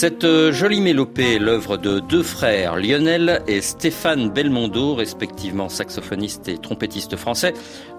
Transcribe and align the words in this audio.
Cette 0.00 0.24
euh, 0.24 0.50
jolie 0.50 0.80
mélopée 0.80 1.34
est 1.34 1.38
l'œuvre 1.38 1.76
de 1.76 2.00
deux 2.00 2.22
frères, 2.22 2.76
Lionel 2.76 3.42
et 3.46 3.60
Stéphane 3.60 4.30
Belmondo, 4.30 4.94
respectivement 4.94 5.68
saxophonistes 5.68 6.48
et 6.48 6.56
trompettistes 6.56 7.16
français, 7.16 7.52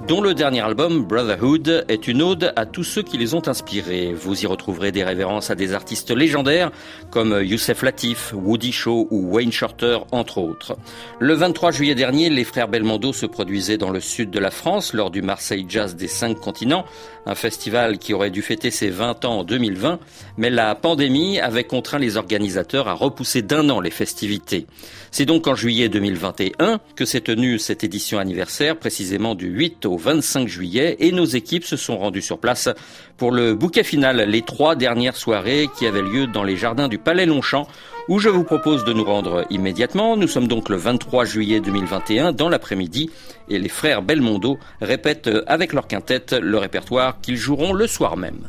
dont 0.08 0.20
le 0.20 0.34
dernier 0.34 0.62
album, 0.62 1.06
Brotherhood, 1.06 1.86
est 1.90 2.08
une 2.08 2.24
ode 2.24 2.54
à 2.56 2.66
tous 2.66 2.84
ceux 2.84 3.04
qui 3.04 3.20
les 3.20 3.36
ont 3.36 3.48
inspirés. 3.48 4.16
Vous 4.16 4.42
y 4.42 4.48
retrouverez 4.48 4.92
des 4.92 5.04
révérences 5.04 5.52
à 5.52 5.56
des 5.56 5.76
artistes 5.76 6.10
légendaires 6.10 6.72
comme 7.12 7.40
Youssef 7.40 7.84
Latif, 7.84 8.34
Woody 8.34 8.72
Shaw 8.72 9.08
ou 9.12 9.36
Wayne 9.36 9.52
Shorter, 9.52 10.00
entre 10.12 10.40
autres. 10.40 10.78
Le 11.20 11.36
23 11.36 11.70
juillet 11.70 11.94
dernier, 11.94 12.32
les 12.32 12.46
frères 12.46 12.68
Belmondo 12.68 13.14
se 13.14 13.28
produisaient 13.28 13.78
dans 13.78 13.92
le 13.92 14.00
sud 14.00 14.32
de 14.32 14.40
la 14.40 14.50
France 14.50 14.94
lors 14.96 15.12
du 15.12 15.22
Marseille 15.22 15.68
Jazz 15.70 15.96
des 15.96 16.08
cinq 16.08 16.40
continents, 16.40 16.84
un 17.28 17.36
festival 17.36 18.00
qui 18.00 18.16
aurait 18.16 18.32
dû 18.32 18.42
fêter 18.42 18.72
ses 18.72 18.90
20 18.90 19.24
ans 19.26 19.42
en 19.42 19.44
2020, 19.44 20.00
mais 20.38 20.50
la 20.50 20.74
pandémie 20.74 21.40
avait 21.40 21.64
contraint 21.64 21.91
les 21.98 22.18
organisateurs 22.18 22.88
à 22.88 22.94
repousser 22.94 23.42
d'un 23.42 23.70
an 23.70 23.80
les 23.80 23.92
festivités. 23.92 24.68
C'est 25.12 25.26
donc 25.26 25.48
en 25.48 25.56
juillet 25.56 25.90
2021 25.90 26.80
que 26.96 27.06
s'est 27.06 27.22
tenue 27.22 27.60
cette 27.60 27.84
édition 27.84 28.20
anniversaire, 28.20 28.78
précisément 28.78 29.36
du 29.36 29.48
8 29.48 29.86
au 29.86 29.98
25 29.98 30.48
juillet, 30.48 30.98
et 31.00 31.12
nos 31.12 31.26
équipes 31.26 31.66
se 31.66 31.78
sont 31.78 31.98
rendues 31.98 32.22
sur 32.22 32.40
place 32.40 32.70
pour 33.18 33.32
le 33.32 33.54
bouquet 33.54 33.84
final, 33.84 34.22
les 34.30 34.42
trois 34.42 34.76
dernières 34.76 35.18
soirées 35.18 35.68
qui 35.78 35.86
avaient 35.86 36.02
lieu 36.02 36.28
dans 36.28 36.44
les 36.44 36.58
jardins 36.58 36.88
du 36.88 36.98
Palais 36.98 37.26
Longchamp, 37.26 37.68
où 38.08 38.20
je 38.20 38.30
vous 38.30 38.44
propose 38.44 38.84
de 38.84 38.94
nous 38.94 39.04
rendre 39.04 39.46
immédiatement. 39.50 40.18
Nous 40.18 40.28
sommes 40.28 40.48
donc 40.48 40.70
le 40.70 40.78
23 40.78 41.26
juillet 41.26 41.60
2021 41.60 42.32
dans 42.32 42.50
l'après-midi 42.50 43.10
et 43.50 43.60
les 43.60 43.70
frères 43.70 44.02
Belmondo 44.02 44.58
répètent 44.82 45.30
avec 45.48 45.74
leur 45.74 45.88
quintette 45.88 46.34
le 46.34 46.58
répertoire 46.58 47.22
qu'ils 47.22 47.38
joueront 47.38 47.74
le 47.74 47.88
soir 47.88 48.18
même. 48.18 48.48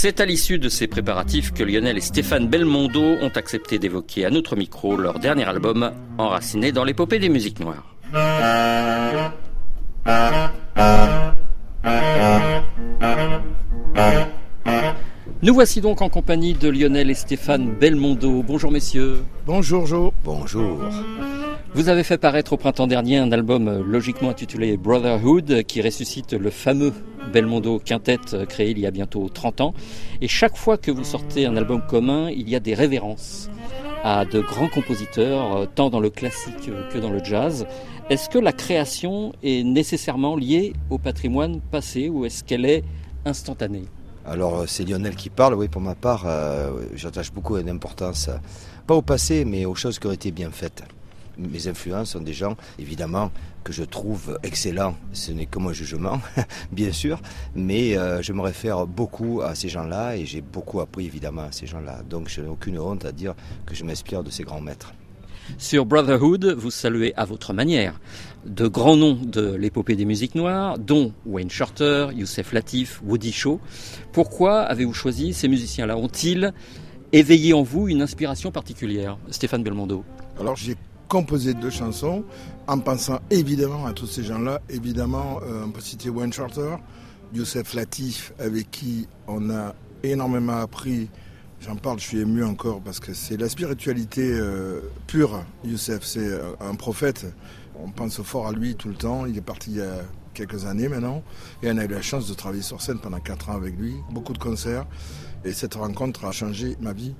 C'est 0.00 0.20
à 0.20 0.24
l'issue 0.24 0.60
de 0.60 0.68
ces 0.68 0.86
préparatifs 0.86 1.52
que 1.52 1.64
Lionel 1.64 1.98
et 1.98 2.00
Stéphane 2.00 2.46
Belmondo 2.46 3.02
ont 3.20 3.32
accepté 3.34 3.80
d'évoquer 3.80 4.24
à 4.26 4.30
notre 4.30 4.54
micro 4.54 4.96
leur 4.96 5.18
dernier 5.18 5.42
album, 5.42 5.90
enraciné 6.18 6.70
dans 6.70 6.84
l'épopée 6.84 7.18
des 7.18 7.28
musiques 7.28 7.58
noires. 7.58 7.96
Nous 15.42 15.52
voici 15.52 15.80
donc 15.80 16.00
en 16.00 16.08
compagnie 16.08 16.54
de 16.54 16.68
Lionel 16.68 17.10
et 17.10 17.14
Stéphane 17.14 17.74
Belmondo. 17.74 18.44
Bonjour 18.44 18.70
messieurs. 18.70 19.24
bonjour 19.46 19.88
jo 19.88 20.14
Bonjour. 20.22 20.78
Vous 21.74 21.88
avez 21.88 22.04
fait 22.04 22.18
paraître 22.18 22.52
au 22.52 22.56
printemps 22.56 22.86
dernier 22.86 23.18
un 23.18 23.32
album 23.32 23.82
logiquement 23.84 24.30
intitulé 24.30 24.76
Brotherhood 24.76 25.64
qui 25.64 25.82
ressuscite 25.82 26.34
le 26.34 26.50
fameux 26.50 26.92
Belmondo 27.28 27.78
Quintet 27.78 28.18
euh, 28.32 28.46
créé 28.46 28.70
il 28.70 28.78
y 28.78 28.86
a 28.86 28.90
bientôt 28.90 29.28
30 29.28 29.60
ans. 29.60 29.74
Et 30.20 30.28
chaque 30.28 30.56
fois 30.56 30.76
que 30.76 30.90
vous 30.90 31.04
sortez 31.04 31.46
un 31.46 31.56
album 31.56 31.82
commun, 31.86 32.30
il 32.30 32.48
y 32.48 32.56
a 32.56 32.60
des 32.60 32.74
révérences 32.74 33.48
à 34.04 34.24
de 34.24 34.40
grands 34.40 34.68
compositeurs, 34.68 35.56
euh, 35.56 35.66
tant 35.72 35.90
dans 35.90 36.00
le 36.00 36.10
classique 36.10 36.70
que 36.90 36.98
dans 36.98 37.10
le 37.10 37.22
jazz. 37.22 37.66
Est-ce 38.10 38.28
que 38.28 38.38
la 38.38 38.52
création 38.52 39.32
est 39.42 39.62
nécessairement 39.64 40.34
liée 40.34 40.72
au 40.88 40.98
patrimoine 40.98 41.60
passé 41.60 42.08
ou 42.08 42.24
est-ce 42.24 42.42
qu'elle 42.42 42.64
est 42.64 42.84
instantanée? 43.24 43.84
Alors 44.24 44.64
c'est 44.66 44.84
Lionel 44.84 45.16
qui 45.16 45.30
parle, 45.30 45.54
oui 45.54 45.68
pour 45.68 45.80
ma 45.80 45.94
part, 45.94 46.24
euh, 46.26 46.70
j'attache 46.94 47.32
beaucoup 47.32 47.58
d'importance, 47.60 48.28
euh, 48.28 48.36
pas 48.86 48.94
au 48.94 49.02
passé 49.02 49.44
mais 49.44 49.64
aux 49.64 49.74
choses 49.74 49.98
qui 49.98 50.06
ont 50.06 50.12
été 50.12 50.30
bien 50.30 50.50
faites. 50.50 50.82
Mes 51.38 51.68
influences 51.68 52.10
sont 52.10 52.20
des 52.20 52.32
gens, 52.32 52.56
évidemment, 52.78 53.30
que 53.64 53.72
je 53.72 53.84
trouve 53.84 54.38
excellents. 54.42 54.96
Ce 55.12 55.30
n'est 55.30 55.46
que 55.46 55.58
mon 55.58 55.72
jugement, 55.72 56.20
bien 56.72 56.92
sûr, 56.92 57.20
mais 57.54 57.96
euh, 57.96 58.22
je 58.22 58.32
me 58.32 58.40
réfère 58.40 58.86
beaucoup 58.86 59.40
à 59.42 59.54
ces 59.54 59.68
gens-là 59.68 60.16
et 60.16 60.26
j'ai 60.26 60.40
beaucoup 60.40 60.80
appris 60.80 61.06
évidemment 61.06 61.42
à 61.42 61.52
ces 61.52 61.66
gens-là. 61.66 62.02
Donc 62.08 62.28
je 62.28 62.40
n'ai 62.40 62.48
aucune 62.48 62.78
honte 62.78 63.04
à 63.04 63.12
dire 63.12 63.34
que 63.66 63.74
je 63.74 63.84
m'inspire 63.84 64.22
de 64.24 64.30
ces 64.30 64.42
grands 64.42 64.60
maîtres. 64.60 64.92
Sur 65.56 65.86
Brotherhood, 65.86 66.54
vous 66.58 66.70
saluez 66.70 67.14
à 67.16 67.24
votre 67.24 67.54
manière 67.54 67.98
de 68.44 68.66
grands 68.66 68.96
noms 68.96 69.14
de 69.14 69.54
l'épopée 69.54 69.96
des 69.96 70.04
musiques 70.04 70.34
noires, 70.34 70.78
dont 70.78 71.12
Wayne 71.26 71.50
Shorter, 71.50 72.08
Youssef 72.14 72.52
Latif, 72.52 73.00
Woody 73.04 73.32
Shaw. 73.32 73.60
Pourquoi 74.12 74.60
avez-vous 74.60 74.92
choisi 74.92 75.32
ces 75.32 75.48
musiciens-là? 75.48 75.96
Ont-ils 75.96 76.52
éveillé 77.12 77.54
en 77.54 77.62
vous 77.62 77.88
une 77.88 78.02
inspiration 78.02 78.50
particulière? 78.52 79.18
Stéphane 79.30 79.62
Belmondo. 79.62 80.04
Alors 80.38 80.56
j'ai 80.56 80.76
composé 81.08 81.54
deux 81.54 81.70
chansons 81.70 82.24
en 82.66 82.78
pensant 82.78 83.20
évidemment 83.30 83.86
à 83.86 83.92
tous 83.92 84.06
ces 84.06 84.22
gens-là. 84.22 84.60
Évidemment, 84.68 85.40
euh, 85.42 85.64
on 85.66 85.70
peut 85.70 85.80
citer 85.80 86.10
Wayne 86.10 86.32
Shorter, 86.32 86.76
Youssef 87.34 87.74
Latif, 87.74 88.32
avec 88.38 88.70
qui 88.70 89.08
on 89.26 89.50
a 89.50 89.74
énormément 90.02 90.58
appris 90.58 91.08
J'en 91.60 91.74
parle, 91.74 91.98
je 91.98 92.04
suis 92.04 92.18
ému 92.20 92.44
encore 92.44 92.80
parce 92.80 93.00
que 93.00 93.12
c'est 93.12 93.36
la 93.36 93.48
spiritualité 93.48 94.22
euh, 94.32 94.80
pure, 95.08 95.44
Youssef. 95.64 96.04
C'est 96.04 96.20
euh, 96.20 96.52
un 96.60 96.74
prophète. 96.74 97.26
On 97.74 97.90
pense 97.90 98.22
fort 98.22 98.46
à 98.46 98.52
lui 98.52 98.76
tout 98.76 98.88
le 98.88 98.94
temps. 98.94 99.26
Il 99.26 99.36
est 99.36 99.42
parti 99.42 99.72
il 99.72 99.76
y 99.78 99.82
a 99.82 100.02
quelques 100.34 100.66
années 100.66 100.88
maintenant. 100.88 101.22
Et 101.62 101.70
on 101.70 101.76
a 101.78 101.84
eu 101.84 101.88
la 101.88 102.00
chance 102.00 102.28
de 102.28 102.34
travailler 102.34 102.62
sur 102.62 102.80
scène 102.80 103.00
pendant 103.00 103.18
4 103.18 103.50
ans 103.50 103.56
avec 103.56 103.76
lui. 103.76 103.96
Beaucoup 104.10 104.34
de 104.34 104.38
concerts. 104.38 104.86
Et 105.44 105.52
cette 105.52 105.74
rencontre 105.74 106.24
a 106.26 106.32
changé 106.32 106.76
ma 106.80 106.92
vie. 106.92 107.14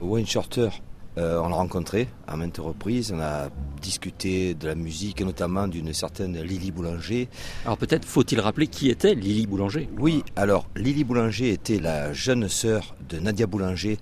Wayne 0.00 0.26
Shorter, 0.26 0.70
euh, 1.18 1.40
on 1.42 1.48
l'a 1.48 1.56
rencontré 1.56 2.08
à 2.28 2.36
maintes 2.36 2.58
reprises, 2.58 3.12
on 3.12 3.20
a 3.20 3.48
discuté 3.82 4.54
de 4.54 4.68
la 4.68 4.76
musique 4.76 5.20
et 5.20 5.24
notamment 5.24 5.66
d'une 5.66 5.92
certaine 5.92 6.40
Lily 6.40 6.70
Boulanger. 6.70 7.28
Alors 7.64 7.76
peut-être 7.76 8.04
faut-il 8.04 8.40
rappeler 8.40 8.68
qui 8.68 8.88
était 8.88 9.14
Lily 9.14 9.46
Boulanger 9.46 9.88
Oui, 9.98 10.22
alors 10.36 10.68
Lily 10.76 11.02
Boulanger 11.02 11.50
était 11.50 11.80
la 11.80 12.12
jeune 12.12 12.48
sœur 12.48 12.94
de 13.08 13.18
Nadia 13.18 13.46
Boulanger 13.46 13.98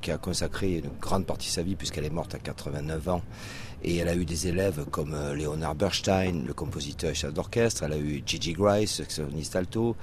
qui 0.00 0.10
a 0.10 0.18
consacré 0.18 0.78
une 0.78 0.90
grande 1.00 1.26
partie 1.26 1.48
de 1.48 1.52
sa 1.52 1.62
vie 1.62 1.76
puisqu'elle 1.76 2.04
est 2.04 2.10
morte 2.10 2.34
à 2.34 2.38
89 2.38 3.08
ans. 3.08 3.22
Et 3.82 3.96
elle 3.98 4.08
a 4.08 4.14
eu 4.14 4.24
des 4.24 4.48
élèves 4.48 4.86
comme 4.90 5.14
euh, 5.14 5.34
Leonard 5.34 5.74
Bernstein, 5.74 6.44
le 6.46 6.54
compositeur 6.54 7.10
et 7.10 7.14
chef 7.14 7.34
d'orchestre. 7.34 7.82
Elle 7.82 7.92
a 7.92 7.98
eu 7.98 8.22
Gigi 8.24 8.54
Grice, 8.54 8.94
saxophoniste 8.94 9.56
alto. 9.56 9.96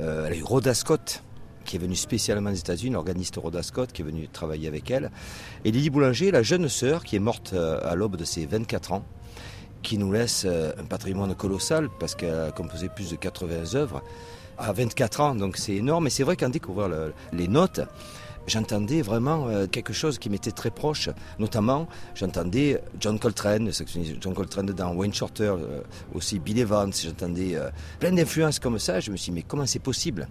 Euh, 0.00 0.26
elle 0.26 0.34
a 0.34 0.36
eu 0.36 0.42
Rhoda 0.44 0.74
Scott, 0.74 1.22
qui 1.64 1.76
est 1.76 1.78
venu 1.78 1.96
spécialement 1.96 2.50
des 2.50 2.58
États-Unis, 2.58 2.92
l'organiste 2.92 3.36
Rhoda 3.36 3.62
Scott, 3.62 3.92
qui 3.92 4.02
est 4.02 4.04
venu 4.04 4.28
travailler 4.28 4.68
avec 4.68 4.90
elle. 4.90 5.10
Et 5.64 5.70
Lily 5.70 5.90
Boulanger, 5.90 6.30
la 6.30 6.42
jeune 6.42 6.68
sœur, 6.68 7.04
qui 7.04 7.16
est 7.16 7.20
morte 7.20 7.52
euh, 7.54 7.80
à 7.82 7.94
l'aube 7.94 8.16
de 8.16 8.24
ses 8.24 8.46
24 8.46 8.92
ans, 8.92 9.04
qui 9.82 9.98
nous 9.98 10.12
laisse 10.12 10.44
euh, 10.46 10.72
un 10.78 10.84
patrimoine 10.84 11.34
colossal, 11.34 11.88
parce 11.98 12.14
qu'elle 12.14 12.34
a 12.34 12.50
composé 12.52 12.88
plus 12.88 13.10
de 13.10 13.16
80 13.16 13.74
œuvres 13.74 14.02
à 14.58 14.72
24 14.72 15.20
ans, 15.20 15.34
donc 15.34 15.56
c'est 15.56 15.74
énorme. 15.74 16.06
Et 16.06 16.10
c'est 16.10 16.22
vrai 16.22 16.36
qu'en 16.36 16.48
découvrant 16.48 16.86
le, 16.86 17.12
les 17.32 17.48
notes, 17.48 17.80
j'entendais 18.46 19.02
vraiment 19.02 19.48
euh, 19.48 19.66
quelque 19.66 19.92
chose 19.92 20.18
qui 20.18 20.30
m'était 20.30 20.52
très 20.52 20.70
proche. 20.70 21.08
Notamment, 21.38 21.88
j'entendais 22.14 22.80
John 23.00 23.18
Coltrane, 23.18 23.70
John 24.20 24.34
Coltrane 24.34 24.66
dedans, 24.66 24.94
Wayne 24.94 25.14
Shorter, 25.14 25.54
aussi 26.14 26.38
Bill 26.38 26.58
Evans, 26.58 26.92
j'entendais 26.92 27.58
plein 27.98 28.12
d'influences 28.12 28.58
comme 28.58 28.78
ça. 28.78 29.00
Je 29.00 29.10
me 29.10 29.16
suis 29.16 29.32
dit, 29.32 29.36
mais 29.36 29.42
comment 29.42 29.66
c'est 29.66 29.80
possible? 29.80 30.28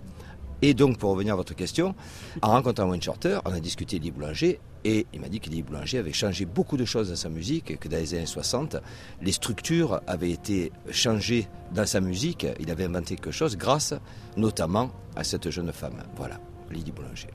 Et 0.61 0.73
donc, 0.73 0.97
pour 0.97 1.11
revenir 1.11 1.33
à 1.33 1.37
votre 1.37 1.55
question, 1.55 1.95
en 2.41 2.51
rencontrant 2.51 2.89
Wayne 2.89 3.01
Shorter, 3.01 3.39
on 3.45 3.51
a 3.51 3.59
discuté 3.59 3.99
Lee 3.99 4.11
Boulanger 4.11 4.59
et 4.85 5.05
il 5.13 5.21
m'a 5.21 5.29
dit 5.29 5.39
que 5.39 5.49
Lee 5.49 5.61
Boulanger 5.61 5.99
avait 5.99 6.13
changé 6.13 6.45
beaucoup 6.45 6.77
de 6.77 6.85
choses 6.85 7.09
dans 7.09 7.15
sa 7.15 7.29
musique, 7.29 7.71
et 7.71 7.77
que 7.77 7.87
dans 7.87 7.97
les 7.97 8.13
années 8.15 8.25
60, 8.25 8.77
les 9.21 9.31
structures 9.31 10.01
avaient 10.07 10.31
été 10.31 10.71
changées 10.91 11.47
dans 11.73 11.85
sa 11.85 12.01
musique. 12.01 12.45
Il 12.59 12.69
avait 12.69 12.85
inventé 12.85 13.15
quelque 13.15 13.31
chose 13.31 13.55
grâce 13.55 13.93
notamment 14.35 14.91
à 15.15 15.23
cette 15.23 15.49
jeune 15.49 15.71
femme. 15.71 16.03
Voilà, 16.17 16.39
Lydie 16.69 16.91
Boulanger. 16.91 17.29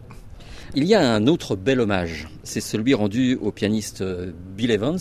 Il 0.74 0.84
y 0.84 0.94
a 0.94 1.14
un 1.14 1.26
autre 1.26 1.56
bel 1.56 1.80
hommage, 1.80 2.28
c'est 2.42 2.60
celui 2.60 2.92
rendu 2.92 3.36
au 3.40 3.50
pianiste 3.50 4.04
Bill 4.54 4.70
Evans, 4.70 4.98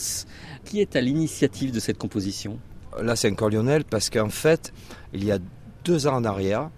qui 0.63 0.79
est 0.79 0.95
à 0.95 1.01
l'initiative 1.01 1.73
de 1.73 1.81
cette 1.81 1.97
composition? 1.97 2.59
Là, 3.01 3.17
c'est 3.17 3.29
encore 3.29 3.49
Lionel, 3.49 3.83
parce 3.83 4.09
qu'en 4.09 4.29
fait, 4.29 4.73
il 5.13 5.25
y 5.25 5.31
a 5.31 5.39
deux 5.83 6.07
ans 6.07 6.15
en 6.15 6.23
arrière, 6.23 6.69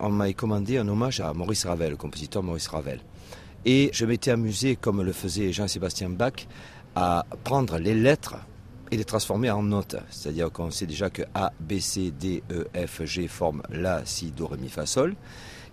on 0.00 0.10
m'a 0.10 0.32
commandé 0.32 0.78
un 0.78 0.88
hommage 0.88 1.20
à 1.20 1.32
Maurice 1.32 1.64
Ravel, 1.66 1.90
le 1.90 1.96
compositeur 1.96 2.42
Maurice 2.42 2.68
Ravel. 2.68 3.00
Et 3.64 3.90
je 3.92 4.06
m'étais 4.06 4.30
amusé, 4.30 4.76
comme 4.76 5.02
le 5.02 5.12
faisait 5.12 5.52
Jean-Sébastien 5.52 6.10
Bach, 6.10 6.46
à 6.94 7.26
prendre 7.44 7.78
les 7.78 7.94
lettres 7.94 8.36
et 8.90 8.96
les 8.96 9.04
transformer 9.04 9.50
en 9.50 9.62
notes. 9.62 9.96
C'est-à-dire 10.10 10.52
qu'on 10.52 10.70
sait 10.70 10.86
déjà 10.86 11.10
que 11.10 11.22
A, 11.34 11.52
B, 11.60 11.78
C, 11.80 12.12
D, 12.12 12.42
E, 12.50 12.66
F, 12.86 13.04
G 13.04 13.26
forment 13.26 13.62
La, 13.70 14.04
Si, 14.06 14.30
Do, 14.30 14.46
Ré, 14.46 14.56
Mi, 14.58 14.68
Fa, 14.68 14.86
Sol. 14.86 15.16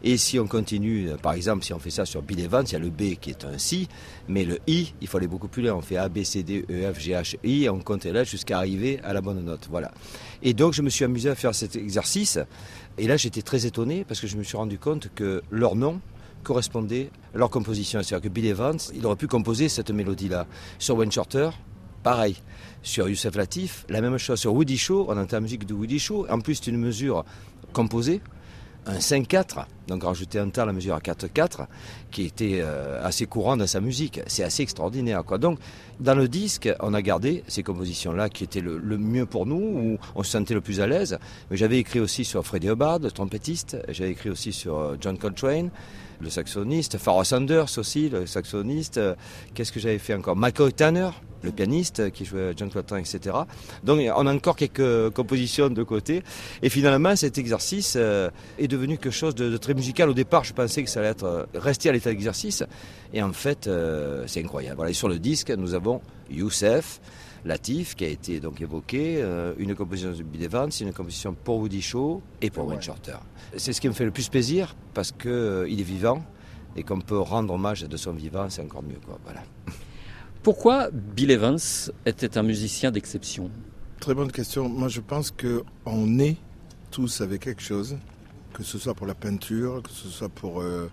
Et 0.05 0.17
si 0.17 0.37
on 0.37 0.47
continue, 0.47 1.11
par 1.21 1.31
exemple, 1.31 1.63
si 1.63 1.71
on 1.71 1.79
fait 1.79 1.89
ça 1.89 2.05
sur 2.05 2.21
Bill 2.21 2.41
Evans, 2.41 2.65
il 2.67 2.73
y 2.73 2.75
a 2.75 2.79
le 2.79 2.89
B 2.89 3.15
qui 3.21 3.29
est 3.29 3.45
un 3.45 3.57
Si, 3.57 3.87
mais 4.27 4.43
le 4.43 4.59
I, 4.67 4.93
il 4.99 5.07
faut 5.07 5.17
aller 5.17 5.27
beaucoup 5.27 5.47
plus 5.47 5.63
loin. 5.63 5.75
On 5.75 5.81
fait 5.81 5.95
A, 5.95 6.09
B, 6.09 6.23
C, 6.23 6.43
D, 6.43 6.65
E, 6.69 6.91
F, 6.93 6.99
G, 6.99 7.11
H, 7.11 7.37
I, 7.43 7.63
et 7.63 7.69
on 7.69 7.79
compte 7.79 8.03
là 8.03 8.25
jusqu'à 8.25 8.57
arriver 8.57 8.99
à 9.03 9.13
la 9.13 9.21
bonne 9.21 9.41
note. 9.45 9.67
Voilà. 9.69 9.91
Et 10.41 10.53
donc, 10.53 10.73
je 10.73 10.81
me 10.81 10.89
suis 10.89 11.05
amusé 11.05 11.29
à 11.29 11.35
faire 11.35 11.55
cet 11.55 11.77
exercice. 11.77 12.37
Et 12.97 13.07
là, 13.07 13.17
j'étais 13.17 13.41
très 13.41 13.65
étonné 13.65 14.05
parce 14.07 14.19
que 14.19 14.27
je 14.27 14.37
me 14.37 14.43
suis 14.43 14.57
rendu 14.57 14.77
compte 14.77 15.09
que 15.15 15.41
leur 15.49 15.75
nom 15.75 15.99
correspondait 16.43 17.09
à 17.33 17.37
leur 17.37 17.49
composition. 17.49 18.03
C'est-à-dire 18.03 18.29
que 18.29 18.33
Bill 18.33 18.45
Evans, 18.45 18.77
il 18.93 19.05
aurait 19.05 19.15
pu 19.15 19.27
composer 19.27 19.69
cette 19.69 19.91
mélodie-là. 19.91 20.45
Sur 20.77 20.97
Wayne 20.97 21.11
Shorter, 21.11 21.49
pareil. 22.03 22.37
Sur 22.83 23.09
Youssef 23.09 23.35
Latif, 23.35 23.85
la 23.89 24.01
même 24.01 24.17
chose. 24.17 24.39
Sur 24.39 24.53
Woody 24.53 24.77
Shaw, 24.77 25.05
on 25.07 25.17
entend 25.17 25.37
la 25.37 25.41
musique 25.41 25.65
de 25.65 25.73
Woody 25.73 25.99
Shaw. 25.99 26.27
En 26.29 26.39
plus, 26.39 26.55
c'est 26.55 26.67
une 26.67 26.77
mesure 26.77 27.25
composée 27.71 28.21
un 28.85 28.97
5-4, 28.97 29.65
donc 29.87 30.03
rajouter 30.03 30.39
un 30.39 30.49
temps 30.49 30.63
à 30.63 30.65
la 30.65 30.73
mesure 30.73 30.95
à 30.95 30.99
4-4, 30.99 31.67
qui 32.11 32.23
était 32.25 32.59
euh, 32.61 33.05
assez 33.05 33.25
courant 33.25 33.57
dans 33.57 33.67
sa 33.67 33.81
musique. 33.81 34.21
C'est 34.27 34.43
assez 34.43 34.63
extraordinaire. 34.63 35.23
Quoi. 35.23 35.37
Donc, 35.37 35.59
dans 35.99 36.15
le 36.15 36.27
disque, 36.27 36.69
on 36.79 36.93
a 36.93 37.01
gardé 37.01 37.43
ces 37.47 37.63
compositions-là 37.63 38.29
qui 38.29 38.43
étaient 38.43 38.61
le, 38.61 38.79
mieux 38.97 39.25
pour 39.25 39.45
nous, 39.45 39.55
où 39.55 39.97
on 40.15 40.23
se 40.23 40.31
sentait 40.31 40.53
le 40.53 40.61
plus 40.61 40.81
à 40.81 40.87
l'aise. 40.87 41.17
Mais 41.49 41.57
j'avais 41.57 41.79
écrit 41.79 41.99
aussi 41.99 42.25
sur 42.25 42.45
Freddie 42.45 42.69
Hubbard, 42.69 42.99
le 42.99 43.11
trompettiste, 43.11 43.77
j'avais 43.89 44.11
écrit 44.11 44.29
aussi 44.29 44.53
sur 44.53 44.77
euh, 44.77 44.95
John 44.99 45.17
Coltrane, 45.17 45.69
le 46.23 46.29
saxoniste, 46.29 46.97
Pharoah 46.97 47.25
Sanders 47.25 47.77
aussi, 47.77 48.09
le 48.09 48.25
saxoniste. 48.25 48.99
Qu'est-ce 49.53 49.71
que 49.71 49.79
j'avais 49.79 49.99
fait 49.99 50.13
encore? 50.13 50.35
Michael 50.35 50.73
Tanner, 50.73 51.09
le 51.43 51.51
pianiste 51.51 52.11
qui 52.11 52.25
jouait 52.25 52.53
John 52.55 52.69
Coltrane, 52.69 53.01
etc. 53.01 53.35
Donc 53.83 53.99
on 54.15 54.27
a 54.27 54.33
encore 54.33 54.55
quelques 54.55 55.11
compositions 55.11 55.69
de 55.69 55.83
côté. 55.83 56.23
Et 56.61 56.69
finalement, 56.69 57.15
cet 57.15 57.37
exercice 57.37 57.95
euh, 57.97 58.29
est 58.57 58.67
devenu 58.67 58.97
quelque 58.97 59.11
chose 59.11 59.35
de, 59.35 59.55
très 59.57 59.73
musical. 59.73 60.09
Au 60.09 60.13
départ, 60.13 60.43
je 60.43 60.53
pensais 60.53 60.83
que 60.83 60.89
ça 60.89 61.01
allait 61.01 61.23
euh, 61.23 61.45
rester 61.53 61.89
à 61.89 61.91
l'état 61.91 62.09
d'exercice. 62.09 62.63
Et 63.13 63.21
en 63.21 63.33
fait, 63.33 63.67
euh, 63.67 64.23
c'est 64.27 64.41
incroyable. 64.41 64.93
Sur 64.93 65.09
le 65.09 65.19
disque, 65.19 65.51
nous 65.51 65.73
avons 65.73 66.01
Youssef, 66.31 66.99
Latif, 67.45 67.95
qui 67.95 68.05
a 68.05 68.07
été 68.07 68.39
donc 68.39 68.61
évoqué, 68.61 69.21
une 69.57 69.75
composition 69.75 70.11
de 70.11 70.23
Bill 70.23 70.43
Evans, 70.43 70.69
une 70.79 70.93
composition 70.93 71.33
pour 71.33 71.57
Woody 71.57 71.81
Shaw 71.81 72.21
et 72.41 72.49
pour 72.49 72.67
Wayne 72.67 72.81
Shorter. 72.81 73.17
C'est 73.57 73.73
ce 73.73 73.81
qui 73.81 73.87
me 73.87 73.93
fait 73.93 74.05
le 74.05 74.11
plus 74.11 74.29
plaisir 74.29 74.75
parce 74.93 75.11
qu'il 75.11 75.29
est 75.31 75.83
vivant 75.83 76.23
et 76.75 76.83
qu'on 76.83 77.01
peut 77.01 77.19
rendre 77.19 77.53
hommage 77.53 77.81
de 77.83 77.97
son 77.97 78.13
vivant, 78.13 78.49
c'est 78.49 78.61
encore 78.61 78.83
mieux. 78.83 78.99
Quoi. 79.05 79.19
Voilà. 79.23 79.43
Pourquoi 80.41 80.89
Bill 80.91 81.31
Evans 81.31 81.59
était 82.05 82.37
un 82.37 82.43
musicien 82.43 82.91
d'exception? 82.91 83.51
Très 83.99 84.13
bonne 84.13 84.31
question. 84.31 84.67
Moi, 84.67 84.87
je 84.87 85.01
pense 85.01 85.31
qu'on 85.31 86.19
est 86.19 86.37
tous 86.91 87.21
avec 87.21 87.41
quelque 87.41 87.61
chose, 87.61 87.97
que 88.53 88.63
ce 88.63 88.77
soit 88.77 88.93
pour 88.93 89.07
la 89.07 89.15
peinture, 89.15 89.81
que 89.83 89.89
ce 89.89 90.07
soit 90.07 90.29
pour 90.29 90.61
euh, 90.61 90.89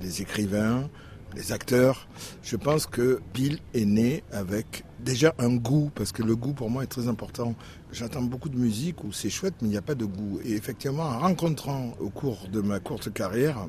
les 0.00 0.22
écrivains, 0.22 0.88
les 1.34 1.52
acteurs. 1.52 2.06
Je 2.42 2.56
pense 2.56 2.86
que 2.86 3.20
Bill 3.34 3.58
est 3.74 3.84
né 3.84 4.22
avec 4.32 4.84
déjà 5.00 5.34
un 5.38 5.56
goût, 5.56 5.90
parce 5.94 6.12
que 6.12 6.22
le 6.22 6.36
goût 6.36 6.52
pour 6.52 6.70
moi 6.70 6.84
est 6.84 6.88
très 6.88 7.08
important. 7.08 7.54
J'entends 7.92 8.22
beaucoup 8.22 8.48
de 8.48 8.58
musique 8.58 9.04
où 9.04 9.12
c'est 9.12 9.30
chouette, 9.30 9.54
mais 9.60 9.68
il 9.68 9.72
n'y 9.72 9.76
a 9.76 9.82
pas 9.82 9.94
de 9.94 10.04
goût. 10.04 10.40
Et 10.44 10.52
effectivement, 10.52 11.04
en 11.04 11.18
rencontrant 11.18 11.94
au 12.00 12.10
cours 12.10 12.48
de 12.50 12.60
ma 12.60 12.80
courte 12.80 13.12
carrière, 13.12 13.66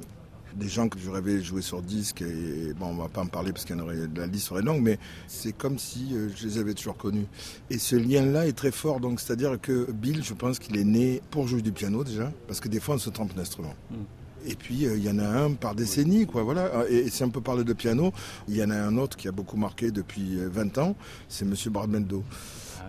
des 0.56 0.68
gens 0.68 0.88
que 0.88 1.00
je 1.00 1.10
rêvais 1.10 1.42
jouer 1.42 1.62
sur 1.62 1.82
disque. 1.82 2.22
Et, 2.22 2.74
bon, 2.74 2.88
on 2.88 2.96
va 2.96 3.10
pas 3.10 3.22
en 3.22 3.28
parler 3.28 3.52
parce 3.52 3.66
que 3.66 3.74
la 3.74 4.28
liste 4.28 4.48
serait 4.48 4.62
longue, 4.62 4.82
mais 4.82 5.00
c'est 5.28 5.52
comme 5.54 5.78
si 5.78 6.10
euh, 6.14 6.30
je 6.36 6.48
les 6.48 6.58
avais 6.58 6.74
toujours 6.74 6.98
connus. 6.98 7.26
Et 7.70 7.78
ce 7.78 7.96
lien-là 7.96 8.48
est 8.48 8.54
très 8.54 8.72
fort. 8.72 9.00
Donc, 9.00 9.20
c'est-à-dire 9.20 9.60
que 9.60 9.92
Bill, 9.92 10.24
je 10.24 10.34
pense 10.34 10.60
qu'il 10.60 10.78
est 10.78 10.84
né 10.84 11.22
pour 11.32 11.48
jouer 11.48 11.62
du 11.62 11.72
piano 11.72 12.04
déjà, 12.04 12.32
parce 12.48 12.60
que 12.60 12.68
des 12.70 12.80
fois, 12.80 12.96
on 12.96 13.00
se 13.00 13.10
trompe 13.10 13.34
d'instrument. 13.34 13.74
Mm. 13.92 13.96
Et 14.46 14.56
puis 14.56 14.86
euh, 14.86 14.98
il 14.98 15.04
y 15.04 15.10
en 15.10 15.20
a 15.20 15.26
un 15.28 15.54
par 15.54 15.76
décennie, 15.76 16.26
quoi. 16.26 16.44
Voilà. 16.44 16.86
Et, 16.90 17.10
si 17.10 17.24
on 17.24 17.30
peut 17.30 17.42
parler 17.42 17.64
de 17.64 17.74
piano, 17.74 18.12
il 18.48 18.58
y 18.58 18.64
en 18.64 18.70
a 18.70 18.76
un 18.76 18.98
autre 18.98 19.18
qui 19.18 19.28
a 19.28 19.32
beaucoup 19.32 19.58
marqué 19.58 19.92
depuis 19.92 20.38
20 20.38 20.78
euh, 20.78 20.82
ans, 20.82 20.96
c'est 21.28 21.46
Monsieur 21.46 21.70
Bradmendo 21.70 22.24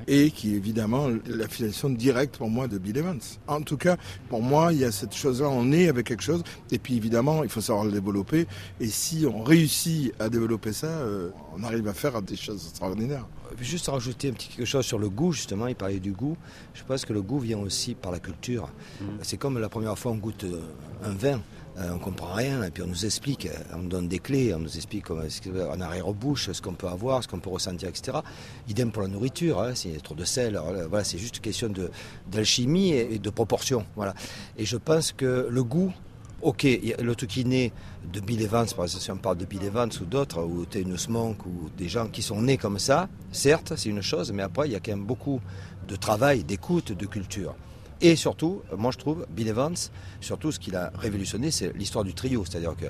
et 0.06 0.30
qui 0.30 0.52
est 0.52 0.56
évidemment 0.56 1.08
l'affiliation 1.26 1.90
directe 1.90 2.36
pour 2.36 2.50
moi 2.50 2.68
de 2.68 2.78
Bill 2.78 2.98
Evans. 2.98 3.20
En 3.46 3.62
tout 3.62 3.76
cas, 3.76 3.96
pour 4.28 4.42
moi, 4.42 4.72
il 4.72 4.80
y 4.80 4.84
a 4.84 4.92
cette 4.92 5.14
chose-là, 5.14 5.48
on 5.48 5.72
est 5.72 5.88
avec 5.88 6.06
quelque 6.06 6.22
chose, 6.22 6.42
et 6.70 6.78
puis 6.78 6.96
évidemment, 6.96 7.44
il 7.44 7.50
faut 7.50 7.60
savoir 7.60 7.84
le 7.84 7.92
développer, 7.92 8.46
et 8.80 8.86
si 8.86 9.26
on 9.26 9.42
réussit 9.42 10.12
à 10.18 10.28
développer 10.28 10.72
ça, 10.72 10.86
euh, 10.86 11.30
on 11.56 11.62
arrive 11.62 11.88
à 11.88 11.94
faire 11.94 12.20
des 12.22 12.36
choses 12.36 12.66
extraordinaires. 12.68 13.26
Juste 13.60 13.88
rajouter 13.88 14.30
un 14.30 14.32
petit 14.32 14.48
quelque 14.48 14.66
chose 14.66 14.84
sur 14.84 14.98
le 14.98 15.08
goût, 15.08 15.32
justement, 15.32 15.68
il 15.68 15.76
parlait 15.76 16.00
du 16.00 16.12
goût. 16.12 16.36
Je 16.74 16.82
pense 16.82 17.04
que 17.04 17.12
le 17.12 17.22
goût 17.22 17.38
vient 17.38 17.58
aussi 17.58 17.94
par 17.94 18.10
la 18.10 18.18
culture. 18.18 18.68
Mmh. 19.00 19.04
C'est 19.22 19.36
comme 19.36 19.58
la 19.58 19.68
première 19.68 19.96
fois 19.98 20.12
on 20.12 20.16
goûte 20.16 20.44
euh, 20.44 20.60
un 21.04 21.12
vin. 21.12 21.40
Euh, 21.76 21.90
on 21.92 21.98
comprend 21.98 22.32
rien, 22.32 22.62
et 22.62 22.70
puis 22.70 22.84
on 22.84 22.86
nous 22.86 23.04
explique, 23.04 23.48
on 23.72 23.78
nous 23.78 23.88
donne 23.88 24.06
des 24.06 24.20
clés, 24.20 24.54
on 24.54 24.60
nous 24.60 24.76
explique 24.76 25.10
en 25.10 25.80
arrière-bouche 25.80 26.52
ce 26.52 26.62
qu'on 26.62 26.74
peut 26.74 26.86
avoir, 26.86 27.22
ce 27.22 27.28
qu'on 27.28 27.40
peut 27.40 27.50
ressentir, 27.50 27.88
etc. 27.88 28.18
Idem 28.68 28.92
pour 28.92 29.02
la 29.02 29.08
nourriture, 29.08 29.60
hein, 29.60 29.72
y 29.84 29.96
a 29.96 30.00
trop 30.00 30.14
de 30.14 30.24
sel, 30.24 30.60
c'est 31.02 31.18
juste 31.18 31.40
question 31.40 31.72
d'alchimie 32.30 32.92
et, 32.92 33.18
de 33.18 33.30
proportion. 33.30 33.84
Voilà. 33.96 34.14
Et 34.56 34.64
je 34.64 34.76
pense 34.76 35.10
que 35.10 35.48
le 35.50 35.64
goût, 35.64 35.92
ok, 36.42 36.64
le 36.64 37.14
truc 37.16 37.30
qui 37.30 37.44
naît 37.44 37.72
de 38.12 38.20
Bill 38.20 38.42
Evans, 38.42 38.68
par 38.76 38.84
exemple, 38.84 39.02
si 39.02 39.10
on 39.10 39.16
parle 39.16 39.38
de 39.38 39.44
Bill 39.44 39.64
Evans 39.64 39.90
ou 40.00 40.04
d'autres, 40.04 40.42
ou 40.42 40.64
Tenus 40.66 41.08
Monk, 41.08 41.44
ou 41.44 41.70
des 41.76 41.88
gens 41.88 42.06
qui 42.06 42.22
sont 42.22 42.40
nés 42.40 42.56
comme 42.56 42.78
ça, 42.78 43.08
certes, 43.32 43.72
c'est 43.76 43.88
une 43.88 44.02
chose, 44.02 44.30
mais 44.30 44.44
après, 44.44 44.68
il 44.68 44.72
y 44.72 44.76
a 44.76 44.80
quand 44.80 44.92
même 44.92 45.04
beaucoup 45.04 45.40
de 45.88 45.96
travail, 45.96 46.44
d'écoute, 46.44 46.92
de 46.92 47.06
culture. 47.06 47.56
Et 48.04 48.16
surtout, 48.16 48.60
moi 48.76 48.90
je 48.90 48.98
trouve, 48.98 49.26
Bill 49.30 49.48
Evans, 49.48 49.74
surtout 50.20 50.52
ce 50.52 50.58
qu'il 50.58 50.76
a 50.76 50.92
révolutionné, 50.94 51.50
c'est 51.50 51.74
l'histoire 51.74 52.04
du 52.04 52.12
trio. 52.12 52.44
C'est-à-dire 52.44 52.76
que 52.76 52.84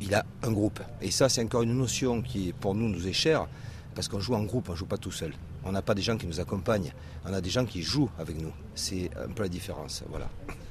il 0.00 0.12
a 0.12 0.26
un 0.42 0.50
groupe. 0.50 0.80
Et 1.00 1.12
ça, 1.12 1.28
c'est 1.28 1.40
encore 1.40 1.62
une 1.62 1.72
notion 1.72 2.20
qui, 2.20 2.52
pour 2.52 2.74
nous, 2.74 2.88
nous 2.88 3.06
est 3.06 3.12
chère, 3.12 3.46
parce 3.94 4.08
qu'on 4.08 4.18
joue 4.18 4.34
en 4.34 4.42
groupe, 4.42 4.68
on 4.68 4.72
ne 4.72 4.76
joue 4.76 4.84
pas 4.84 4.98
tout 4.98 5.12
seul. 5.12 5.32
On 5.64 5.70
n'a 5.70 5.82
pas 5.82 5.94
des 5.94 6.02
gens 6.02 6.16
qui 6.16 6.26
nous 6.26 6.40
accompagnent, 6.40 6.92
on 7.24 7.32
a 7.32 7.40
des 7.40 7.48
gens 7.48 7.64
qui 7.64 7.80
jouent 7.82 8.10
avec 8.18 8.40
nous. 8.42 8.52
C'est 8.74 9.08
un 9.16 9.32
peu 9.32 9.44
la 9.44 9.48
différence, 9.48 10.02
voilà. 10.10 10.28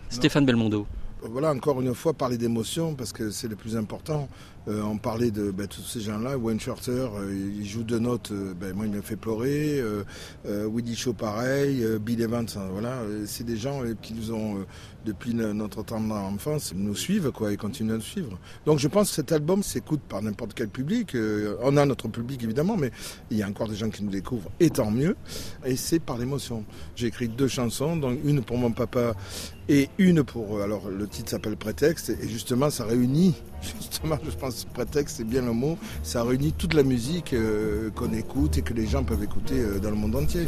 Stéphane 0.09 0.45
Belmondo. 0.45 0.85
Voilà, 1.31 1.51
encore 1.51 1.81
une 1.81 1.93
fois, 1.95 2.13
parler 2.13 2.37
d'émotion, 2.37 2.93
parce 2.93 3.11
que 3.11 3.31
c'est 3.31 3.47
le 3.47 3.55
plus 3.55 3.75
important. 3.77 4.27
Euh, 4.67 4.81
on 4.83 4.97
parlait 4.97 5.31
de 5.31 5.49
ben, 5.51 5.67
tous 5.67 5.81
ces 5.81 5.99
gens-là. 6.01 6.37
Wayne 6.37 6.59
Shorter, 6.59 6.91
euh, 7.15 7.51
il 7.57 7.65
joue 7.67 7.83
deux 7.83 7.99
notes. 7.99 8.31
euh, 8.31 8.53
ben, 8.53 8.73
moi, 8.75 8.85
il 8.85 8.91
me 8.91 9.01
fait 9.01 9.15
pleurer. 9.15 9.79
Euh, 9.79 10.03
euh, 10.45 10.65
Woody 10.65 10.95
Shaw, 10.95 11.13
pareil. 11.13 11.83
euh, 11.83 11.99
Bill 11.99 12.21
Evans, 12.21 12.45
hein, 12.55 12.67
voilà. 12.71 12.99
Euh, 13.01 13.23
C'est 13.27 13.43
des 13.43 13.57
gens 13.57 13.83
euh, 13.83 13.95
qui 14.01 14.13
nous 14.13 14.31
ont, 14.31 14.57
euh, 14.59 14.65
depuis 15.05 15.33
no- 15.33 15.53
notre 15.53 15.83
temps 15.83 16.01
d'enfance, 16.01 16.73
nous 16.75 16.95
suivent, 16.95 17.31
quoi, 17.31 17.51
et 17.53 17.57
continuent 17.57 17.91
à 17.93 17.95
nous 17.95 18.01
suivre. 18.01 18.37
Donc, 18.65 18.79
je 18.79 18.87
pense 18.87 19.09
que 19.09 19.15
cet 19.15 19.31
album 19.31 19.63
s'écoute 19.63 20.01
par 20.07 20.21
n'importe 20.21 20.53
quel 20.55 20.67
public. 20.69 21.15
Euh, 21.15 21.55
on 21.61 21.77
a 21.77 21.85
notre 21.85 22.07
public, 22.07 22.43
évidemment, 22.43 22.75
mais 22.77 22.91
il 23.31 23.37
y 23.37 23.43
a 23.43 23.47
encore 23.47 23.69
des 23.69 23.75
gens 23.75 23.89
qui 23.89 24.03
nous 24.03 24.09
découvrent, 24.11 24.49
et 24.59 24.69
tant 24.69 24.91
mieux. 24.91 25.15
Et 25.65 25.75
c'est 25.75 25.99
par 25.99 26.17
l'émotion. 26.17 26.65
J'ai 26.95 27.07
écrit 27.07 27.27
deux 27.29 27.47
chansons, 27.47 27.95
donc 27.95 28.17
une 28.25 28.43
pour 28.43 28.57
mon 28.57 28.71
papa 28.71 29.13
et 29.69 29.89
une 29.97 30.23
pour. 30.23 30.61
Alors, 30.61 30.89
le 30.89 31.07
titre 31.07 31.29
s'appelle 31.31 31.55
Prétexte, 31.57 32.09
et 32.09 32.27
justement, 32.27 32.69
ça 32.69 32.85
réunit, 32.85 33.35
justement, 33.79 34.17
je 34.25 34.35
pense, 34.35 34.65
Prétexte, 34.73 35.17
c'est 35.17 35.23
bien 35.27 35.41
le 35.43 35.53
mot, 35.53 35.77
ça 36.03 36.23
réunit 36.23 36.53
toute 36.53 36.73
la 36.73 36.83
musique 36.83 37.33
euh, 37.33 37.89
qu'on 37.91 38.11
écoute 38.13 38.57
et 38.57 38.61
que 38.61 38.73
les 38.73 38.87
gens 38.87 39.03
peuvent 39.03 39.23
écouter 39.23 39.55
euh, 39.59 39.79
dans 39.79 39.89
le 39.91 39.95
monde 39.95 40.15
entier. 40.15 40.47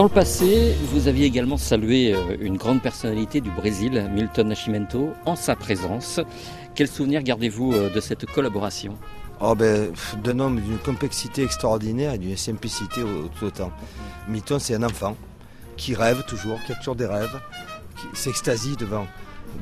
Dans 0.00 0.04
le 0.06 0.14
passé, 0.14 0.74
vous 0.92 1.08
aviez 1.08 1.26
également 1.26 1.58
salué 1.58 2.14
euh, 2.14 2.34
une 2.40 2.56
grande 2.56 2.80
personnalité 2.80 3.42
du 3.42 3.50
Brésil, 3.50 4.10
Milton 4.14 4.48
Nascimento, 4.48 5.10
en 5.26 5.36
sa 5.36 5.56
présence. 5.56 6.20
Quel 6.74 6.88
souvenir 6.88 7.22
gardez-vous 7.22 7.74
euh, 7.74 7.90
de 7.90 8.00
cette 8.00 8.24
collaboration? 8.24 8.96
Oh 9.42 9.54
ben, 9.54 9.92
d'un 10.24 10.38
homme 10.38 10.58
d'une 10.58 10.78
complexité 10.78 11.42
extraordinaire 11.42 12.14
et 12.14 12.18
d'une 12.18 12.34
simplicité 12.34 13.02
tout 13.38 13.44
autant. 13.44 13.72
Milton, 14.26 14.58
c'est 14.58 14.74
un 14.74 14.84
enfant 14.84 15.18
qui 15.76 15.94
rêve 15.94 16.24
toujours, 16.26 16.58
qui 16.64 16.72
a 16.72 16.76
toujours 16.76 16.96
des 16.96 17.04
rêves, 17.04 17.38
qui 17.98 18.18
s'extasie 18.18 18.76
devant, 18.76 19.06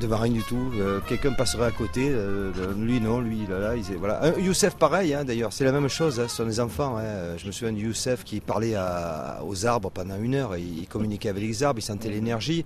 devant 0.01 0.19
rien 0.19 0.33
du 0.33 0.43
tout. 0.45 0.71
Euh, 0.79 1.01
Quelqu'un 1.09 1.33
passerait 1.33 1.67
à 1.67 1.71
côté, 1.71 2.09
euh, 2.11 2.53
euh, 2.59 2.73
lui 2.79 3.01
non, 3.01 3.21
lui 3.21 3.47
là, 3.49 3.59
là. 3.59 3.77
il 3.77 3.83
voilà. 3.99 4.23
Un- 4.25 4.39
Youssef, 4.39 4.75
pareil, 4.77 5.15
hein, 5.15 5.25
d'ailleurs, 5.25 5.53
c'est 5.53 5.65
la 5.65 5.73
même 5.73 5.89
chose. 5.89 6.21
hein, 6.21 6.27
ce 6.29 6.37
sont 6.37 6.47
des 6.47 6.61
enfants. 6.61 6.97
hein. 6.99 7.37
Je 7.37 7.47
me 7.47 7.53
souviens 7.53 7.73
de 7.73 7.79
Youssef 7.79 8.23
qui 8.25 8.41
parlait 8.41 8.75
à- 8.75 9.41
aux 9.47 9.67
arbres 9.67 9.91
pendant 9.91 10.17
une 10.21 10.35
heure. 10.35 10.57
il 10.57 10.87
communiquait 10.89 11.29
avec 11.31 11.43
les 11.43 11.63
arbres, 11.63 11.81
il 11.81 11.83
sentait 11.83 12.11
l'énergie. 12.11 12.65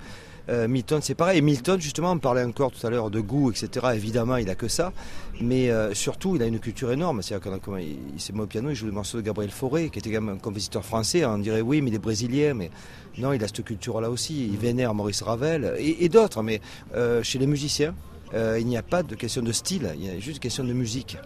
Euh, 0.49 0.69
Milton, 0.69 1.01
c'est 1.03 1.15
pareil. 1.15 1.39
Et 1.39 1.41
Milton, 1.41 1.81
justement, 1.81 2.13
on 2.13 2.19
parlait 2.19 2.43
encore 2.43 2.73
tout 2.73 2.85
à 2.87 2.91
l'heure 2.91 3.11
de 3.11 3.21
goût, 3.21 3.51
etc. 3.51 3.87
Évidemment, 3.95 4.37
il 4.37 4.49
a 4.51 4.55
que 4.55 4.69
ça. 4.69 4.93
Mais 5.41 5.71
euh, 5.71 5.95
surtout, 5.95 6.37
il 6.37 6.43
a 6.43 6.47
une 6.47 6.59
culture 6.59 6.93
énorme. 6.93 7.23
C'est-à-dire 7.23 7.61
qu'il 7.61 7.73
il, 8.15 8.21
s'est 8.21 8.33
mis 8.33 8.41
au 8.41 8.47
piano, 8.47 8.71
il 8.71 8.75
joue 8.75 8.87
le 8.87 8.93
morceau 8.93 9.19
de 9.19 9.23
Gabriel 9.23 9.51
Fauré, 9.51 9.91
qui 9.91 9.99
était 9.99 10.11
quand 10.11 10.21
même 10.21 10.37
un 10.37 10.39
compositeur 10.39 10.85
français. 10.85 11.25
On 11.25 11.39
dirait 11.39 11.61
oui, 11.61 11.81
mais 11.81 11.91
il 11.91 11.95
est 11.95 11.99
brésilien. 11.99 12.55
Mais 12.55 12.71
non, 13.19 13.33
il 13.33 13.43
a 13.43 13.47
cette 13.47 13.65
culture-là 13.65 14.11
aussi. 14.11 14.47
Il 14.47 14.57
vénère 14.57 14.95
Maurice 14.95 15.23
Ravel 15.23 15.75
et, 15.79 16.09
d'autres. 16.09 16.43
Mais 16.43 16.61
euh, 16.95 17.23
chez 17.23 17.39
les 17.39 17.47
musiciens, 17.47 17.95
il 18.35 18.67
n'y 18.67 18.79
a 18.79 18.83
pas 18.83 19.03
de 19.03 19.15
question 19.15 19.43
de 19.43 19.53
style. 19.53 19.93
Il 19.97 20.05
y 20.05 20.09
a 20.09 20.19
juste 20.19 20.37
une 20.37 20.41
question 20.41 20.65
de 20.65 20.73
musique. 20.73 21.19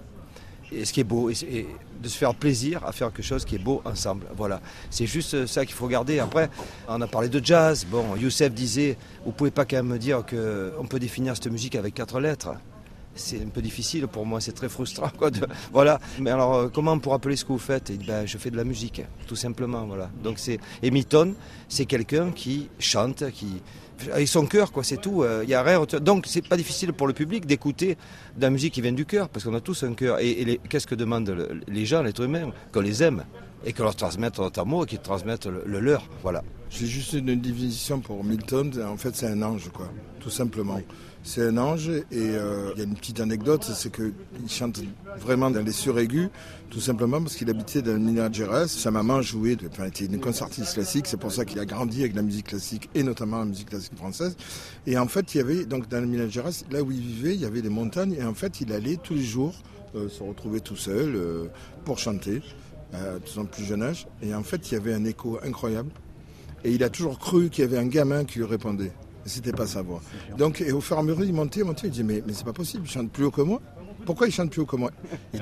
Et 0.72 0.84
ce 0.84 0.92
qui 0.92 1.00
est 1.00 1.04
beau, 1.04 1.30
et, 1.30 1.66
de 2.02 2.08
se 2.08 2.18
faire 2.18 2.34
plaisir 2.34 2.84
à 2.84 2.92
faire 2.92 3.12
quelque 3.12 3.24
chose 3.24 3.44
qui 3.44 3.54
est 3.54 3.62
beau 3.62 3.82
ensemble. 3.84 4.26
Voilà, 4.36 4.60
c'est 4.90 5.06
juste 5.06 5.46
ça 5.46 5.64
qu'il 5.64 5.74
faut 5.74 5.86
regarder. 5.86 6.18
Après, 6.18 6.50
on 6.88 7.00
a 7.00 7.06
parlé 7.06 7.28
de 7.28 7.44
jazz. 7.44 7.86
Bon, 7.88 8.16
Youssef 8.16 8.52
disait, 8.52 8.96
vous 9.24 9.32
pouvez 9.32 9.50
pas 9.50 9.64
quand 9.64 9.76
même 9.76 9.86
me 9.86 9.98
dire 9.98 10.24
que 10.26 10.72
on 10.78 10.86
peut 10.86 10.98
définir 10.98 11.34
cette 11.36 11.50
musique 11.50 11.76
avec 11.76 11.94
quatre 11.94 12.20
lettres. 12.20 12.50
C'est 13.14 13.40
un 13.40 13.48
peu 13.48 13.62
difficile 13.62 14.06
pour 14.08 14.26
moi, 14.26 14.40
c'est 14.42 14.52
très 14.52 14.68
frustrant. 14.68 15.10
Voilà. 15.72 15.98
Mais 16.20 16.30
alors, 16.30 16.54
euh, 16.54 16.68
comment 16.68 16.98
on 17.02 17.12
appeler 17.12 17.36
ce 17.36 17.44
que 17.46 17.52
vous 17.52 17.58
faites? 17.58 17.90
Dit, 17.90 18.06
ben, 18.06 18.26
Je 18.26 18.36
fais 18.36 18.50
de 18.50 18.56
la 18.56 18.64
musique, 18.64 19.02
tout 19.26 19.36
simplement. 19.36 19.86
Voilà. 19.86 20.10
Donc 20.22 20.38
c'est 20.38 20.58
et 20.82 20.90
Milton, 20.90 21.34
c'est 21.68 21.86
quelqu'un 21.86 22.30
qui 22.30 22.68
chante, 22.78 23.30
qui 23.30 23.62
avec 24.12 24.28
son 24.28 24.46
cœur, 24.46 24.72
quoi, 24.72 24.82
c'est 24.84 25.00
tout. 25.00 25.22
Euh, 25.22 25.42
Il 25.44 25.50
y 25.50 25.54
a 25.54 25.62
rien. 25.62 25.82
Donc 26.00 26.26
c'est 26.26 26.46
pas 26.46 26.56
difficile 26.56 26.92
pour 26.92 27.06
le 27.06 27.12
public 27.12 27.46
d'écouter 27.46 27.96
de 28.36 28.42
la 28.42 28.50
musique 28.50 28.74
qui 28.74 28.80
vient 28.80 28.92
du 28.92 29.06
cœur, 29.06 29.28
parce 29.28 29.44
qu'on 29.44 29.54
a 29.54 29.60
tous 29.60 29.82
un 29.84 29.94
cœur. 29.94 30.18
Et, 30.20 30.30
et 30.30 30.44
les- 30.44 30.58
qu'est-ce 30.68 30.86
que 30.86 30.94
demandent 30.94 31.28
le- 31.30 31.60
les 31.68 31.86
gens, 31.86 32.02
l'être 32.02 32.22
humain 32.22 32.50
Qu'on 32.72 32.80
les 32.80 33.02
aime 33.02 33.24
et 33.64 33.72
qu'on 33.72 33.82
leur 33.84 33.96
transmette 33.96 34.38
notre 34.38 34.60
amour 34.60 34.84
et 34.84 34.86
qu'ils 34.86 34.98
transmettent 35.00 35.46
le, 35.46 35.62
le 35.66 35.80
leur. 35.80 36.06
Voilà. 36.22 36.42
J'ai 36.70 36.86
juste 36.86 37.12
une 37.14 37.40
définition 37.40 38.00
pour 38.00 38.22
Milton. 38.24 38.70
En 38.86 38.96
fait, 38.96 39.14
c'est 39.16 39.26
un 39.28 39.42
ange, 39.42 39.70
quoi, 39.72 39.88
tout 40.20 40.30
simplement. 40.30 40.80
C'est 41.28 41.42
un 41.42 41.58
ange 41.58 41.88
et 41.88 42.04
euh, 42.12 42.70
il 42.74 42.78
y 42.78 42.80
a 42.82 42.84
une 42.84 42.94
petite 42.94 43.18
anecdote, 43.18 43.64
c'est 43.64 43.90
qu'il 43.92 44.12
chante 44.48 44.80
vraiment 45.18 45.50
dans 45.50 45.60
les 45.60 45.72
suraigus, 45.72 46.28
tout 46.70 46.78
simplement 46.78 47.20
parce 47.20 47.34
qu'il 47.34 47.50
habitait 47.50 47.82
dans 47.82 47.98
Minas 47.98 48.30
Gerais. 48.30 48.68
Sa 48.68 48.92
maman 48.92 49.22
jouait, 49.22 49.56
enfin, 49.68 49.86
était 49.86 50.04
une 50.04 50.20
concertiste 50.20 50.74
classique, 50.74 51.08
c'est 51.08 51.16
pour 51.16 51.32
ça 51.32 51.44
qu'il 51.44 51.58
a 51.58 51.64
grandi 51.64 52.02
avec 52.02 52.14
la 52.14 52.22
musique 52.22 52.46
classique 52.46 52.88
et 52.94 53.02
notamment 53.02 53.40
la 53.40 53.44
musique 53.44 53.70
classique 53.70 53.96
française. 53.96 54.36
Et 54.86 54.96
en 54.96 55.08
fait, 55.08 55.34
il 55.34 55.38
y 55.38 55.40
avait, 55.40 55.64
donc 55.64 55.88
dans 55.88 56.00
le 56.00 56.06
Minas 56.06 56.28
Gerais, 56.28 56.52
là 56.70 56.80
où 56.80 56.92
il 56.92 57.00
vivait, 57.00 57.34
il 57.34 57.40
y 57.40 57.44
avait 57.44 57.60
des 57.60 57.70
montagnes 57.70 58.14
et 58.16 58.22
en 58.22 58.34
fait, 58.34 58.60
il 58.60 58.72
allait 58.72 58.96
tous 58.96 59.14
les 59.14 59.24
jours 59.24 59.56
euh, 59.96 60.08
se 60.08 60.22
retrouver 60.22 60.60
tout 60.60 60.76
seul 60.76 61.16
euh, 61.16 61.46
pour 61.84 61.98
chanter, 61.98 62.40
à 62.94 63.18
son 63.24 63.46
plus 63.46 63.64
jeune 63.64 63.82
âge. 63.82 64.06
Et 64.22 64.32
en 64.32 64.44
fait, 64.44 64.70
il 64.70 64.74
y 64.74 64.76
avait 64.76 64.94
un 64.94 65.04
écho 65.04 65.40
incroyable. 65.42 65.90
Et 66.62 66.70
il 66.70 66.84
a 66.84 66.88
toujours 66.88 67.18
cru 67.18 67.50
qu'il 67.50 67.64
y 67.64 67.66
avait 67.66 67.78
un 67.78 67.88
gamin 67.88 68.24
qui 68.24 68.38
lui 68.38 68.46
répondait. 68.46 68.92
C'était 69.26 69.52
pas 69.52 69.66
sa 69.66 69.82
voix. 69.82 70.00
Donc, 70.38 70.60
et 70.60 70.72
au 70.72 70.80
fur 70.80 70.96
et 70.96 71.00
à 71.00 71.02
mesure, 71.02 71.24
il 71.24 71.32
montait, 71.32 71.60
il 71.60 71.66
montait, 71.66 71.88
il 71.88 71.90
dit 71.90 72.04
Mais, 72.04 72.22
mais 72.26 72.32
c'est 72.32 72.44
pas 72.44 72.52
possible, 72.52 72.84
il 72.86 72.90
chante 72.90 73.10
plus 73.10 73.24
haut 73.24 73.30
que 73.30 73.42
moi. 73.42 73.60
Pourquoi 74.04 74.28
il 74.28 74.32
chante 74.32 74.50
plus 74.50 74.62
haut 74.62 74.66
que 74.66 74.76
moi? 74.76 74.90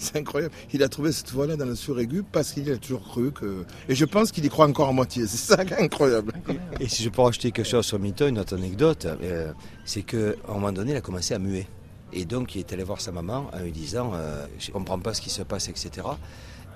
C'est 0.00 0.16
incroyable. 0.16 0.54
Il 0.72 0.84
a 0.84 0.88
trouvé 0.88 1.10
cette 1.10 1.32
voix-là 1.32 1.56
dans 1.56 1.66
le 1.66 1.74
suraigu 1.74 2.22
parce 2.22 2.52
qu'il 2.52 2.70
a 2.70 2.76
toujours 2.76 3.02
cru 3.02 3.32
que. 3.32 3.64
Et 3.88 3.96
je 3.96 4.04
pense 4.04 4.30
qu'il 4.30 4.44
y 4.44 4.48
croit 4.48 4.66
encore 4.66 4.88
à 4.88 4.92
moitié. 4.92 5.26
C'est 5.26 5.54
ça 5.56 5.64
qui 5.64 5.74
est 5.74 5.82
incroyable. 5.82 6.32
Et 6.78 6.86
si 6.86 7.02
je 7.02 7.08
peux 7.08 7.20
rajouter 7.20 7.50
quelque 7.50 7.66
chose 7.66 7.84
sur 7.84 7.98
Milton, 7.98 8.28
une 8.28 8.38
autre 8.38 8.56
anecdote, 8.56 9.06
euh, 9.06 9.52
c'est 9.84 10.02
qu'à 10.02 10.34
un 10.48 10.52
moment 10.54 10.70
donné, 10.70 10.92
il 10.92 10.96
a 10.96 11.00
commencé 11.00 11.34
à 11.34 11.40
muer. 11.40 11.66
Et 12.12 12.24
donc, 12.24 12.54
il 12.54 12.60
est 12.60 12.72
allé 12.72 12.84
voir 12.84 13.00
sa 13.00 13.10
maman 13.10 13.50
en 13.52 13.58
lui 13.58 13.72
disant 13.72 14.12
euh, 14.14 14.46
Je 14.60 14.70
comprends 14.70 15.00
pas 15.00 15.14
ce 15.14 15.20
qui 15.20 15.30
se 15.30 15.42
passe, 15.42 15.68
etc. 15.68 16.06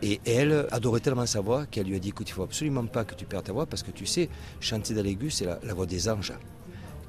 Et 0.03 0.21
elle 0.27 0.67
adorait 0.73 1.01
tellement 1.01 1.27
sa 1.27 1.41
voix 1.41 1.67
qu'elle 1.67 1.87
lui 1.87 1.97
a 1.97 1.99
dit 1.99 2.09
Écoute, 2.09 2.29
il 2.29 2.33
faut 2.33 2.43
absolument 2.43 2.85
pas 2.87 3.05
que 3.05 3.15
tu 3.15 3.25
perdes 3.25 3.45
ta 3.45 3.53
voix 3.53 3.67
parce 3.67 3.83
que 3.83 3.93
tu 3.93 4.05
sais, 4.05 4.29
chanter 4.61 4.95
dans 4.95 5.03
l'aigu, 5.03 5.31
c'est 5.31 5.45
la, 5.45 5.59
la 5.63 5.75
voix 5.75 5.87
des 5.87 6.09
anges. 6.09 6.33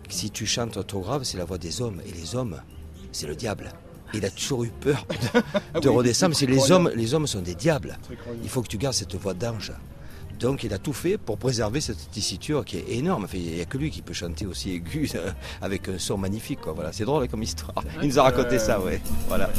Si 0.09 0.29
tu 0.29 0.45
chantes 0.45 0.85
trop 0.85 1.01
grave, 1.01 1.23
c'est 1.23 1.37
la 1.37 1.45
voix 1.45 1.57
des 1.57 1.81
hommes. 1.81 2.01
Et 2.05 2.11
les 2.11 2.35
hommes, 2.35 2.61
c'est 3.11 3.27
le 3.27 3.35
diable. 3.35 3.71
Il 4.13 4.23
a 4.25 4.29
toujours 4.29 4.63
eu 4.63 4.69
peur 4.69 5.07
de, 5.73 5.79
de 5.79 5.89
redescendre, 5.89 6.35
les 6.47 6.71
hommes, 6.71 6.91
les 6.95 7.13
hommes 7.15 7.25
sont 7.25 7.41
des 7.41 7.55
diables. 7.55 7.97
Il 8.43 8.49
faut 8.49 8.61
que 8.61 8.67
tu 8.67 8.77
gardes 8.77 8.93
cette 8.93 9.15
voix 9.15 9.33
d'ange. 9.33 9.73
Donc 10.39 10.63
il 10.63 10.73
a 10.73 10.77
tout 10.77 10.93
fait 10.93 11.17
pour 11.17 11.37
préserver 11.37 11.81
cette 11.81 12.11
tessiture 12.11 12.65
qui 12.65 12.77
est 12.77 12.85
énorme. 12.89 13.23
Enfin, 13.25 13.37
il 13.37 13.55
n'y 13.55 13.61
a 13.61 13.65
que 13.65 13.77
lui 13.77 13.89
qui 13.89 14.01
peut 14.01 14.13
chanter 14.13 14.45
aussi 14.45 14.71
aigu 14.71 15.09
euh, 15.15 15.31
avec 15.61 15.87
un 15.87 15.97
son 15.97 16.17
magnifique. 16.17 16.61
Quoi. 16.61 16.73
Voilà, 16.73 16.91
c'est 16.91 17.05
drôle 17.05 17.27
comme 17.27 17.43
histoire. 17.43 17.83
Il 18.01 18.09
nous 18.09 18.19
a 18.19 18.23
raconté 18.23 18.59
ça, 18.59 18.79
ouais. 18.79 19.01
Voilà. 19.27 19.49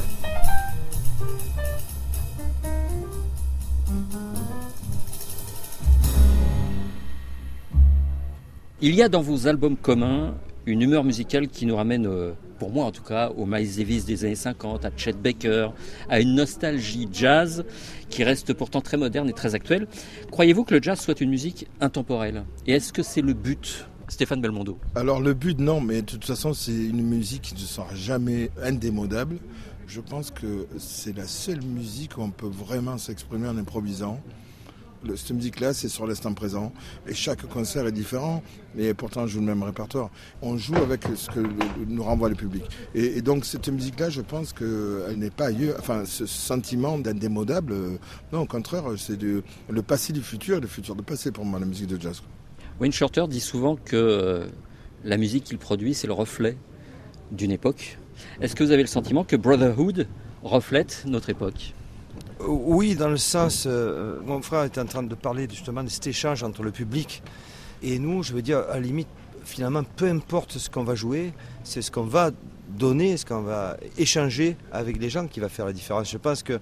Il 8.82 8.96
y 8.96 9.02
a 9.02 9.08
dans 9.08 9.22
vos 9.22 9.46
albums 9.46 9.76
communs 9.76 10.34
une 10.66 10.82
humeur 10.82 11.04
musicale 11.04 11.46
qui 11.46 11.64
nous 11.64 11.76
ramène, 11.76 12.06
euh, 12.06 12.32
pour 12.58 12.72
moi 12.72 12.86
en 12.86 12.90
tout 12.90 13.04
cas, 13.04 13.30
au 13.36 13.46
Miles 13.46 13.76
Davis 13.76 14.04
des 14.04 14.24
années 14.24 14.34
50, 14.34 14.84
à 14.84 14.90
Chet 14.96 15.12
Baker, 15.12 15.68
à 16.08 16.18
une 16.20 16.34
nostalgie 16.34 17.08
jazz 17.12 17.64
qui 18.10 18.24
reste 18.24 18.52
pourtant 18.52 18.80
très 18.80 18.96
moderne 18.96 19.28
et 19.28 19.32
très 19.32 19.54
actuelle. 19.54 19.86
Croyez-vous 20.32 20.64
que 20.64 20.74
le 20.74 20.82
jazz 20.82 21.00
soit 21.00 21.20
une 21.20 21.30
musique 21.30 21.68
intemporelle? 21.80 22.44
Et 22.66 22.72
est-ce 22.72 22.92
que 22.92 23.04
c'est 23.04 23.20
le 23.20 23.32
but 23.32 23.86
Stéphane 24.08 24.40
Belmondo? 24.40 24.76
Alors 24.96 25.20
le 25.20 25.34
but 25.34 25.60
non, 25.60 25.80
mais 25.80 26.02
de 26.02 26.06
toute 26.06 26.24
façon 26.24 26.52
c'est 26.52 26.74
une 26.74 27.02
musique 27.02 27.42
qui 27.42 27.54
ne 27.54 27.60
sera 27.60 27.94
jamais 27.94 28.50
indémodable. 28.60 29.38
Je 29.86 30.00
pense 30.00 30.32
que 30.32 30.66
c'est 30.78 31.16
la 31.16 31.28
seule 31.28 31.62
musique 31.62 32.18
où 32.18 32.22
on 32.22 32.30
peut 32.30 32.50
vraiment 32.50 32.98
s'exprimer 32.98 33.46
en 33.46 33.56
improvisant. 33.56 34.20
Cette 35.16 35.32
musique-là, 35.32 35.72
c'est 35.72 35.88
sur 35.88 36.06
l'instant 36.06 36.32
présent. 36.34 36.72
Et 37.06 37.14
chaque 37.14 37.46
concert 37.48 37.86
est 37.86 37.92
différent, 37.92 38.42
mais 38.74 38.94
pourtant 38.94 39.22
on 39.22 39.26
joue 39.26 39.40
le 39.40 39.46
même 39.46 39.62
répertoire. 39.62 40.10
On 40.42 40.56
joue 40.56 40.76
avec 40.76 41.04
ce 41.14 41.28
que 41.30 41.40
nous 41.86 42.02
renvoie 42.02 42.28
le 42.28 42.34
public. 42.34 42.64
Et, 42.94 43.22
donc 43.22 43.44
cette 43.44 43.68
musique-là, 43.68 44.10
je 44.10 44.20
pense 44.20 44.52
qu'elle 44.52 45.16
n'est 45.16 45.30
pas 45.30 45.46
ailleurs. 45.46 45.76
Enfin, 45.78 46.04
ce 46.04 46.26
sentiment 46.26 46.98
d'indémodable, 46.98 47.72
euh, 47.72 47.96
non, 48.32 48.40
au 48.40 48.46
contraire, 48.46 48.84
c'est 48.96 49.20
le 49.20 49.82
passé 49.82 50.12
du 50.12 50.20
futur 50.22 50.58
et 50.58 50.60
le 50.60 50.66
futur 50.66 50.94
du 50.94 51.02
passé 51.02 51.30
pour 51.30 51.44
moi, 51.44 51.58
la 51.60 51.66
musique 51.66 51.86
de 51.86 52.00
jazz. 52.00 52.22
Wayne 52.80 52.92
Shorter 52.92 53.26
dit 53.28 53.40
souvent 53.40 53.76
que 53.76 53.96
euh, 53.96 54.46
la 55.04 55.16
musique 55.16 55.44
qu'il 55.44 55.58
produit, 55.58 55.94
c'est 55.94 56.06
le 56.06 56.12
reflet 56.12 56.56
d'une 57.30 57.52
époque. 57.52 57.98
Est-ce 58.40 58.54
que 58.54 58.64
vous 58.64 58.72
avez 58.72 58.82
le 58.82 58.88
sentiment 58.88 59.24
que 59.24 59.36
Brotherhood 59.36 60.06
reflète 60.42 61.04
notre 61.06 61.30
époque? 61.30 61.74
Oui, 62.40 62.96
dans 62.96 63.08
le 63.08 63.16
sens, 63.16 63.64
euh, 63.66 64.18
mon 64.24 64.42
frère 64.42 64.64
était 64.64 64.80
en 64.80 64.86
train 64.86 65.02
de 65.02 65.14
parler 65.14 65.46
justement 65.48 65.84
de 65.84 65.88
cet 65.88 66.06
échange 66.06 66.42
entre 66.42 66.62
le 66.62 66.72
public 66.72 67.22
et 67.82 67.98
nous, 67.98 68.22
je 68.22 68.32
veux 68.32 68.42
dire, 68.42 68.58
à 68.70 68.74
la 68.74 68.80
limite, 68.80 69.08
finalement, 69.44 69.82
peu 69.84 70.08
importe 70.08 70.58
ce 70.58 70.70
qu'on 70.70 70.84
va 70.84 70.94
jouer, 70.94 71.32
c'est 71.62 71.82
ce 71.82 71.90
qu'on 71.90 72.04
va 72.04 72.30
donner, 72.68 73.16
ce 73.16 73.26
qu'on 73.26 73.42
va 73.42 73.76
échanger 73.98 74.56
avec 74.72 74.98
les 74.98 75.10
gens 75.10 75.26
qui 75.26 75.38
va 75.38 75.48
faire 75.48 75.66
la 75.66 75.72
différence. 75.72 76.10
Je 76.10 76.16
pense 76.16 76.42
que 76.42 76.58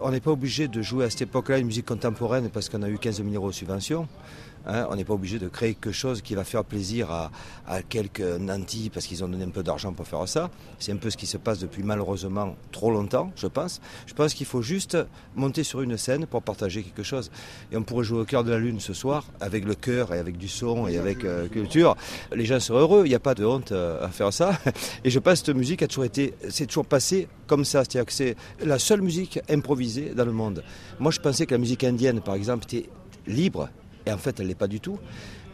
on 0.00 0.10
n'est 0.10 0.20
pas 0.20 0.32
obligé 0.32 0.66
de 0.66 0.82
jouer 0.82 1.04
à 1.04 1.10
cette 1.10 1.22
époque-là 1.22 1.58
une 1.58 1.66
musique 1.66 1.86
contemporaine 1.86 2.48
parce 2.50 2.68
qu'on 2.68 2.82
a 2.82 2.88
eu 2.88 2.98
15 2.98 3.22
000 3.22 3.28
euros 3.34 3.50
de 3.50 3.54
subventions. 3.54 4.08
Hein, 4.66 4.86
on 4.90 4.96
n'est 4.96 5.04
pas 5.04 5.14
obligé 5.14 5.38
de 5.38 5.48
créer 5.48 5.74
quelque 5.74 5.92
chose 5.92 6.22
qui 6.22 6.34
va 6.34 6.44
faire 6.44 6.64
plaisir 6.64 7.10
à, 7.10 7.30
quelques 7.88 8.20
nantis 8.20 8.90
parce 8.92 9.06
qu'ils 9.06 9.24
ont 9.24 9.28
donné 9.28 9.44
un 9.44 9.50
peu 9.50 9.62
d'argent 9.62 9.92
pour 9.92 10.06
faire 10.06 10.26
ça. 10.28 10.50
C'est 10.78 10.92
un 10.92 10.96
peu 10.96 11.10
ce 11.10 11.16
qui 11.16 11.26
se 11.26 11.36
passe 11.36 11.58
depuis 11.58 11.82
malheureusement 11.82 12.56
trop 12.70 12.90
longtemps, 12.90 13.32
je 13.36 13.46
pense. 13.46 13.80
Je 14.06 14.14
pense 14.14 14.34
qu'il 14.34 14.46
faut 14.46 14.62
juste 14.62 14.96
monter 15.34 15.64
sur 15.64 15.80
une 15.80 15.96
scène 15.96 16.26
pour 16.26 16.42
partager 16.42 16.82
quelque 16.82 17.02
chose. 17.02 17.30
Et 17.70 17.76
on 17.76 17.82
pourrait 17.82 18.04
jouer 18.04 18.20
au 18.20 18.24
cœur 18.24 18.44
de 18.44 18.50
la 18.50 18.58
lune 18.58 18.80
ce 18.80 18.94
soir 18.94 19.24
avec 19.40 19.64
le 19.64 19.74
cœur 19.74 20.14
et 20.14 20.18
avec 20.18 20.36
du 20.36 20.48
son 20.48 20.86
et 20.86 20.98
avec 20.98 21.24
euh, 21.24 21.48
culture. 21.48 21.96
Les 22.32 22.44
gens 22.44 22.60
seraient 22.60 22.80
heureux. 22.80 23.02
Il 23.04 23.08
n'y 23.08 23.14
a 23.14 23.20
pas 23.20 23.34
de 23.34 23.44
honte 23.44 23.72
euh, 23.72 24.04
à 24.04 24.08
faire 24.08 24.32
ça. 24.32 24.58
Et 25.04 25.10
je 25.10 25.18
pense 25.18 25.40
que 25.40 25.46
cette 25.46 25.56
musique 25.56 25.82
a 25.82 25.88
toujours 25.88 26.04
été, 26.04 26.34
c'est 26.48 26.66
toujours 26.66 26.86
passé 26.86 27.28
comme 27.46 27.64
ça. 27.64 27.80
C'est-à-dire 27.84 28.06
que 28.06 28.12
c'est 28.12 28.36
la 28.64 28.78
seule 28.78 29.00
musique 29.00 29.40
improvisée 29.48 30.12
dans 30.14 30.24
le 30.24 30.32
monde. 30.32 30.62
Moi, 30.98 31.10
je 31.10 31.20
pensais 31.20 31.46
que 31.46 31.54
la 31.54 31.58
musique 31.58 31.84
indienne, 31.84 32.20
par 32.20 32.34
exemple, 32.34 32.64
était 32.64 32.88
libre. 33.26 33.68
Et 34.06 34.12
en 34.12 34.18
fait, 34.18 34.40
elle 34.40 34.48
l'est 34.48 34.54
pas 34.54 34.68
du 34.68 34.80
tout. 34.80 34.98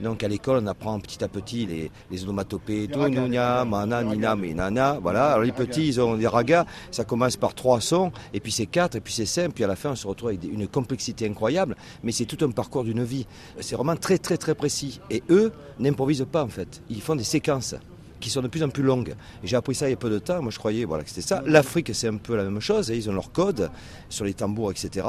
Donc 0.01 0.23
à 0.23 0.29
l'école, 0.29 0.61
on 0.63 0.67
apprend 0.67 0.99
petit 1.01 1.23
à 1.25 1.29
petit 1.29 1.67
les, 1.67 1.91
les 2.11 2.25
onomatopées, 2.25 2.89
tout, 2.89 3.07
nunya, 3.09 3.65
mana, 3.65 4.03
nina, 4.03 4.37
minana. 4.37 4.99
Voilà. 5.03 5.33
Alors 5.33 5.45
les 5.45 5.53
petits, 5.53 5.89
ils 5.89 6.01
ont 6.01 6.17
des 6.17 6.27
ragas. 6.27 6.67
Ça 6.91 7.05
commence 7.05 7.37
par 7.37 7.55
trois 7.55 7.81
sons, 7.81 8.13
et 8.33 8.41
puis 8.41 8.53
c'est 8.53 8.67
quatre, 8.67 8.97
et 8.97 9.01
puis 9.01 9.13
c'est 9.13 9.27
cinq, 9.27 9.53
puis 9.53 9.65
à 9.65 9.67
la 9.67 9.77
fin, 9.77 9.91
on 9.91 9.97
se 9.97 10.07
retrouve 10.07 10.29
avec 10.29 10.45
une 10.45 10.69
complexité 10.69 11.27
incroyable. 11.27 11.77
Mais 12.03 12.13
c'est 12.13 12.27
tout 12.27 12.45
un 12.45 12.51
parcours 12.51 12.85
d'une 12.85 13.05
vie. 13.05 13.27
C'est 13.61 13.75
vraiment 13.75 13.97
très, 13.97 14.19
très, 14.19 14.37
très 14.37 14.55
précis. 14.55 15.01
Et 15.11 15.23
eux 15.31 15.53
n'improvisent 15.79 16.27
pas 16.31 16.45
en 16.45 16.49
fait. 16.49 16.81
Ils 16.89 17.03
font 17.03 17.17
des 17.17 17.25
séquences 17.25 17.75
qui 18.21 18.31
sont 18.31 18.43
de 18.43 18.49
plus 18.49 18.63
en 18.63 18.69
plus 18.69 18.83
longues. 18.83 19.15
J'ai 19.45 19.57
appris 19.57 19.75
ça 19.75 19.89
il 19.89 19.91
y 19.91 19.95
a 19.95 19.97
peu 19.97 20.11
de 20.11 20.19
temps. 20.19 20.43
Moi, 20.43 20.51
je 20.51 20.59
croyais 20.59 20.85
voilà, 20.85 21.05
que 21.05 21.09
c'était 21.09 21.23
ça. 21.23 21.43
L'Afrique, 21.47 21.91
c'est 21.95 22.09
un 22.09 22.17
peu 22.17 22.37
la 22.37 22.45
même 22.45 22.61
chose. 22.61 22.89
Ils 22.89 23.09
ont 23.09 23.13
leur 23.13 23.33
code 23.33 23.71
sur 24.09 24.25
les 24.25 24.35
tambours, 24.35 24.71
etc. 24.71 25.07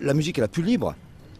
La 0.00 0.14
musique 0.14 0.38
est 0.38 0.40
la 0.40 0.48
plus 0.48 0.62
libre 0.62 0.94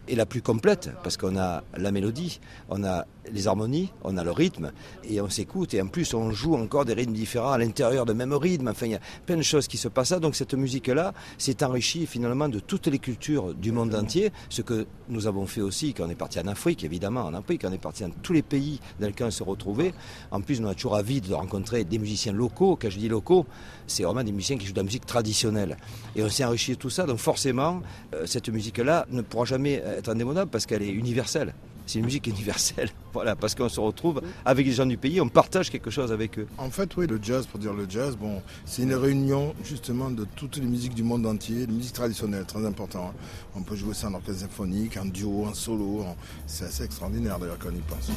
et 0.07 0.15
la 0.15 0.25
plus 0.25 0.41
complète 0.41 0.89
parce 1.03 1.17
qu'on 1.17 1.37
a 1.37 1.63
la 1.77 1.91
mélodie, 1.91 2.39
on 2.69 2.83
a 2.83 3.05
les 3.31 3.47
harmonies, 3.47 3.91
on 4.03 4.17
a 4.17 4.23
le 4.23 4.31
rythme 4.31 4.71
et 5.03 5.21
on 5.21 5.29
s'écoute 5.29 5.73
et 5.73 5.81
en 5.81 5.87
plus 5.87 6.13
on 6.13 6.31
joue 6.31 6.55
encore 6.55 6.85
des 6.85 6.93
rythmes 6.93 7.13
différents 7.13 7.51
à 7.51 7.57
l'intérieur 7.57 8.05
de 8.05 8.13
même 8.13 8.33
rythme. 8.33 8.67
Enfin, 8.67 8.85
il 8.85 8.91
y 8.93 8.95
a 8.95 8.99
plein 9.25 9.37
de 9.37 9.41
choses 9.41 9.67
qui 9.67 9.77
se 9.77 9.87
passent 9.87 10.11
là. 10.11 10.19
Donc 10.19 10.35
cette 10.35 10.53
musique-là 10.53 11.13
s'est 11.37 11.63
enrichie 11.63 12.05
finalement 12.05 12.49
de 12.49 12.59
toutes 12.59 12.87
les 12.87 12.99
cultures 12.99 13.53
du 13.53 13.71
monde 13.71 13.93
entier, 13.95 14.31
ce 14.49 14.61
que 14.61 14.87
nous 15.09 15.27
avons 15.27 15.45
fait 15.45 15.61
aussi 15.61 15.93
quand 15.93 16.05
on 16.05 16.09
est 16.09 16.15
parti 16.15 16.39
en 16.39 16.47
Afrique, 16.47 16.83
évidemment, 16.83 17.21
en 17.21 17.33
Afrique, 17.33 17.63
on 17.65 17.71
est 17.71 17.77
parti 17.77 18.03
dans 18.03 18.09
tous 18.21 18.33
les 18.33 18.41
pays 18.41 18.79
dans 18.99 19.07
lesquels 19.07 19.27
on 19.27 19.31
se 19.31 19.43
retrouvait. 19.43 19.93
En 20.31 20.41
plus, 20.41 20.61
on 20.61 20.67
a 20.67 20.73
toujours 20.73 20.93
envie 20.93 21.21
de 21.21 21.33
rencontrer 21.33 21.83
des 21.83 21.97
musiciens 21.97 22.33
locaux. 22.33 22.77
Quand 22.79 22.89
je 22.89 22.97
dis 22.97 23.09
locaux, 23.09 23.45
c'est 23.87 24.03
vraiment 24.03 24.23
des 24.23 24.31
musiciens 24.31 24.57
qui 24.57 24.65
jouent 24.65 24.73
de 24.73 24.79
la 24.79 24.83
musique 24.83 25.05
traditionnelle. 25.05 25.77
Et 26.15 26.23
on 26.23 26.29
s'est 26.29 26.45
enrichi 26.45 26.71
de 26.71 26.77
tout 26.77 26.89
ça. 26.89 27.05
Donc 27.05 27.17
forcément, 27.17 27.81
euh, 28.13 28.25
cette 28.25 28.49
musique-là 28.49 29.05
ne 29.09 29.21
pourra 29.21 29.45
jamais 29.45 29.73
être 29.73 30.09
indémodable 30.09 30.49
parce 30.51 30.65
qu'elle 30.65 30.83
est 30.83 30.91
universelle. 30.91 31.53
C'est 31.85 31.99
une 31.99 32.05
musique 32.05 32.27
universelle. 32.27 32.89
Voilà, 33.15 33.33
parce 33.37 33.55
qu'on 33.55 33.69
se 33.69 33.79
retrouve 33.79 34.21
avec 34.43 34.65
les 34.65 34.73
gens 34.73 34.85
du 34.85 34.97
pays, 34.97 35.21
on 35.21 35.29
partage 35.29 35.69
quelque 35.71 35.89
chose 35.89 36.11
avec 36.11 36.37
eux. 36.37 36.47
En 36.57 36.69
fait, 36.69 36.97
oui, 36.97 37.07
le 37.07 37.17
jazz, 37.23 37.45
pour 37.47 37.61
dire 37.61 37.73
le 37.73 37.85
jazz, 37.89 38.17
bon, 38.17 38.41
c'est 38.65 38.81
une 38.81 38.93
réunion 38.93 39.53
justement 39.63 40.11
de 40.11 40.25
toutes 40.35 40.57
les 40.57 40.65
musiques 40.65 40.93
du 40.93 41.03
monde 41.03 41.25
entier, 41.25 41.65
les 41.65 41.71
musiques 41.73 41.93
traditionnelles, 41.93 42.43
très 42.43 42.65
important. 42.65 43.11
hein. 43.13 43.13
On 43.55 43.61
peut 43.61 43.77
jouer 43.77 43.93
ça 43.93 44.09
en 44.09 44.15
orchestre 44.15 44.41
symphonique, 44.41 44.97
en 44.97 45.05
duo, 45.05 45.45
en 45.45 45.53
solo. 45.53 46.01
en- 46.01 46.17
C'est 46.45 46.65
assez 46.65 46.83
extraordinaire 46.83 47.39
d'ailleurs 47.39 47.57
quand 47.57 47.69
on 47.71 47.75
y 47.77 47.81
pense. 47.81 48.11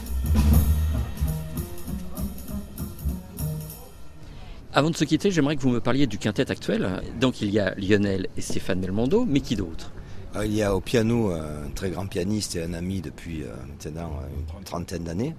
Avant 4.73 4.91
de 4.91 4.97
se 4.97 5.05
quitter, 5.05 5.31
j'aimerais 5.31 5.57
que 5.57 5.63
vous 5.63 5.71
me 5.71 5.81
parliez 5.81 6.07
du 6.07 6.19
quintet 6.19 6.51
actuel. 6.51 7.03
Donc 7.21 7.41
il 7.41 7.51
y 7.51 7.59
a 7.59 7.75
Lionel 7.77 8.29
et 8.37 8.41
Stéphane 8.41 8.81
Belmondo, 8.81 9.25
mais 9.25 9.41
qui 9.41 9.57
d'autre? 9.57 9.93
Il 10.45 10.55
y 10.55 10.63
a 10.63 10.75
au 10.75 10.81
piano 10.81 11.31
un 11.31 11.71
très 11.75 11.91
grand 11.91 12.07
pianiste 12.07 12.57
et 12.57 12.63
un 12.63 12.75
ami 12.75 13.01
depuis 13.01 13.43
euh, 13.43 13.49
maintenant 13.67 14.21
euh, 14.23 14.59
une 14.59 14.65
trentaine 14.65 15.05
d'années. 15.05 15.35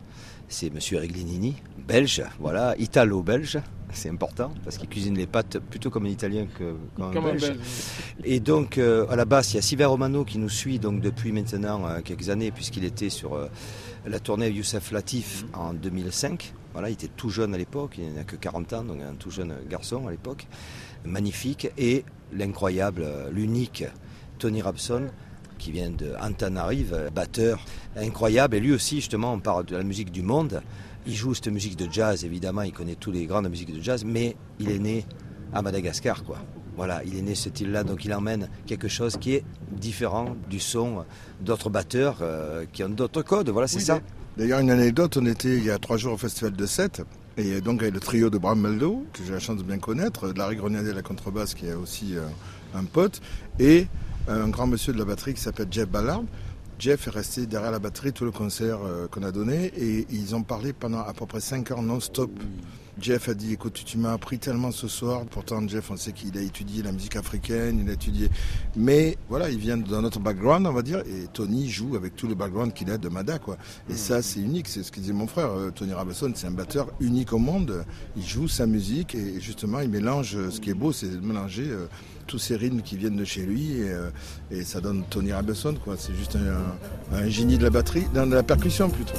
C'est 0.47 0.73
Monsieur 0.73 0.97
Eric 0.97 1.15
Linini, 1.15 1.55
belge, 1.87 2.23
voilà, 2.39 2.75
italo-belge. 2.77 3.59
C'est 3.91 4.09
important 4.09 4.53
parce 4.63 4.77
qu'il 4.77 4.87
cuisine 4.87 5.17
les 5.17 5.25
pâtes 5.25 5.57
plutôt 5.59 5.89
comme 5.89 6.05
un 6.05 6.09
Italien 6.09 6.45
que 6.57 6.75
comme, 6.95 7.17
un 7.17 7.21
belge. 7.21 7.53
Et 8.23 8.39
donc 8.39 8.77
euh, 8.77 9.07
à 9.09 9.15
la 9.15 9.25
basse, 9.25 9.53
il 9.53 9.55
y 9.55 9.59
a 9.59 9.61
Sylvain 9.61 9.87
Romano 9.87 10.23
qui 10.23 10.37
nous 10.37 10.49
suit 10.49 10.79
donc 10.79 11.01
depuis 11.01 11.31
maintenant 11.31 11.87
euh, 11.87 12.01
quelques 12.03 12.29
années 12.29 12.51
puisqu'il 12.51 12.83
était 12.83 13.09
sur 13.09 13.33
euh, 13.33 13.47
la 14.05 14.19
tournée 14.19 14.49
Youssef 14.49 14.91
Latif 14.91 15.45
en 15.53 15.73
2005. 15.73 16.53
Voilà, 16.73 16.89
il 16.89 16.93
était 16.93 17.07
tout 17.07 17.29
jeune 17.29 17.55
à 17.55 17.57
l'époque, 17.57 17.95
il 17.97 18.13
n'a 18.13 18.23
que 18.23 18.35
40 18.35 18.73
ans, 18.73 18.83
donc 18.83 19.01
un 19.01 19.15
tout 19.15 19.31
jeune 19.31 19.55
garçon 19.67 20.07
à 20.07 20.11
l'époque. 20.11 20.45
Magnifique. 21.03 21.71
Et 21.77 22.05
l'incroyable, 22.31 23.01
euh, 23.03 23.29
l'unique 23.31 23.83
Tony 24.39 24.61
Rabson 24.61 25.07
qui 25.59 25.71
vient 25.71 25.91
de 25.91 26.13
Antananarive, 26.21 27.11
batteur 27.13 27.63
incroyable. 27.95 28.55
Et 28.55 28.59
lui 28.59 28.71
aussi, 28.71 28.95
justement, 28.95 29.33
on 29.33 29.39
parle 29.39 29.65
de 29.65 29.75
la 29.75 29.83
musique 29.83 30.11
du 30.11 30.21
monde. 30.23 30.61
Il 31.05 31.13
joue 31.13 31.33
cette 31.33 31.49
musique 31.49 31.75
de 31.75 31.87
jazz, 31.91 32.23
évidemment, 32.25 32.61
il 32.63 32.71
connaît 32.71 32.95
tous 32.95 33.11
les 33.11 33.25
grandes 33.25 33.49
musiques 33.49 33.73
de 33.73 33.81
jazz, 33.81 34.03
mais 34.05 34.35
il 34.59 34.71
est 34.71 34.79
né 34.79 35.05
à 35.53 35.61
Madagascar, 35.61 36.23
quoi. 36.23 36.37
Voilà, 36.75 37.01
il 37.05 37.17
est 37.17 37.21
né 37.21 37.35
cette 37.35 37.59
île-là, 37.59 37.83
donc 37.83 38.05
il 38.05 38.13
emmène 38.13 38.47
quelque 38.65 38.87
chose 38.87 39.17
qui 39.17 39.33
est 39.33 39.43
différent 39.71 40.35
du 40.49 40.59
son 40.61 41.03
d'autres 41.41 41.69
batteurs 41.69 42.19
euh, 42.21 42.65
qui 42.71 42.83
ont 42.83 42.89
d'autres 42.89 43.21
codes. 43.21 43.49
Voilà, 43.49 43.67
c'est 43.67 43.77
Oui, 43.77 43.83
ça. 43.83 43.99
D'ailleurs, 44.37 44.59
une 44.59 44.71
anecdote, 44.71 45.17
on 45.17 45.25
était 45.25 45.57
il 45.57 45.65
y 45.65 45.71
a 45.71 45.77
trois 45.77 45.97
jours 45.97 46.13
au 46.13 46.17
Festival 46.17 46.53
de 46.53 46.65
Sète, 46.65 47.01
et 47.35 47.59
donc 47.59 47.81
avec 47.81 47.93
le 47.93 47.99
trio 47.99 48.29
de 48.29 48.37
Brameldo, 48.37 49.05
que 49.11 49.23
j'ai 49.25 49.33
la 49.33 49.39
chance 49.39 49.57
de 49.57 49.63
bien 49.63 49.79
connaître, 49.79 50.31
de 50.31 50.37
Larry 50.37 50.55
Grenadier 50.55 50.91
à 50.91 50.93
la 50.93 51.01
contrebasse, 51.01 51.53
qui 51.53 51.65
est 51.65 51.73
aussi 51.73 52.15
euh, 52.15 52.21
un 52.73 52.85
pote, 52.85 53.19
et 53.59 53.87
un 54.27 54.49
grand 54.49 54.67
monsieur 54.67 54.93
de 54.93 54.97
la 54.97 55.05
batterie 55.05 55.33
qui 55.33 55.41
s'appelle 55.41 55.67
Jeff 55.71 55.89
Ballard. 55.89 56.23
Jeff 56.79 57.07
est 57.07 57.11
resté 57.11 57.45
derrière 57.45 57.71
la 57.71 57.79
batterie 57.79 58.13
tout 58.13 58.23
le 58.23 58.31
concert 58.31 58.79
euh, 58.85 59.07
qu'on 59.07 59.23
a 59.23 59.31
donné, 59.31 59.65
et 59.77 60.07
ils 60.09 60.33
ont 60.33 60.43
parlé 60.43 60.71
pendant 60.71 60.99
à 60.99 61.13
peu 61.13 61.25
près 61.25 61.41
5 61.41 61.69
heures 61.71 61.81
non-stop. 61.81 62.31
Jeff 62.99 63.29
a 63.29 63.33
dit, 63.33 63.53
écoute, 63.53 63.81
tu 63.85 63.97
m'as 63.97 64.13
appris 64.13 64.39
tellement 64.39 64.71
ce 64.71 64.87
soir. 64.87 65.23
Pourtant, 65.29 65.65
Jeff, 65.67 65.89
on 65.91 65.97
sait 65.97 66.11
qu'il 66.11 66.37
a 66.37 66.41
étudié 66.41 66.83
la 66.83 66.91
musique 66.91 67.15
africaine, 67.15 67.79
il 67.83 67.89
a 67.89 67.93
étudié. 67.93 68.29
Mais 68.75 69.17
voilà, 69.29 69.49
il 69.49 69.57
vient 69.57 69.77
d'un 69.77 70.03
autre 70.03 70.19
background, 70.19 70.67
on 70.67 70.73
va 70.73 70.81
dire. 70.81 70.99
Et 70.99 71.27
Tony 71.33 71.69
joue 71.69 71.95
avec 71.95 72.15
tout 72.15 72.27
le 72.27 72.35
background 72.35 72.73
qu'il 72.73 72.89
a 72.91 72.97
de 72.97 73.09
Mada, 73.09 73.39
quoi. 73.39 73.57
Et 73.89 73.95
ça, 73.95 74.21
c'est 74.21 74.39
unique. 74.39 74.67
C'est 74.67 74.83
ce 74.83 74.91
que 74.91 74.99
disait 74.99 75.13
mon 75.13 75.27
frère. 75.27 75.51
euh, 75.51 75.71
Tony 75.71 75.93
Rabasson, 75.93 76.31
c'est 76.35 76.47
un 76.47 76.51
batteur 76.51 76.87
unique 76.99 77.33
au 77.33 77.39
monde. 77.39 77.85
Il 78.17 78.25
joue 78.25 78.47
sa 78.47 78.65
musique 78.65 79.15
et 79.15 79.39
justement, 79.39 79.79
il 79.79 79.89
mélange. 79.89 80.35
euh, 80.35 80.49
Ce 80.51 80.59
qui 80.59 80.69
est 80.69 80.73
beau, 80.75 80.91
c'est 80.91 81.09
de 81.09 81.25
mélanger 81.25 81.65
euh, 81.67 81.87
tous 82.27 82.37
ces 82.39 82.55
rythmes 82.55 82.81
qui 82.81 82.97
viennent 82.97 83.17
de 83.17 83.25
chez 83.25 83.41
lui. 83.45 83.71
Et, 83.77 83.89
euh, 83.89 84.09
et 84.51 84.63
ça 84.63 84.81
donne 84.81 85.03
Tony 85.09 85.31
Rabasson, 85.31 85.75
quoi. 85.83 85.95
C'est 85.97 86.15
juste 86.15 86.35
un, 86.35 87.15
un 87.17 87.29
génie 87.29 87.57
de 87.57 87.63
la 87.63 87.69
batterie, 87.69 88.05
de 88.13 88.19
la 88.19 88.43
percussion 88.43 88.89
plutôt. 88.89 89.13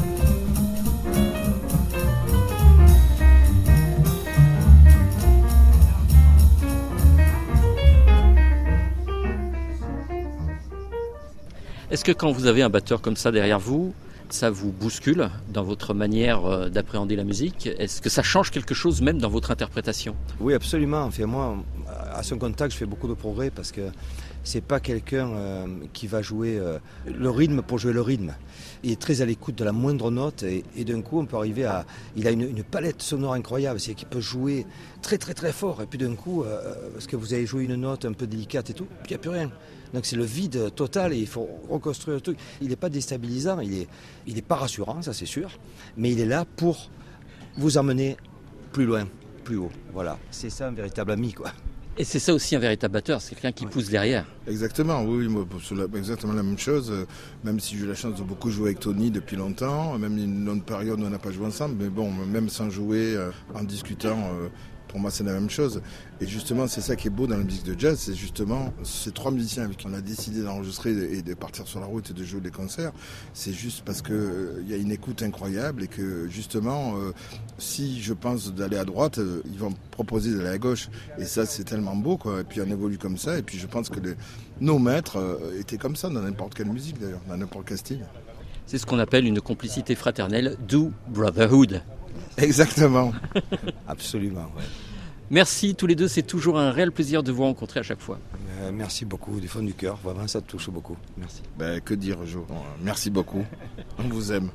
Est-ce 11.91 12.05
que 12.05 12.13
quand 12.13 12.31
vous 12.31 12.47
avez 12.47 12.63
un 12.63 12.69
batteur 12.69 13.01
comme 13.01 13.17
ça 13.17 13.33
derrière 13.33 13.59
vous, 13.59 13.93
ça 14.29 14.49
vous 14.49 14.71
bouscule 14.71 15.29
dans 15.53 15.65
votre 15.65 15.93
manière 15.93 16.45
euh, 16.47 16.69
d'appréhender 16.69 17.17
la 17.17 17.25
musique? 17.25 17.67
Est-ce 17.67 18.01
que 18.01 18.09
ça 18.09 18.23
change 18.23 18.53
quelque 18.53 18.75
chose 18.75 19.03
même 19.03 19.19
dans 19.19 19.29
votre 19.29 19.51
interprétation? 19.51 20.15
Oui, 20.39 20.55
absolument. 20.55 21.03
Enfin, 21.03 21.27
moi, 21.27 21.57
à 22.15 22.23
son 22.23 22.39
contact, 22.39 22.73
je 22.73 22.77
fais 22.79 22.87
beaucoup 22.87 23.09
de 23.09 23.15
progrès 23.15 23.51
parce 23.51 23.73
que 23.73 23.81
c'est 24.45 24.61
pas 24.61 24.79
quelqu'un 24.79 25.31
euh, 25.31 25.67
qui 25.93 26.07
va 26.07 26.23
jouer 26.23 26.59
euh, 26.61 26.79
le 27.07 27.29
rythme 27.29 27.61
pour 27.61 27.79
jouer 27.79 27.93
le 27.93 28.03
rythme. 28.03 28.35
Il 28.83 28.91
est 28.91 29.01
très 29.01 29.21
à 29.21 29.27
l'écoute 29.27 29.57
de 29.57 29.65
la 29.65 29.73
moindre 29.73 30.11
note 30.11 30.43
et, 30.43 30.65
d'un 30.85 31.03
coup 31.03 31.19
on 31.19 31.27
peut 31.27 31.37
arriver 31.37 31.65
à. 31.65 31.85
Il 32.17 32.27
a 32.27 32.31
une, 32.31 32.63
palette 32.65 33.03
sonore 33.03 33.35
incroyable, 33.35 33.79
c'est 33.79 33.95
qu'il 33.95 34.09
peut 34.09 34.21
jouer 34.21 34.67
très 35.03 35.19
très 35.19 35.35
très 35.35 35.53
fort 35.53 35.83
et 35.83 35.87
puis 35.87 35.99
d'un 35.99 36.15
coup, 36.15 36.45
euh, 36.45 36.75
parce 36.95 37.07
que 37.07 37.17
vous 37.17 37.35
avez 37.35 37.47
joué 37.47 37.65
une 37.65 37.77
note 37.77 38.05
un 38.05 38.13
peu 38.13 38.27
délicate 38.27 38.71
et 38.71 38.75
tout, 38.75 38.87
il 39.05 39.09
n'y 39.09 39.15
a 39.17 39.19
plus 39.19 39.31
rien. 39.31 39.51
Donc 39.93 40.07
c'est 40.07 40.17
le 40.17 40.25
vide 40.25 40.73
total 40.75 41.13
et 41.13 41.19
il 41.19 41.27
faut 41.27 41.49
reconstruire 41.69 42.15
le 42.15 42.21
truc. 42.21 42.39
Il 42.61 42.69
n'est 42.69 42.77
pas 42.77 42.89
déstabilisant, 42.89 43.61
il 43.61 43.87
n'est 44.27 44.43
pas 44.43 44.57
rassurant, 44.57 45.03
ça 45.03 45.13
c'est 45.13 45.27
sûr, 45.27 45.51
mais 45.97 46.13
il 46.13 46.21
est 46.21 46.27
là 46.27 46.45
pour 46.57 46.91
vous 47.57 47.77
emmener 47.77 48.17
plus 48.73 48.87
loin, 48.87 49.07
plus 49.45 49.57
haut. 49.57 49.73
Voilà, 49.93 50.19
c'est 50.31 50.51
ça 50.51 50.69
un 50.69 50.73
véritable 50.73 51.11
ami 51.11 51.33
quoi. 51.33 51.53
Et 52.01 52.05
c'est 52.05 52.19
ça 52.19 52.33
aussi 52.33 52.57
un 52.57 52.61
véritable 52.61 52.95
batteur, 52.95 53.21
c'est 53.21 53.35
quelqu'un 53.35 53.53
qui 53.53 53.67
pousse 53.67 53.91
derrière. 53.91 54.25
Exactement, 54.49 55.03
oui, 55.05 55.27
oui, 55.27 55.29
moi, 55.29 55.45
c'est 55.63 55.75
la- 55.75 55.85
exactement 55.99 56.33
la 56.33 56.43
même 56.43 56.57
chose. 56.59 56.91
euh, 56.91 57.05
Même 57.45 57.61
si 57.61 57.77
j'ai 57.77 57.85
eu 57.85 57.87
la 57.87 57.95
chance 57.95 58.15
de 58.19 58.23
beaucoup 58.23 58.51
jouer 58.51 58.69
avec 58.71 58.81
Tony 58.81 59.11
depuis 59.11 59.37
longtemps, 59.37 59.99
même 59.99 60.17
une 60.17 60.47
longue 60.47 60.63
période 60.65 60.99
où 60.99 61.05
on 61.05 61.11
n'a 61.11 61.19
pas 61.19 61.31
joué 61.31 61.45
ensemble, 61.45 61.75
mais 61.79 61.91
bon, 61.91 62.11
même 62.11 62.49
sans 62.49 62.71
jouer, 62.71 63.15
euh, 63.17 63.31
en 63.55 63.65
discutant, 63.65 64.17
euh, 64.33 64.49
pour 64.91 64.99
moi 64.99 65.11
c'est 65.11 65.25
la 65.25 65.33
même 65.33 65.49
chose. 65.49 65.81
Et 66.21 66.27
justement, 66.27 66.67
c'est 66.67 66.81
ça 66.81 66.97
qui 66.97 67.07
est 67.07 67.11
beau 67.11 67.27
dans 67.27 67.37
la 67.37 67.45
musique 67.45 67.65
de 67.65 67.79
jazz, 67.79 67.99
c'est 67.99 68.15
justement 68.15 68.75
ces 68.83 69.13
trois 69.13 69.31
musiciens 69.31 69.63
avec 69.63 69.77
qui 69.77 69.87
on 69.87 69.95
a 69.95 70.01
décidé 70.01 70.43
d'enregistrer 70.43 70.91
et 70.91 71.23
de 71.23 71.35
partir 71.35 71.67
sur 71.67 71.81
la 71.81 71.87
route 71.87 72.11
et 72.11 72.13
de 72.13 72.25
jouer 72.25 72.41
des 72.41 72.51
concerts. 72.51 72.93
C'est 73.33 73.53
juste 73.53 73.83
parce 73.85 74.03
que 74.03 74.13
euh, 74.13 74.63
il 74.63 74.71
y 74.71 74.75
a 74.75 74.77
une 74.77 74.91
écoute 74.91 75.23
incroyable 75.23 75.85
et 75.85 75.87
que 75.87 76.29
justement, 76.29 76.97
euh, 76.97 77.13
si 77.59 78.03
je 78.03 78.13
pense 78.13 78.53
d'aller 78.53 78.77
à 78.77 78.85
droite, 78.85 79.19
euh, 79.19 79.43
ils 79.53 79.59
vont 79.59 79.73
proposer 79.93 80.37
d'aller 80.37 80.51
à 80.51 80.59
gauche. 80.59 80.89
Et 81.19 81.25
ça, 81.25 81.47
c'est 81.47 81.65
tellement 81.65 81.95
beau, 81.95 82.17
quoi. 82.17 82.41
Et 82.41 82.45
puis 82.45 82.61
on 82.61 82.71
évolue 82.71 82.99
comme 82.99 83.17
ça. 83.17 83.39
Et 83.39 83.43
puis 83.43 83.59
je 83.59 83.67
pense 83.69 83.89
que 83.89 84.01
nos 84.61 84.79
maîtres 84.79 85.19
étaient 85.59 85.79
comme 85.79 85.97
ça 85.97 86.09
dans 86.09 86.21
n'importe 86.21 86.55
quelle 86.55 86.67
musique 86.67 86.99
d'ailleurs, 86.99 87.23
dans 87.29 87.37
n'importe 87.37 87.69
quel 87.69 87.79
style. 87.79 88.07
C'est 88.67 88.79
ce 88.79 88.87
qu'on 88.87 88.99
appelle 88.99 89.27
une 89.27 89.41
complicité 89.41 89.95
fraternelle, 89.95 90.57
do 90.69 90.93
brotherhood. 91.09 91.83
Exactement. 92.39 93.13
Absolument. 93.89 94.51
ouais. 94.57 94.65
Merci 95.31 95.77
tous 95.77 95.87
les 95.87 95.95
deux, 95.95 96.09
c'est 96.09 96.23
toujours 96.25 96.59
un 96.59 96.73
réel 96.73 96.91
plaisir 96.91 97.23
de 97.23 97.31
vous 97.31 97.45
rencontrer 97.45 97.79
à 97.79 97.85
chaque 97.85 98.01
fois. 98.01 98.19
Euh, 98.63 98.73
merci 98.73 99.05
beaucoup 99.05 99.39
du 99.39 99.47
fond 99.47 99.63
du 99.63 99.75
cœur, 99.75 99.97
vraiment 100.03 100.27
ça 100.27 100.41
touche 100.41 100.69
beaucoup. 100.71 100.97
Merci. 101.17 101.43
Ben, 101.57 101.81
que 101.81 101.95
dire, 101.95 102.27
Jo 102.27 102.45
Bon, 102.49 102.57
euh, 102.57 102.59
Merci 102.83 103.11
beaucoup. 103.11 103.45
On 103.99 104.09
vous 104.09 104.33
aime. 104.33 104.51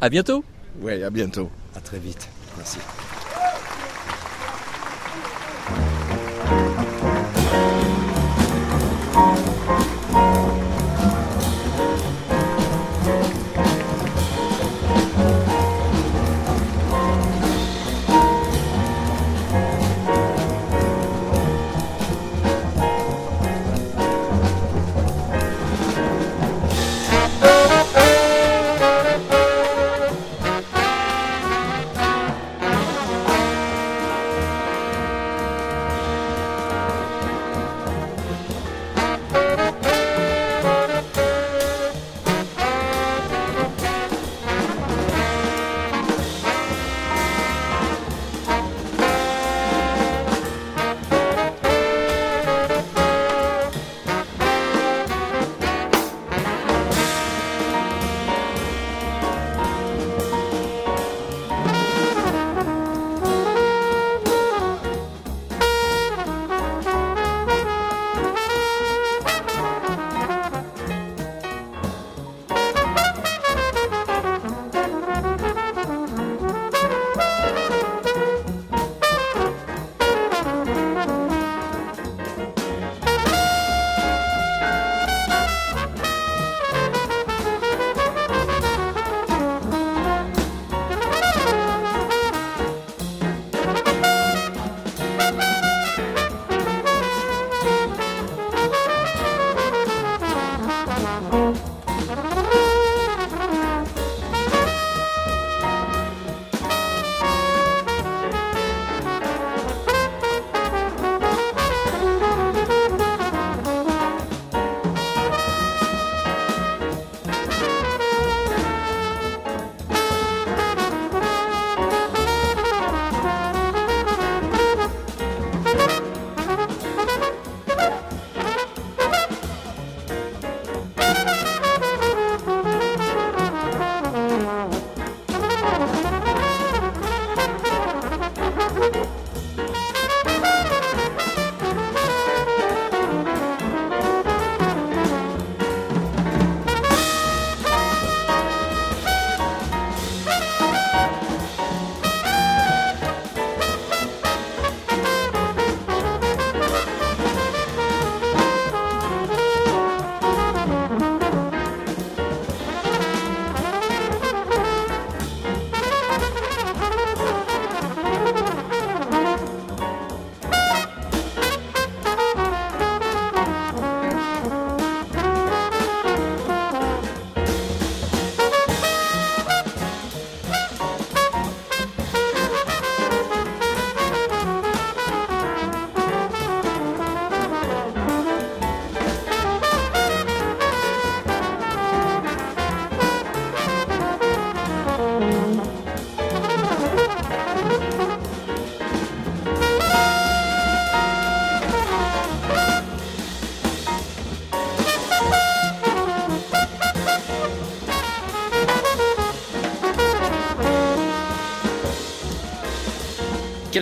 À 0.00 0.08
bientôt. 0.08 0.44
Ouais, 0.80 1.02
à 1.02 1.10
bientôt. 1.10 1.50
À 1.74 1.80
très 1.80 1.98
vite. 1.98 2.28
Merci. 2.56 2.78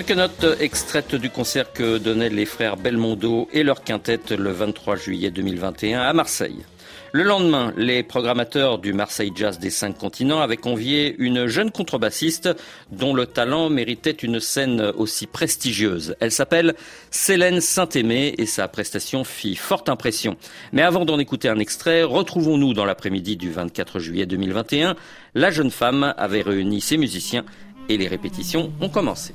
Quelques 0.09 0.21
notes 0.21 0.57
extraites 0.61 1.15
du 1.17 1.29
concert 1.29 1.71
que 1.71 1.99
donnaient 1.99 2.31
les 2.31 2.47
frères 2.47 2.79
Belmondo 2.79 3.47
et 3.53 3.63
leur 3.63 3.85
quintette 3.85 4.31
le 4.31 4.53
23 4.53 4.97
juillet 4.97 5.31
2021 5.31 6.01
à 6.01 6.15
Marseille. 6.15 6.65
Le 7.13 7.25
lendemain, 7.25 7.75
les 7.77 8.03
programmateurs 8.03 8.79
du 8.79 8.95
Marseille 8.95 9.33
Jazz 9.35 9.59
des 9.59 9.69
cinq 9.69 9.99
continents 9.99 10.41
avaient 10.41 10.57
convié 10.57 11.15
une 11.19 11.47
jeune 11.47 11.71
contrebassiste 11.71 12.49
dont 12.91 13.13
le 13.13 13.27
talent 13.27 13.69
méritait 13.69 14.13
une 14.13 14.41
scène 14.41 14.81
aussi 14.97 15.27
prestigieuse. 15.27 16.17
Elle 16.21 16.33
s'appelle 16.33 16.75
Célène 17.11 17.61
Saint-Aimé 17.61 18.35
et 18.39 18.47
sa 18.47 18.67
prestation 18.67 19.25
fit 19.25 19.57
forte 19.57 19.91
impression. 19.91 20.39
Mais 20.73 20.81
avant 20.81 21.05
d'en 21.05 21.19
écouter 21.19 21.51
un 21.51 21.59
extrait, 21.59 22.03
retrouvons-nous 22.03 22.73
dans 22.73 22.87
l'après-midi 22.87 23.37
du 23.37 23.51
24 23.51 23.99
juillet 23.99 24.25
2021. 24.25 24.97
La 25.35 25.51
jeune 25.51 25.71
femme 25.71 26.15
avait 26.17 26.41
réuni 26.41 26.81
ses 26.81 26.97
musiciens 26.97 27.45
et 27.91 27.99
les 27.99 28.09
répétitions 28.09 28.73
ont 28.81 28.89
commencé. 28.89 29.35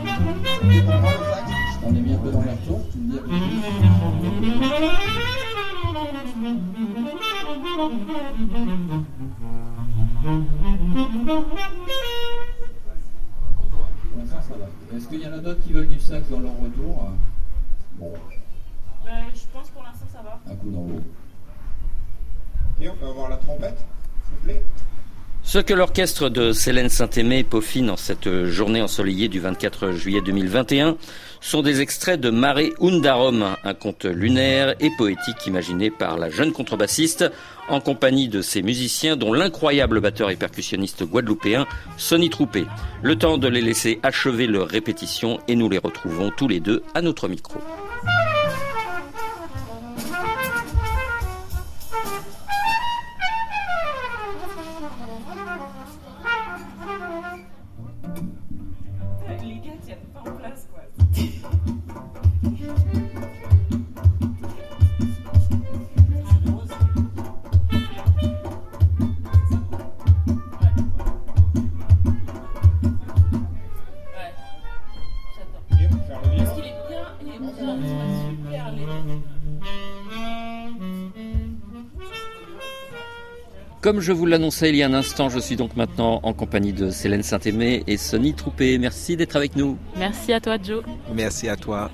Est-ce 14.93 15.07
qu'il 15.07 15.21
y 15.21 15.27
en 15.27 15.33
a 15.33 15.37
d'autres 15.37 15.61
qui 15.63 15.73
veulent 15.73 15.87
du 15.87 15.99
sax 15.99 16.29
dans 16.29 16.39
leur 16.39 16.57
retour? 16.57 17.11
Bon. 17.93 18.13
Ben, 19.05 19.25
je 19.33 19.41
pense 19.53 19.69
pour 19.69 19.83
l'instant 19.83 20.05
ça 20.11 20.21
va. 20.21 20.39
Un 20.49 20.55
coup 20.55 20.69
d'envoi. 20.69 20.99
Ok, 22.79 22.89
on 22.91 22.95
peut 22.97 23.07
avoir 23.07 23.29
la 23.29 23.37
trompette, 23.37 23.77
s'il 24.25 24.35
vous 24.35 24.43
plaît 24.43 24.63
ce 25.51 25.59
que 25.59 25.73
l'orchestre 25.73 26.29
de 26.29 26.53
Célène 26.53 26.87
Saint-Aimé 26.87 27.43
peaufine 27.43 27.89
en 27.89 27.97
cette 27.97 28.45
journée 28.45 28.81
ensoleillée 28.81 29.27
du 29.27 29.41
24 29.41 29.91
juillet 29.91 30.21
2021 30.21 30.95
sont 31.41 31.61
des 31.61 31.81
extraits 31.81 32.21
de 32.21 32.29
Mare 32.29 32.61
Undarum, 32.79 33.57
un 33.61 33.73
conte 33.73 34.05
lunaire 34.05 34.75
et 34.79 34.89
poétique 34.97 35.45
imaginé 35.45 35.91
par 35.91 36.17
la 36.17 36.29
jeune 36.29 36.53
contrebassiste 36.53 37.29
en 37.67 37.81
compagnie 37.81 38.29
de 38.29 38.41
ses 38.41 38.61
musiciens 38.61 39.17
dont 39.17 39.33
l'incroyable 39.33 39.99
batteur 39.99 40.29
et 40.29 40.37
percussionniste 40.37 41.03
guadeloupéen 41.03 41.67
Sonny 41.97 42.29
Troupé. 42.29 42.65
Le 43.01 43.17
temps 43.17 43.37
de 43.37 43.49
les 43.49 43.59
laisser 43.59 43.99
achever 44.03 44.47
leur 44.47 44.69
répétition 44.69 45.41
et 45.49 45.57
nous 45.57 45.67
les 45.67 45.79
retrouvons 45.79 46.31
tous 46.31 46.47
les 46.47 46.61
deux 46.61 46.81
à 46.93 47.01
notre 47.01 47.27
micro. 47.27 47.59
Comme 83.91 83.99
je 83.99 84.13
vous 84.13 84.25
l'annonçais 84.25 84.69
il 84.69 84.77
y 84.77 84.83
a 84.83 84.87
un 84.87 84.93
instant, 84.93 85.27
je 85.27 85.37
suis 85.37 85.57
donc 85.57 85.75
maintenant 85.75 86.21
en 86.23 86.31
compagnie 86.31 86.71
de 86.71 86.91
Célène 86.91 87.23
Saint-Aimé 87.23 87.83
et 87.87 87.97
Sonny 87.97 88.33
Troupé. 88.33 88.77
Merci 88.77 89.17
d'être 89.17 89.35
avec 89.35 89.57
nous. 89.57 89.77
Merci 89.97 90.31
à 90.31 90.39
toi, 90.39 90.55
Joe. 90.63 90.81
Merci 91.13 91.49
à 91.49 91.57
toi. 91.57 91.91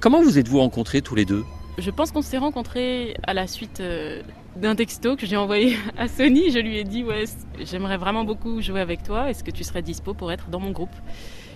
Comment 0.00 0.22
vous 0.22 0.38
êtes-vous 0.38 0.60
rencontrés 0.60 1.02
tous 1.02 1.14
les 1.14 1.26
deux? 1.26 1.44
Je 1.76 1.90
pense 1.90 2.10
qu'on 2.10 2.22
s'est 2.22 2.38
rencontrés 2.38 3.18
à 3.24 3.34
la 3.34 3.46
suite 3.46 3.80
euh, 3.80 4.22
d'un 4.56 4.74
texto 4.74 5.14
que 5.14 5.26
j'ai 5.26 5.36
envoyé 5.36 5.76
à 5.98 6.08
Sonny. 6.08 6.50
Je 6.52 6.58
lui 6.58 6.78
ai 6.78 6.84
dit 6.84 7.04
ouais, 7.04 7.24
j'aimerais 7.70 7.98
vraiment 7.98 8.24
beaucoup 8.24 8.62
jouer 8.62 8.80
avec 8.80 9.02
toi. 9.02 9.28
Est-ce 9.28 9.44
que 9.44 9.50
tu 9.50 9.62
serais 9.62 9.82
dispo 9.82 10.14
pour 10.14 10.32
être 10.32 10.48
dans 10.48 10.58
mon 10.58 10.70
groupe? 10.70 10.96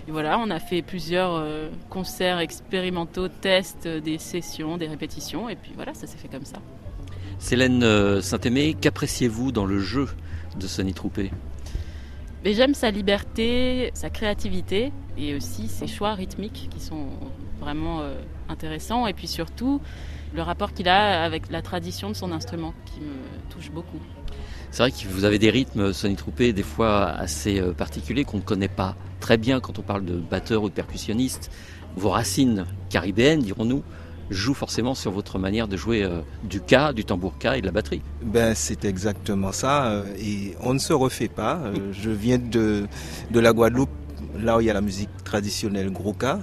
Et 0.07 0.11
voilà, 0.11 0.39
on 0.39 0.51
a 0.51 0.59
fait 0.59 0.83
plusieurs 0.83 1.37
euh, 1.37 1.71
concerts 1.89 2.41
expérimentaux, 2.41 3.29
tests, 3.29 3.89
des 3.89 4.19
sessions, 4.19 4.77
des 4.77 4.89
répétitions, 4.89 5.49
et 5.49 5.57
puis 5.57 5.73
voilà, 5.75 5.95
ça 5.95 6.07
s'est 6.07 6.19
fait 6.19 6.29
comme 6.29 6.45
ça. 6.45 6.59
Célène 7.39 7.83
euh, 7.83 8.21
Saint-Aimé, 8.21 8.77
qu'appréciez-vous 8.81 9.53
dans 9.53 9.67
le 9.67 9.79
jeu 9.79 10.09
de 10.59 10.67
Sonny 10.67 10.95
Troupé? 10.95 11.31
J'aime 12.45 12.75
sa 12.75 12.91
liberté, 12.91 13.91
sa 13.95 14.11
créativité 14.11 14.93
et 15.17 15.35
aussi 15.35 15.69
ses 15.69 15.87
choix 15.87 16.15
rythmiques 16.15 16.69
qui 16.71 16.81
sont 16.81 17.07
vraiment 17.61 18.01
euh, 18.01 18.21
intéressants. 18.49 19.07
Et 19.07 19.15
puis 19.15 19.27
surtout, 19.27 19.81
le 20.35 20.43
rapport 20.43 20.73
qu'il 20.75 20.89
a 20.89 21.25
avec 21.25 21.51
la 21.51 21.63
tradition 21.63 22.11
de 22.11 22.15
son 22.15 22.33
instrument 22.33 22.75
qui 22.85 23.01
me 23.01 23.51
touche 23.51 23.71
beaucoup. 23.71 24.01
C'est 24.71 24.83
vrai 24.83 24.91
que 24.91 25.09
vous 25.09 25.25
avez 25.25 25.39
des 25.39 25.51
rythmes, 25.51 25.93
Sonny 25.93 26.17
Troupé, 26.17 26.53
des 26.53 26.63
fois 26.63 27.07
assez 27.07 27.61
euh, 27.61 27.73
particuliers 27.73 28.25
qu'on 28.25 28.39
ne 28.39 28.43
connaît 28.43 28.69
pas 28.69 28.97
très 29.21 29.39
bien 29.39 29.61
quand 29.61 29.79
on 29.79 29.83
parle 29.83 30.05
de 30.05 30.17
batteur 30.17 30.63
ou 30.63 30.69
de 30.69 30.75
percussionniste. 30.75 31.51
Vos 31.97 32.11
racines 32.11 32.67
caribéennes, 32.91 33.41
dirons-nous, 33.41 33.83
jouent 34.31 34.55
forcément 34.55 34.95
sur 34.95 35.11
votre 35.11 35.39
manière 35.39 35.69
de 35.69 35.77
jouer 35.77 36.03
euh, 36.03 36.21
du 36.45 36.61
ka, 36.61 36.93
du 36.93 37.05
tambour 37.05 37.39
ka 37.39 37.57
et 37.57 37.61
de 37.61 37.67
la 37.67 37.73
batterie. 37.73 38.03
Ben, 38.23 38.55
c'est 38.55 38.85
exactement 38.85 39.53
ça. 39.53 39.87
Euh, 39.87 40.05
et 40.19 40.55
on 40.61 40.75
ne 40.75 40.79
se 40.79 40.93
refait 40.93 41.29
pas. 41.29 41.61
Je 41.93 42.11
viens 42.11 42.39
de, 42.39 42.87
de 43.31 43.41
la 43.41 43.53
Guadeloupe, 43.53 43.91
là 44.39 44.57
où 44.57 44.61
il 44.61 44.67
y 44.67 44.71
a 44.71 44.75
la 44.75 44.81
musique 44.81 45.11
traditionnelle 45.25 45.91
gros 45.91 46.13
ka 46.13 46.41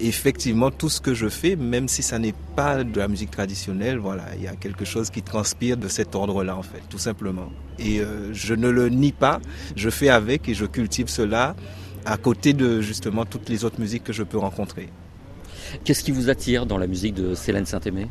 effectivement, 0.00 0.70
tout 0.70 0.88
ce 0.88 1.00
que 1.00 1.14
je 1.14 1.28
fais, 1.28 1.56
même 1.56 1.88
si 1.88 2.02
ça 2.02 2.18
n'est 2.18 2.34
pas 2.56 2.82
de 2.84 2.98
la 2.98 3.08
musique 3.08 3.30
traditionnelle, 3.30 3.98
voilà, 3.98 4.24
il 4.36 4.42
y 4.42 4.48
a 4.48 4.56
quelque 4.56 4.84
chose 4.84 5.10
qui 5.10 5.22
transpire 5.22 5.76
de 5.76 5.88
cet 5.88 6.14
ordre-là, 6.14 6.56
en 6.56 6.62
fait, 6.62 6.82
tout 6.88 6.98
simplement. 6.98 7.50
Et 7.78 8.00
euh, 8.00 8.32
je 8.32 8.54
ne 8.54 8.68
le 8.68 8.88
nie 8.88 9.12
pas, 9.12 9.40
je 9.76 9.90
fais 9.90 10.08
avec 10.08 10.48
et 10.48 10.54
je 10.54 10.64
cultive 10.64 11.08
cela 11.08 11.54
à 12.06 12.16
côté 12.16 12.54
de 12.54 12.80
justement 12.80 13.26
toutes 13.26 13.48
les 13.48 13.64
autres 13.64 13.78
musiques 13.78 14.04
que 14.04 14.12
je 14.12 14.22
peux 14.22 14.38
rencontrer. 14.38 14.88
Qu'est-ce 15.84 16.02
qui 16.02 16.10
vous 16.10 16.28
attire 16.30 16.66
dans 16.66 16.78
la 16.78 16.86
musique 16.86 17.14
de 17.14 17.34
Célène 17.34 17.66
Saint-Aimé? 17.66 18.08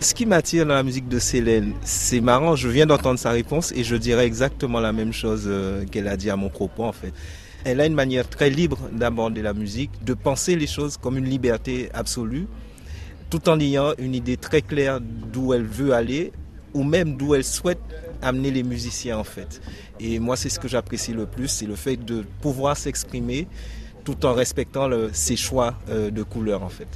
Ce 0.00 0.14
qui 0.14 0.24
m'attire 0.24 0.64
dans 0.64 0.74
la 0.74 0.82
musique 0.82 1.08
de 1.08 1.18
Célène, 1.18 1.74
c'est 1.82 2.20
marrant, 2.20 2.56
je 2.56 2.68
viens 2.68 2.86
d'entendre 2.86 3.18
sa 3.18 3.32
réponse 3.32 3.70
et 3.72 3.84
je 3.84 3.96
dirais 3.96 4.24
exactement 4.24 4.80
la 4.80 4.92
même 4.92 5.12
chose 5.12 5.44
euh, 5.46 5.84
qu'elle 5.84 6.08
a 6.08 6.16
dit 6.16 6.30
à 6.30 6.36
mon 6.36 6.48
propos 6.48 6.84
en 6.84 6.92
fait. 6.92 7.12
Elle 7.64 7.82
a 7.82 7.86
une 7.86 7.94
manière 7.94 8.26
très 8.26 8.48
libre 8.48 8.78
d'aborder 8.92 9.42
la 9.42 9.52
musique, 9.52 9.90
de 10.02 10.14
penser 10.14 10.56
les 10.56 10.66
choses 10.66 10.96
comme 10.96 11.18
une 11.18 11.26
liberté 11.26 11.90
absolue, 11.92 12.46
tout 13.28 13.46
en 13.50 13.60
ayant 13.60 13.92
une 13.98 14.14
idée 14.14 14.38
très 14.38 14.62
claire 14.62 15.00
d'où 15.02 15.52
elle 15.52 15.66
veut 15.66 15.92
aller 15.92 16.32
ou 16.72 16.82
même 16.82 17.18
d'où 17.18 17.34
elle 17.34 17.44
souhaite 17.44 17.80
amener 18.22 18.50
les 18.50 18.62
musiciens 18.62 19.18
en 19.18 19.24
fait. 19.24 19.60
Et 19.98 20.18
moi 20.18 20.36
c'est 20.36 20.48
ce 20.48 20.58
que 20.58 20.68
j'apprécie 20.68 21.12
le 21.12 21.26
plus, 21.26 21.48
c'est 21.48 21.66
le 21.66 21.76
fait 21.76 21.96
de 21.96 22.24
pouvoir 22.40 22.76
s'exprimer 22.76 23.48
tout 24.04 24.26
en 24.26 24.32
respectant 24.32 24.88
ses 25.12 25.36
choix 25.36 25.74
euh, 25.88 26.10
de 26.10 26.22
couleurs 26.22 26.62
en 26.62 26.68
fait. 26.68 26.88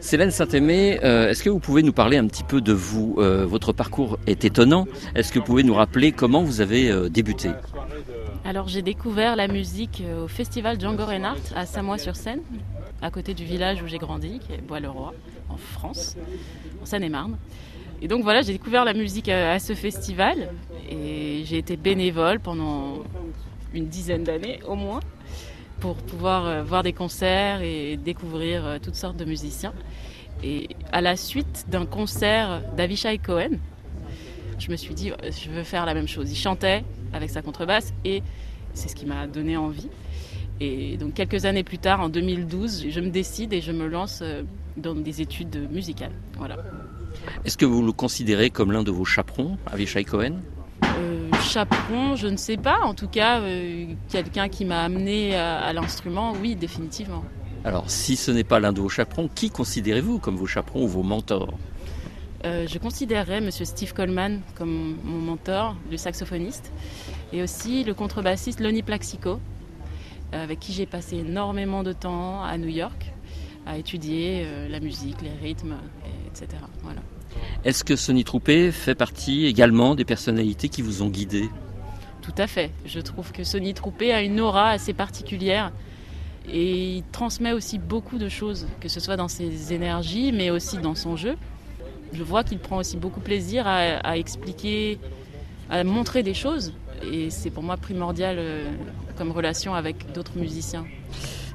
Célène 0.00 0.30
Saint-Aimé, 0.30 1.00
euh, 1.02 1.30
est-ce 1.30 1.42
que 1.42 1.48
vous 1.48 1.60
pouvez 1.60 1.82
nous 1.82 1.94
parler 1.94 2.18
un 2.18 2.26
petit 2.26 2.44
peu 2.44 2.60
de 2.60 2.74
vous 2.74 3.16
euh, 3.18 3.46
Votre 3.46 3.72
parcours 3.72 4.18
est 4.26 4.44
étonnant. 4.44 4.86
Est-ce 5.14 5.32
que 5.32 5.38
vous 5.38 5.46
pouvez 5.46 5.62
nous 5.62 5.72
rappeler 5.72 6.12
comment 6.12 6.42
vous 6.42 6.60
avez 6.60 7.08
débuté? 7.08 7.48
Alors 8.46 8.68
j'ai 8.68 8.82
découvert 8.82 9.36
la 9.36 9.48
musique 9.48 10.02
euh, 10.04 10.24
au 10.24 10.28
festival 10.28 10.78
Django 10.78 11.06
Reinhardt 11.06 11.40
à 11.56 11.64
Samoa-sur-Seine 11.64 12.42
à 13.00 13.10
côté 13.10 13.32
du 13.32 13.44
village 13.44 13.82
où 13.82 13.86
j'ai 13.86 13.96
grandi, 13.96 14.38
qui 14.38 14.52
est 14.52 14.60
Bois-le-Roi, 14.60 15.14
en 15.48 15.56
France, 15.56 16.16
en 16.82 16.84
Seine-et-Marne. 16.84 17.38
Et 18.02 18.08
donc 18.08 18.22
voilà, 18.22 18.42
j'ai 18.42 18.52
découvert 18.52 18.84
la 18.84 18.92
musique 18.92 19.30
à 19.30 19.58
ce 19.58 19.74
festival 19.74 20.50
et 20.90 21.44
j'ai 21.46 21.56
été 21.56 21.78
bénévole 21.78 22.38
pendant 22.38 23.02
une 23.72 23.86
dizaine 23.86 24.24
d'années 24.24 24.60
au 24.68 24.74
moins 24.74 25.00
pour 25.84 25.96
pouvoir 25.96 26.46
euh, 26.46 26.62
voir 26.62 26.82
des 26.82 26.94
concerts 26.94 27.60
et 27.60 27.98
découvrir 27.98 28.64
euh, 28.64 28.78
toutes 28.82 28.94
sortes 28.94 29.18
de 29.18 29.26
musiciens. 29.26 29.74
Et 30.42 30.70
à 30.92 31.02
la 31.02 31.14
suite 31.14 31.66
d'un 31.68 31.84
concert 31.84 32.62
d'Avishai 32.74 33.18
Cohen, 33.18 33.58
je 34.58 34.70
me 34.70 34.76
suis 34.76 34.94
dit, 34.94 35.10
euh, 35.10 35.30
je 35.30 35.50
veux 35.50 35.62
faire 35.62 35.84
la 35.84 35.92
même 35.92 36.08
chose. 36.08 36.32
Il 36.32 36.36
chantait 36.36 36.84
avec 37.12 37.28
sa 37.28 37.42
contrebasse 37.42 37.92
et 38.02 38.22
c'est 38.72 38.88
ce 38.88 38.96
qui 38.96 39.04
m'a 39.04 39.26
donné 39.26 39.58
envie. 39.58 39.90
Et 40.58 40.96
donc 40.96 41.12
quelques 41.12 41.44
années 41.44 41.64
plus 41.64 41.78
tard, 41.78 42.00
en 42.00 42.08
2012, 42.08 42.86
je 42.88 43.00
me 43.00 43.10
décide 43.10 43.52
et 43.52 43.60
je 43.60 43.72
me 43.72 43.86
lance 43.86 44.22
dans 44.78 44.94
des 44.94 45.20
études 45.20 45.70
musicales. 45.70 46.12
Voilà. 46.38 46.56
Est-ce 47.44 47.58
que 47.58 47.66
vous 47.66 47.82
le 47.82 47.92
considérez 47.92 48.48
comme 48.48 48.72
l'un 48.72 48.84
de 48.84 48.90
vos 48.90 49.04
chaperons, 49.04 49.58
Avishai 49.66 50.04
Cohen? 50.04 50.36
Euh, 50.98 51.30
chaperon, 51.42 52.16
je 52.16 52.26
ne 52.28 52.36
sais 52.36 52.56
pas. 52.56 52.78
En 52.84 52.94
tout 52.94 53.08
cas, 53.08 53.40
euh, 53.40 53.86
quelqu'un 54.10 54.48
qui 54.48 54.64
m'a 54.64 54.82
amené 54.82 55.36
à, 55.36 55.58
à 55.60 55.72
l'instrument, 55.72 56.32
oui, 56.40 56.54
définitivement. 56.56 57.24
Alors, 57.64 57.88
si 57.90 58.16
ce 58.16 58.30
n'est 58.30 58.44
pas 58.44 58.60
l'un 58.60 58.72
de 58.72 58.80
vos 58.80 58.88
chaperons, 58.88 59.28
qui 59.34 59.50
considérez-vous 59.50 60.18
comme 60.18 60.36
vos 60.36 60.46
chaperons 60.46 60.84
ou 60.84 60.88
vos 60.88 61.02
mentors? 61.02 61.54
Euh, 62.44 62.66
je 62.68 62.78
considérerais 62.78 63.40
Monsieur 63.40 63.64
Steve 63.64 63.94
Coleman 63.94 64.40
comme 64.54 64.98
mon 65.02 65.18
mentor, 65.18 65.76
le 65.90 65.96
saxophoniste, 65.96 66.70
et 67.32 67.42
aussi 67.42 67.82
le 67.84 67.94
contrebassiste 67.94 68.60
Lonnie 68.60 68.82
Plaxico, 68.82 69.40
avec 70.32 70.58
qui 70.60 70.72
j'ai 70.72 70.84
passé 70.86 71.16
énormément 71.18 71.82
de 71.82 71.92
temps 71.92 72.42
à 72.44 72.58
New 72.58 72.68
York 72.68 73.12
à 73.66 73.78
étudier 73.78 74.42
euh, 74.44 74.68
la 74.68 74.78
musique, 74.80 75.22
les 75.22 75.30
rythmes, 75.30 75.76
et- 76.04 76.28
etc. 76.28 76.60
Voilà. 76.82 77.00
Est-ce 77.64 77.84
que 77.84 77.96
Sonny 77.96 78.24
Troupé 78.24 78.72
fait 78.72 78.94
partie 78.94 79.46
également 79.46 79.94
des 79.94 80.04
personnalités 80.04 80.68
qui 80.68 80.82
vous 80.82 81.02
ont 81.02 81.08
guidé 81.08 81.48
Tout 82.22 82.34
à 82.36 82.46
fait. 82.46 82.70
Je 82.86 83.00
trouve 83.00 83.32
que 83.32 83.44
Sonny 83.44 83.74
Troupé 83.74 84.12
a 84.12 84.22
une 84.22 84.40
aura 84.40 84.70
assez 84.70 84.92
particulière 84.92 85.72
et 86.50 86.96
il 86.96 87.04
transmet 87.10 87.52
aussi 87.52 87.78
beaucoup 87.78 88.18
de 88.18 88.28
choses, 88.28 88.66
que 88.80 88.88
ce 88.88 89.00
soit 89.00 89.16
dans 89.16 89.28
ses 89.28 89.72
énergies, 89.72 90.30
mais 90.32 90.50
aussi 90.50 90.78
dans 90.78 90.94
son 90.94 91.16
jeu. 91.16 91.36
Je 92.12 92.22
vois 92.22 92.44
qu'il 92.44 92.58
prend 92.58 92.76
aussi 92.76 92.96
beaucoup 92.96 93.20
plaisir 93.20 93.66
à, 93.66 93.78
à 93.78 94.16
expliquer, 94.16 94.98
à 95.70 95.84
montrer 95.84 96.22
des 96.22 96.34
choses, 96.34 96.74
et 97.12 97.30
c'est 97.30 97.50
pour 97.50 97.62
moi 97.62 97.76
primordial 97.76 98.36
euh, 98.38 98.70
comme 99.16 99.30
relation 99.30 99.74
avec 99.74 100.12
d'autres 100.12 100.36
musiciens. 100.36 100.84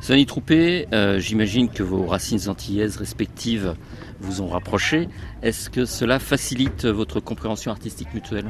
Sonny 0.02 0.26
Troupé, 0.26 0.88
euh, 0.94 1.20
j'imagine 1.20 1.70
que 1.70 1.84
vos 1.84 2.06
racines 2.06 2.48
antillaises 2.48 2.96
respectives 2.96 3.76
vous 4.22 4.42
ont 4.42 4.48
rapproché. 4.48 5.10
Est-ce 5.44 5.70
que 5.70 5.86
cela 5.86 6.20
facilite 6.20 6.86
votre 6.86 7.20
compréhension 7.20 7.72
artistique 7.72 8.14
mutuelle? 8.14 8.50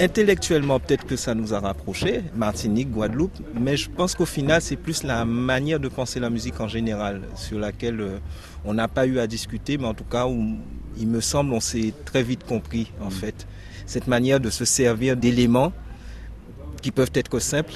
Intellectuellement, 0.00 0.78
peut-être 0.78 1.04
que 1.04 1.16
ça 1.16 1.34
nous 1.34 1.52
a 1.52 1.58
rapprochés, 1.58 2.22
Martinique, 2.34 2.90
Guadeloupe, 2.90 3.36
mais 3.60 3.76
je 3.76 3.90
pense 3.90 4.14
qu'au 4.14 4.24
final, 4.24 4.62
c'est 4.62 4.76
plus 4.76 5.02
la 5.02 5.24
manière 5.24 5.80
de 5.80 5.88
penser 5.88 6.20
la 6.20 6.30
musique 6.30 6.60
en 6.60 6.68
général, 6.68 7.22
sur 7.34 7.58
laquelle 7.58 8.00
euh, 8.00 8.18
on 8.64 8.72
n'a 8.72 8.88
pas 8.88 9.06
eu 9.06 9.18
à 9.18 9.26
discuter, 9.26 9.78
mais 9.78 9.86
en 9.86 9.94
tout 9.94 10.04
cas, 10.04 10.26
où, 10.26 10.56
il 10.96 11.08
me 11.08 11.20
semble, 11.20 11.52
on 11.52 11.60
s'est 11.60 11.92
très 12.04 12.22
vite 12.22 12.44
compris, 12.44 12.90
en 13.00 13.10
fait. 13.10 13.46
Cette 13.84 14.06
manière 14.06 14.38
de 14.38 14.48
se 14.48 14.64
servir 14.64 15.16
d'éléments 15.16 15.72
qui 16.80 16.92
peuvent 16.92 17.12
être 17.14 17.38
simples 17.40 17.74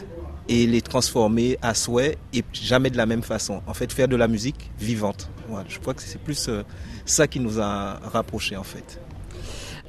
et 0.48 0.66
les 0.66 0.80
transformer 0.80 1.58
à 1.62 1.74
souhait 1.74 2.18
et 2.32 2.42
jamais 2.52 2.90
de 2.90 2.96
la 2.96 3.06
même 3.06 3.22
façon. 3.22 3.62
En 3.66 3.74
fait, 3.74 3.92
faire 3.92 4.08
de 4.08 4.16
la 4.16 4.28
musique 4.28 4.70
vivante. 4.78 5.28
Voilà, 5.48 5.66
je 5.68 5.78
crois 5.78 5.94
que 5.94 6.02
c'est 6.02 6.20
plus 6.20 6.48
euh, 6.48 6.62
ça 7.04 7.26
qui 7.26 7.40
nous 7.40 7.60
a 7.60 8.00
rapprochés, 8.04 8.56
en 8.56 8.64
fait. 8.64 9.00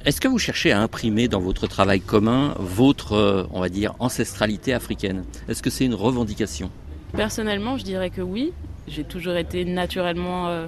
Est-ce 0.04 0.20
que 0.20 0.28
vous 0.28 0.38
cherchez 0.38 0.72
à 0.72 0.80
imprimer 0.80 1.28
dans 1.28 1.40
votre 1.40 1.66
travail 1.66 2.00
commun 2.00 2.54
votre, 2.58 3.12
euh, 3.12 3.44
on 3.50 3.60
va 3.60 3.68
dire, 3.68 3.94
ancestralité 3.98 4.72
africaine? 4.72 5.24
Est-ce 5.48 5.62
que 5.62 5.70
c'est 5.70 5.84
une 5.84 5.94
revendication? 5.94 6.70
Personnellement, 7.12 7.76
je 7.78 7.84
dirais 7.84 8.10
que 8.10 8.22
oui. 8.22 8.52
J'ai 8.86 9.04
toujours 9.04 9.36
été 9.36 9.64
naturellement 9.64 10.48
euh, 10.48 10.66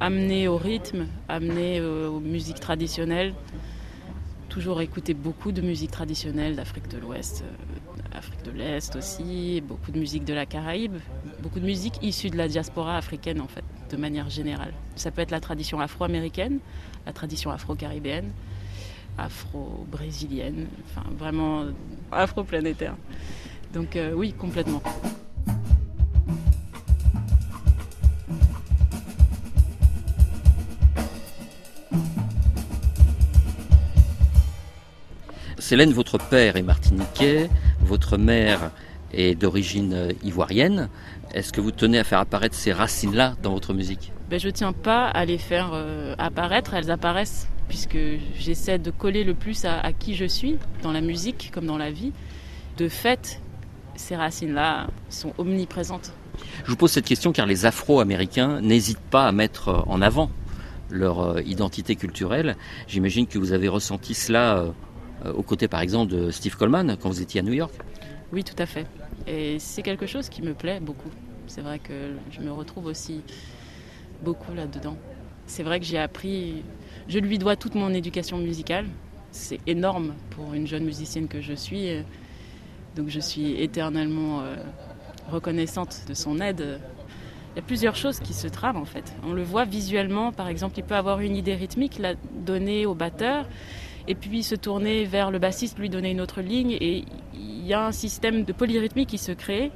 amenée 0.00 0.46
au 0.48 0.56
rythme, 0.56 1.06
amenée 1.28 1.78
euh, 1.80 2.08
aux 2.08 2.20
musiques 2.20 2.60
traditionnelles. 2.60 3.34
Toujours 4.48 4.80
écouté 4.80 5.14
beaucoup 5.14 5.50
de 5.50 5.60
musique 5.60 5.90
traditionnelle 5.90 6.54
d'Afrique 6.54 6.88
de 6.88 6.98
l'Ouest, 6.98 7.44
euh, 7.44 7.73
d'Afrique 8.12 8.42
de 8.44 8.50
l'Est 8.50 8.96
aussi, 8.96 9.60
beaucoup 9.60 9.90
de 9.90 9.98
musique 9.98 10.24
de 10.24 10.34
la 10.34 10.46
Caraïbe, 10.46 10.96
beaucoup 11.40 11.60
de 11.60 11.64
musique 11.64 11.94
issue 12.02 12.30
de 12.30 12.36
la 12.36 12.48
diaspora 12.48 12.96
africaine 12.96 13.40
en 13.40 13.48
fait, 13.48 13.64
de 13.90 13.96
manière 13.96 14.30
générale. 14.30 14.72
Ça 14.96 15.10
peut 15.10 15.22
être 15.22 15.30
la 15.30 15.40
tradition 15.40 15.80
afro-américaine, 15.80 16.58
la 17.06 17.12
tradition 17.12 17.50
afro-caribéenne, 17.50 18.32
afro-brésilienne, 19.18 20.66
enfin 20.86 21.08
vraiment 21.16 21.64
afro-planétaire. 22.10 22.94
Donc 23.72 23.96
euh, 23.96 24.12
oui, 24.12 24.32
complètement. 24.32 24.82
Célène, 35.64 35.94
votre 35.94 36.18
père 36.18 36.56
est 36.56 36.62
martiniquais, 36.62 37.48
votre 37.84 38.16
mère 38.16 38.70
est 39.12 39.34
d'origine 39.34 39.92
euh, 39.92 40.12
ivoirienne. 40.22 40.88
Est-ce 41.32 41.52
que 41.52 41.60
vous 41.60 41.70
tenez 41.70 41.98
à 41.98 42.04
faire 42.04 42.18
apparaître 42.18 42.54
ces 42.54 42.72
racines-là 42.72 43.36
dans 43.42 43.52
votre 43.52 43.74
musique? 43.74 44.12
Ben, 44.28 44.40
Je 44.40 44.48
tiens 44.48 44.72
pas 44.72 45.06
à 45.06 45.24
les 45.24 45.38
faire 45.38 45.70
euh, 45.72 46.14
apparaître, 46.18 46.74
elles 46.74 46.90
apparaissent, 46.90 47.48
puisque 47.68 47.98
j'essaie 48.38 48.78
de 48.78 48.90
coller 48.90 49.24
le 49.24 49.34
plus 49.34 49.64
à, 49.64 49.78
à, 49.80 49.92
qui 49.92 50.14
je 50.14 50.24
suis, 50.24 50.56
dans 50.82 50.92
la 50.92 51.00
musique 51.00 51.50
comme 51.52 51.66
dans 51.66 51.78
la 51.78 51.90
vie. 51.90 52.12
De 52.76 52.88
fait, 52.88 53.40
ces 53.94 54.16
racines-là 54.16 54.88
sont 55.08 55.32
omniprésentes. 55.38 56.12
Je 56.64 56.70
vous 56.70 56.76
pose 56.76 56.90
cette 56.90 57.06
question 57.06 57.32
car 57.32 57.46
les 57.46 57.66
Afro-Américains 57.66 58.60
n'hésitent 58.60 58.98
pas 58.98 59.26
à 59.26 59.32
mettre 59.32 59.84
en 59.86 60.02
avant 60.02 60.30
leur 60.90 61.20
euh, 61.20 61.42
identité 61.42 61.96
culturelle. 61.96 62.56
J'imagine 62.88 63.26
que 63.26 63.38
vous 63.38 63.52
avez 63.52 63.68
ressenti 63.68 64.14
cela 64.14 64.58
euh, 64.58 64.70
aux 65.32 65.42
côtés 65.42 65.68
par 65.68 65.80
exemple 65.80 66.12
de 66.12 66.30
Steve 66.30 66.56
Coleman 66.56 66.96
quand 67.00 67.08
vous 67.08 67.22
étiez 67.22 67.40
à 67.40 67.42
New 67.42 67.52
York 67.52 67.72
Oui, 68.32 68.44
tout 68.44 68.56
à 68.58 68.66
fait. 68.66 68.86
Et 69.26 69.58
c'est 69.58 69.82
quelque 69.82 70.06
chose 70.06 70.28
qui 70.28 70.42
me 70.42 70.54
plaît 70.54 70.80
beaucoup. 70.80 71.10
C'est 71.46 71.60
vrai 71.60 71.78
que 71.78 72.16
je 72.30 72.40
me 72.40 72.50
retrouve 72.50 72.86
aussi 72.86 73.22
beaucoup 74.22 74.54
là-dedans. 74.54 74.96
C'est 75.46 75.62
vrai 75.62 75.78
que 75.78 75.86
j'ai 75.86 75.98
appris, 75.98 76.62
je 77.08 77.18
lui 77.18 77.38
dois 77.38 77.56
toute 77.56 77.74
mon 77.74 77.90
éducation 77.90 78.38
musicale. 78.38 78.86
C'est 79.30 79.60
énorme 79.66 80.14
pour 80.30 80.54
une 80.54 80.66
jeune 80.66 80.84
musicienne 80.84 81.28
que 81.28 81.40
je 81.40 81.54
suis. 81.54 81.88
Donc 82.96 83.08
je 83.08 83.20
suis 83.20 83.60
éternellement 83.60 84.40
euh, 84.40 84.56
reconnaissante 85.30 86.02
de 86.08 86.14
son 86.14 86.40
aide. 86.40 86.80
Il 87.54 87.56
y 87.56 87.58
a 87.60 87.62
plusieurs 87.62 87.96
choses 87.96 88.20
qui 88.20 88.32
se 88.32 88.48
trament 88.48 88.78
en 88.78 88.84
fait. 88.84 89.14
On 89.24 89.32
le 89.32 89.42
voit 89.42 89.64
visuellement, 89.64 90.32
par 90.32 90.48
exemple, 90.48 90.78
il 90.78 90.84
peut 90.84 90.96
avoir 90.96 91.20
une 91.20 91.36
idée 91.36 91.54
rythmique, 91.54 91.98
la 91.98 92.14
donner 92.14 92.86
au 92.86 92.94
batteur, 92.94 93.46
et 94.06 94.14
puis 94.14 94.42
se 94.42 94.54
tourner 94.54 95.04
vers 95.04 95.30
le 95.30 95.38
bassiste, 95.38 95.78
lui 95.78 95.88
donner 95.88 96.10
une 96.10 96.20
autre 96.20 96.40
ligne, 96.40 96.72
et 96.72 97.04
il 97.34 97.66
y 97.66 97.72
a 97.72 97.86
un 97.86 97.92
système 97.92 98.44
de 98.44 98.52
polyrythmie 98.52 99.06
qui 99.06 99.18
se 99.18 99.32
crée, 99.32 99.70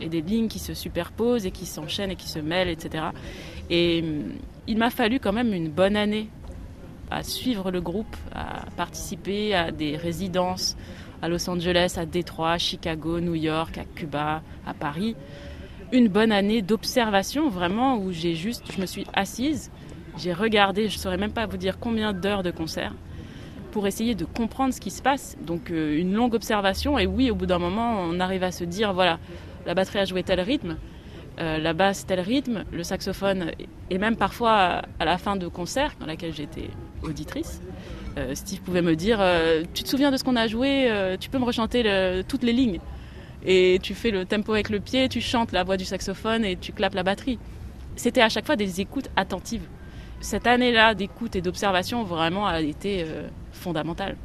et 0.00 0.08
des 0.08 0.20
lignes 0.20 0.48
qui 0.48 0.58
se 0.58 0.74
superposent 0.74 1.46
et 1.46 1.50
qui 1.50 1.66
s'enchaînent 1.66 2.10
et 2.10 2.16
qui 2.16 2.28
se 2.28 2.38
mêlent, 2.38 2.68
etc. 2.68 3.06
Et 3.70 4.04
il 4.66 4.76
m'a 4.76 4.90
fallu 4.90 5.20
quand 5.20 5.32
même 5.32 5.52
une 5.52 5.70
bonne 5.70 5.96
année 5.96 6.28
à 7.10 7.22
suivre 7.22 7.70
le 7.70 7.80
groupe, 7.80 8.16
à 8.34 8.66
participer 8.76 9.54
à 9.54 9.70
des 9.70 9.96
résidences 9.96 10.76
à 11.22 11.28
Los 11.28 11.48
Angeles, 11.48 11.94
à 11.96 12.04
Détroit, 12.04 12.52
à 12.52 12.58
Chicago, 12.58 13.20
New 13.20 13.34
York, 13.34 13.78
à 13.78 13.84
Cuba, 13.84 14.42
à 14.66 14.74
Paris. 14.74 15.16
Une 15.92 16.08
bonne 16.08 16.32
année 16.32 16.62
d'observation 16.62 17.48
vraiment 17.48 17.96
où 17.96 18.12
j'ai 18.12 18.34
juste, 18.34 18.64
je 18.72 18.80
me 18.80 18.86
suis 18.86 19.06
assise, 19.14 19.70
j'ai 20.18 20.32
regardé, 20.32 20.88
je 20.88 20.96
ne 20.96 21.00
saurais 21.00 21.16
même 21.16 21.32
pas 21.32 21.46
vous 21.46 21.56
dire 21.56 21.78
combien 21.78 22.12
d'heures 22.12 22.42
de 22.42 22.50
concert 22.50 22.92
pour 23.76 23.86
essayer 23.86 24.14
de 24.14 24.24
comprendre 24.24 24.72
ce 24.72 24.80
qui 24.80 24.90
se 24.90 25.02
passe. 25.02 25.36
Donc 25.42 25.70
euh, 25.70 26.00
une 26.00 26.14
longue 26.14 26.32
observation 26.32 26.98
et 26.98 27.04
oui, 27.04 27.30
au 27.30 27.34
bout 27.34 27.44
d'un 27.44 27.58
moment, 27.58 28.00
on 28.00 28.20
arrive 28.20 28.42
à 28.42 28.50
se 28.50 28.64
dire 28.64 28.94
voilà, 28.94 29.18
la 29.66 29.74
batterie 29.74 29.98
a 29.98 30.06
joué 30.06 30.22
tel 30.22 30.40
rythme, 30.40 30.78
euh, 31.40 31.58
la 31.58 31.74
basse 31.74 32.06
tel 32.06 32.20
rythme, 32.20 32.64
le 32.72 32.82
saxophone 32.82 33.50
et 33.90 33.98
même 33.98 34.16
parfois 34.16 34.80
à 34.98 35.04
la 35.04 35.18
fin 35.18 35.36
de 35.36 35.46
concert 35.46 35.94
dans 36.00 36.06
laquelle 36.06 36.32
j'étais 36.32 36.70
auditrice. 37.02 37.60
Euh, 38.16 38.34
Steve 38.34 38.62
pouvait 38.62 38.80
me 38.80 38.96
dire 38.96 39.22
Tu 39.74 39.82
te 39.82 39.88
souviens 39.90 40.10
de 40.10 40.16
ce 40.16 40.24
qu'on 40.24 40.36
a 40.36 40.46
joué 40.46 40.90
Tu 41.20 41.28
peux 41.28 41.38
me 41.38 41.44
rechanter 41.44 42.22
toutes 42.26 42.44
les 42.44 42.54
lignes. 42.54 42.80
Et 43.44 43.78
tu 43.82 43.94
fais 43.94 44.10
le 44.10 44.24
tempo 44.24 44.54
avec 44.54 44.70
le 44.70 44.80
pied, 44.80 45.10
tu 45.10 45.20
chantes 45.20 45.52
la 45.52 45.64
voix 45.64 45.76
du 45.76 45.84
saxophone 45.84 46.46
et 46.46 46.56
tu 46.56 46.72
clapes 46.72 46.94
la 46.94 47.02
batterie. 47.02 47.38
C'était 47.94 48.22
à 48.22 48.30
chaque 48.30 48.46
fois 48.46 48.56
des 48.56 48.80
écoutes 48.80 49.10
attentives. 49.16 49.68
Cette 50.20 50.46
année-là 50.46 50.94
d'écoute 50.94 51.36
et 51.36 51.40
d'observation 51.40 52.04
vraiment 52.04 52.46
a 52.46 52.60
été 52.60 53.04
fondamentale. 53.52 54.16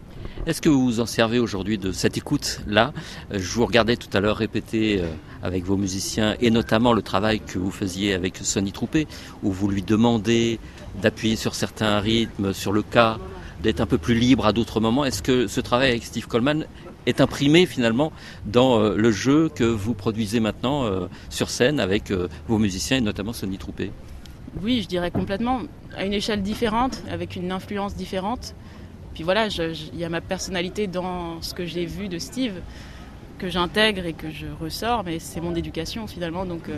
Est-ce 0.46 0.62
que 0.62 0.70
vous 0.70 0.84
vous 0.84 1.00
en 1.00 1.06
servez 1.06 1.40
aujourd'hui 1.40 1.78
de 1.78 1.92
cette 1.92 2.18
écoute-là? 2.18 2.94
Je 3.32 3.54
vous 3.54 3.66
regardais 3.66 3.96
tout 3.96 4.10
à 4.16 4.20
l'heure 4.20 4.38
répéter 4.38 5.02
euh, 5.02 5.08
avec 5.44 5.64
vos 5.64 5.78
musiciens 5.78 6.36
et 6.42 6.50
notamment 6.50 6.94
le 6.94 7.02
travail 7.02 7.40
que 7.40 7.60
vous 7.60 7.72
faisiez 7.72 8.14
avec 8.14 8.38
Sonny 8.38 8.72
Troupé, 8.72 9.08
où 9.44 9.52
vous 9.52 9.68
lui 9.68 9.84
demandez 9.84 10.60
d'appuyer 11.02 11.36
sur 11.36 11.54
certains 11.54 12.00
rythmes, 12.00 12.54
sur 12.54 12.72
le 12.72 12.82
cas, 12.82 13.18
d'être 13.62 13.82
un 13.82 13.86
peu 13.86 14.00
plus 14.00 14.16
libre 14.16 14.48
à 14.48 14.54
d'autres 14.54 14.80
moments. 14.80 15.06
Est-ce 15.06 15.22
que 15.22 15.46
ce 15.48 15.62
travail 15.62 15.92
avec 15.92 16.04
Steve 16.04 16.28
Coleman 16.28 16.66
est 17.06 17.22
imprimé 17.22 17.66
finalement 17.66 18.12
dans 18.46 18.80
euh, 18.80 18.96
le 18.96 19.12
jeu 19.12 19.50
que 19.50 19.64
vous 19.64 19.94
produisez 19.94 20.40
maintenant 20.40 20.86
euh, 20.86 21.08
sur 21.30 21.50
scène 21.50 21.80
avec 21.80 22.12
vos 22.48 22.58
musiciens 22.58 22.98
et 22.98 23.02
notamment 23.02 23.34
Sonny 23.34 23.58
Troupé? 23.58 23.92
Oui, 24.62 24.82
je 24.82 24.88
dirais 24.88 25.12
complètement, 25.12 25.62
à 25.96 26.06
une 26.06 26.14
échelle 26.14 26.42
différente, 26.42 27.02
avec 27.10 27.36
une 27.36 27.52
influence 27.52 27.96
différente. 27.96 28.54
Puis 29.14 29.24
voilà, 29.24 29.48
il 29.48 30.00
y 30.00 30.04
a 30.04 30.10
ma 30.10 30.22
personnalité 30.22 30.88
dans 30.88 31.42
ce 31.42 31.54
que 31.54 31.66
j'ai 31.66 31.86
vu 31.86 32.10
de 32.10 32.18
Steve, 32.18 32.54
que 33.40 33.50
j'intègre 33.50 34.06
et 34.06 34.14
que 34.14 34.30
je 34.30 34.48
ressors, 34.60 35.04
mais 35.04 35.20
c'est 35.20 35.42
mon 35.42 35.56
éducation 35.56 36.06
finalement, 36.08 36.46
donc 36.46 36.70
euh, 36.70 36.78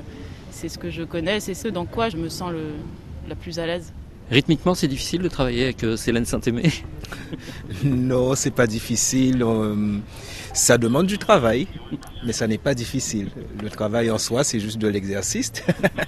c'est 0.50 0.70
ce 0.70 0.78
que 0.78 0.90
je 0.90 1.04
connais, 1.04 1.40
c'est 1.40 1.54
ce 1.54 1.68
dans 1.68 1.86
quoi 1.86 2.10
je 2.10 2.18
me 2.18 2.30
sens 2.30 2.52
la 3.28 3.36
plus 3.36 3.60
à 3.60 3.66
l'aise. 3.66 3.92
Rythmiquement, 4.32 4.74
c'est 4.74 4.88
difficile 4.88 5.22
de 5.22 5.28
travailler 5.28 5.66
avec 5.66 5.84
euh, 5.84 5.98
Célène 5.98 6.26
Saint-Aimé? 6.26 6.72
Non, 7.84 8.36
c'est 8.36 8.52
pas 8.52 8.68
difficile. 8.68 9.44
Euh, 9.44 9.98
ça 10.54 10.78
demande 10.78 11.08
du 11.08 11.18
travail, 11.18 11.68
mais 12.26 12.34
ça 12.34 12.48
n'est 12.48 12.58
pas 12.60 12.76
difficile. 12.76 13.30
Le 13.62 13.70
travail 13.70 14.12
en 14.12 14.18
soi, 14.18 14.44
c'est 14.44 14.60
juste 14.60 14.78
de 14.78 14.88
l'exercice. 14.88 15.52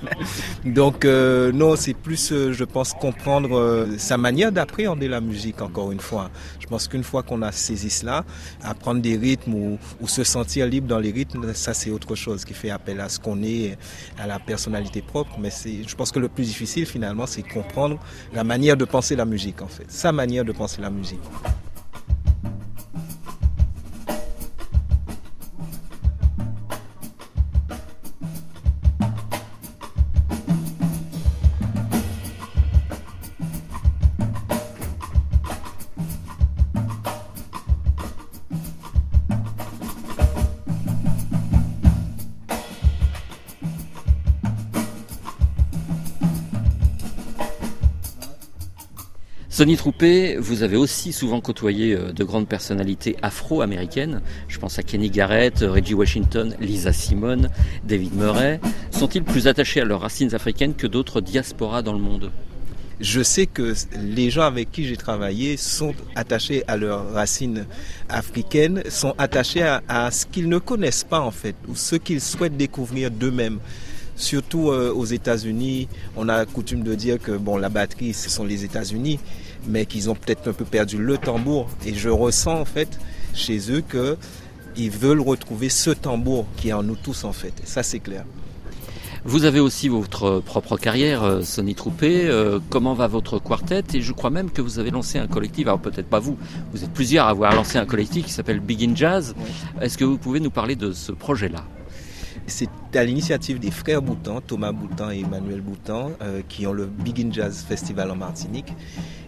Donc 0.66 1.04
euh, 1.04 1.52
non, 1.52 1.76
c'est 1.76 1.96
plus, 1.96 2.32
euh, 2.32 2.54
je 2.54 2.64
pense, 2.64 2.94
comprendre 2.94 3.88
sa 3.98 4.18
manière 4.18 4.52
d'appréhender 4.52 5.08
la 5.08 5.22
musique, 5.22 5.62
encore 5.62 5.92
une 5.92 6.00
fois. 6.00 6.30
Je 6.60 6.68
pense 6.68 6.88
qu'une 6.88 7.04
fois 7.04 7.24
qu'on 7.24 7.42
a 7.42 7.52
saisi 7.52 7.90
cela, 7.90 8.24
apprendre 8.64 9.02
des 9.02 9.18
rythmes 9.18 9.54
ou, 9.54 9.80
ou, 10.00 10.08
se 10.08 10.24
sentir 10.24 10.68
libre 10.68 10.88
dans 10.88 11.00
les 11.00 11.12
rythmes, 11.12 11.54
ça 11.54 11.74
c'est 11.74 11.92
autre 11.92 12.16
chose 12.16 12.46
qui 12.46 12.54
fait 12.54 12.70
appel 12.70 13.00
à 13.00 13.10
ce 13.10 13.20
qu'on 13.20 13.42
est, 13.44 13.78
à 14.18 14.28
la 14.28 14.40
personnalité 14.40 15.02
propre. 15.02 15.38
Mais 15.40 15.50
je 15.52 15.96
pense 15.96 16.12
que 16.12 16.20
le 16.20 16.30
plus 16.30 16.46
difficile 16.46 16.86
finalement, 16.86 17.26
c'est 17.26 17.44
comprendre 17.44 18.00
la 18.34 18.44
manière 18.44 18.78
de 18.78 18.86
penser 18.86 19.16
la 19.16 19.26
musique, 19.26 19.62
en 19.62 19.68
fait. 19.68 19.86
Sa 19.90 20.12
manière 20.12 20.46
de 20.46 20.52
penser 20.52 20.82
la 20.82 20.85
musique. 20.90 21.22
Sonny 49.56 49.78
Troupé, 49.78 50.36
vous 50.36 50.64
avez 50.64 50.76
aussi 50.76 51.14
souvent 51.14 51.40
côtoyé 51.40 51.94
euh, 51.94 52.12
de 52.12 52.26
grandes 52.26 52.46
personnalités 52.46 53.16
afro-américaines. 53.22 54.22
Je 54.50 54.60
pense 54.60 54.80
à 54.80 54.84
Kenny 54.84 55.10
Garrett, 55.10 55.60
Reggie 55.62 55.94
Washington, 55.94 56.54
Lisa 56.60 56.92
Simone, 56.92 57.50
David 57.86 58.14
Murray. 58.16 58.60
Sont-ils 58.92 59.24
plus 59.24 59.48
attachés 59.48 59.80
à 59.80 59.86
leurs 59.86 60.02
racines 60.02 60.36
africaines 60.36 60.74
que 60.74 60.88
d'autres 60.88 61.22
diasporas 61.22 61.84
dans 61.84 61.94
le 61.94 62.00
monde? 62.00 62.32
Je 63.00 63.24
sais 63.24 63.46
que 63.46 63.74
les 63.98 64.30
gens 64.30 64.42
avec 64.42 64.74
qui 64.74 64.84
j'ai 64.84 64.98
travaillé 64.98 65.56
sont 65.56 65.94
attachés 66.16 66.66
à 66.68 66.76
leurs 66.76 67.14
racines 67.14 67.66
africaines, 68.10 68.84
sont 68.90 69.16
attachés 69.18 69.64
à, 69.64 69.82
à 69.88 70.12
ce 70.12 70.26
qu'ils 70.26 70.50
ne 70.50 70.58
connaissent 70.58 71.06
pas 71.06 71.22
en 71.22 71.32
fait, 71.32 71.56
ou 71.70 71.76
ce 71.76 71.96
qu'ils 71.96 72.20
souhaitent 72.20 72.58
découvrir 72.58 73.10
d'eux-mêmes 73.10 73.60
surtout 74.16 74.70
euh, 74.70 74.94
aux 74.94 75.06
États-Unis, 75.06 75.88
on 76.16 76.30
a 76.30 76.46
coutume 76.46 76.84
de 76.84 76.96
dire 76.96 77.20
que 77.20 77.32
bon, 77.32 77.58
la 77.58 77.70
batterie, 77.70 78.14
ce 78.14 78.30
sont 78.30 78.46
les 78.46 78.64
États-Unis, 78.64 79.20
mais 79.68 79.86
qu'ils 79.86 80.10
ont 80.10 80.16
peut-être 80.16 80.50
un 80.50 80.54
peu 80.54 80.66
perdu 80.66 80.98
le 80.98 81.18
tambour. 81.18 81.68
Et 81.86 81.94
je 81.94 82.10
ressens 82.10 82.60
en 82.60 82.66
fait 82.66 83.00
chez 83.34 83.72
eux 83.72 83.82
que 83.82 84.18
ils 84.78 84.92
veulent 84.92 85.22
retrouver 85.22 85.70
ce 85.70 85.90
tambour 85.90 86.46
qui 86.58 86.70
est 86.70 86.74
en 86.74 86.84
nous 86.84 86.96
tous 86.96 87.24
en 87.24 87.34
fait. 87.34 87.54
Et 87.64 87.66
ça, 87.66 87.84
c'est 87.84 88.00
clair. 88.00 88.26
Vous 89.28 89.46
avez 89.46 89.60
aussi 89.60 89.88
votre 89.88 90.40
propre 90.40 90.78
carrière, 90.78 91.24
euh, 91.24 91.42
Sonny 91.42 91.74
Troupé. 91.74 92.28
Euh, 92.28 92.60
comment 92.70 92.94
va 92.94 93.08
votre 93.08 93.40
quartet? 93.40 93.84
Et 93.96 94.02
je 94.02 94.14
crois 94.14 94.30
même 94.30 94.52
que 94.52 94.62
vous 94.62 94.78
avez 94.78 94.92
lancé 94.92 95.18
un 95.18 95.26
collectif. 95.26 95.66
Alors 95.66 95.80
peut-être 95.80 96.08
pas 96.08 96.20
vous. 96.20 96.38
Vous 96.72 96.84
êtes 96.84 96.92
plusieurs 96.92 97.26
à 97.26 97.30
avoir 97.30 97.56
lancé 97.56 97.80
un 97.80 97.88
collectif 97.88 98.28
qui 98.28 98.32
s'appelle 98.32 98.60
Begin 98.60 98.96
Jazz. 98.96 99.34
Est-ce 99.82 99.98
que 99.98 100.04
vous 100.04 100.20
pouvez 100.20 100.40
nous 100.40 100.52
parler 100.52 100.76
de 100.76 100.92
ce 100.92 101.12
projet-là? 101.12 101.64
C'est 102.48 102.70
à 102.94 103.04
l'initiative 103.04 103.60
des 103.60 103.72
frères 103.72 104.02
Boutan, 104.02 104.42
Thomas 104.42 104.72
Boutan 104.72 105.12
et 105.12 105.20
Emmanuel 105.20 105.62
Boutan, 105.62 106.12
euh, 106.22 106.42
qui 106.48 106.68
ont 106.68 106.74
le 106.74 106.86
Begin 106.86 107.32
Jazz 107.32 107.66
Festival 107.68 108.12
en 108.12 108.16
Martinique. 108.16 108.74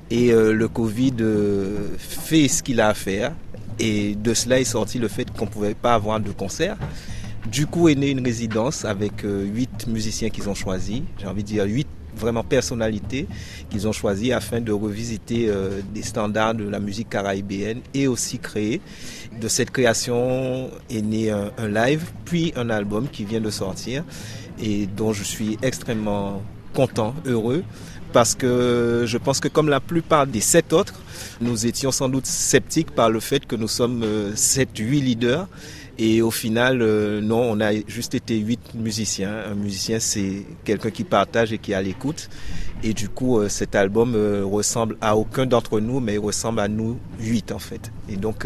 Et 0.09 0.32
euh, 0.32 0.53
le 0.53 0.68
Covid 0.68 1.15
euh, 1.20 1.89
fait 1.97 2.47
ce 2.47 2.63
qu'il 2.63 2.80
a 2.80 2.89
à 2.89 2.93
faire. 2.93 3.34
Et 3.80 4.15
de 4.15 4.34
cela 4.34 4.59
est 4.59 4.65
sorti 4.65 4.99
le 4.99 5.07
fait 5.07 5.30
qu'on 5.32 5.45
ne 5.45 5.49
pouvait 5.49 5.76
pas 5.76 5.93
avoir 5.93 6.20
de 6.20 6.32
concert. 6.32 6.78
Du 7.51 7.68
coup 7.68 7.89
est 7.89 7.95
née 7.95 8.09
une 8.09 8.24
résidence 8.24 8.86
avec 8.86 9.24
huit 9.24 9.88
musiciens 9.88 10.30
qu'ils 10.30 10.49
ont 10.49 10.55
choisis. 10.55 11.01
J'ai 11.20 11.28
envie 11.28 11.43
de 11.43 11.47
dire 11.47 11.65
huit 11.65 11.88
vraiment 12.18 12.43
personnalités 12.43 13.28
qu'ils 13.70 13.88
ont 13.88 13.91
choisi 13.91 14.34
afin 14.34 14.61
de 14.61 14.72
revisiter 14.72 15.47
euh, 15.49 15.82
des 15.93 16.03
standards 16.03 16.55
de 16.55 16.68
la 16.68 16.80
musique 16.80 17.09
caribéenne 17.09 17.82
et 17.93 18.07
aussi 18.07 18.39
créer. 18.39 18.82
De 19.39 19.47
cette 19.47 19.72
création 19.72 20.70
est 20.89 21.01
né 21.01 21.32
un, 21.32 21.51
un 21.57 21.68
live, 21.68 22.03
puis 22.26 22.53
un 22.55 22.70
album 22.70 23.07
qui 23.07 23.24
vient 23.24 23.41
de 23.41 23.49
sortir 23.49 24.03
et 24.59 24.88
dont 24.88 25.13
je 25.13 25.24
suis 25.24 25.57
extrêmement 25.61 26.41
content, 26.74 27.13
heureux 27.26 27.63
parce 28.13 28.36
que 28.36 29.03
je 29.05 29.18
pense 29.18 29.39
que 29.39 29.47
comme 29.47 29.70
la 29.70 29.80
plupart 29.80 30.28
des 30.28 30.39
sept 30.41 30.74
autres, 30.74 30.95
nous 31.41 31.65
étions 31.65 31.91
sans 31.91 32.09
doute 32.09 32.26
sceptiques 32.26 32.91
par 32.91 33.09
le 33.09 33.20
fait 33.20 33.45
que 33.45 33.55
nous 33.55 33.68
sommes 33.68 34.01
euh, 34.03 34.32
sept, 34.36 34.70
huit 34.78 35.01
leaders 35.01 35.47
et 35.99 36.21
au 36.21 36.29
final, 36.29 36.81
euh, 36.81 37.21
non, 37.21 37.39
on 37.39 37.59
a 37.59 37.73
juste 37.87 38.13
été 38.13 38.37
huit 38.37 38.59
musiciens. 38.75 39.33
Un 39.49 39.55
musicien, 39.55 39.99
c'est 39.99 40.45
quelqu'un 40.63 40.91
qui 40.91 41.03
partage 41.03 41.51
et 41.53 41.57
qui 41.57 41.71
est 41.71 41.75
à 41.75 41.81
l'écoute. 41.81 42.29
Et 42.83 42.93
du 42.93 43.09
coup, 43.09 43.39
euh, 43.39 43.49
cet 43.49 43.73
album 43.73 44.13
euh, 44.15 44.43
ressemble 44.45 44.97
à 45.01 45.17
aucun 45.17 45.47
d'entre 45.47 45.79
nous, 45.79 45.99
mais 45.99 46.13
il 46.13 46.19
ressemble 46.19 46.59
à 46.59 46.67
nous 46.67 46.99
huit 47.19 47.51
en 47.51 47.57
fait. 47.57 47.91
Et 48.09 48.15
donc, 48.15 48.45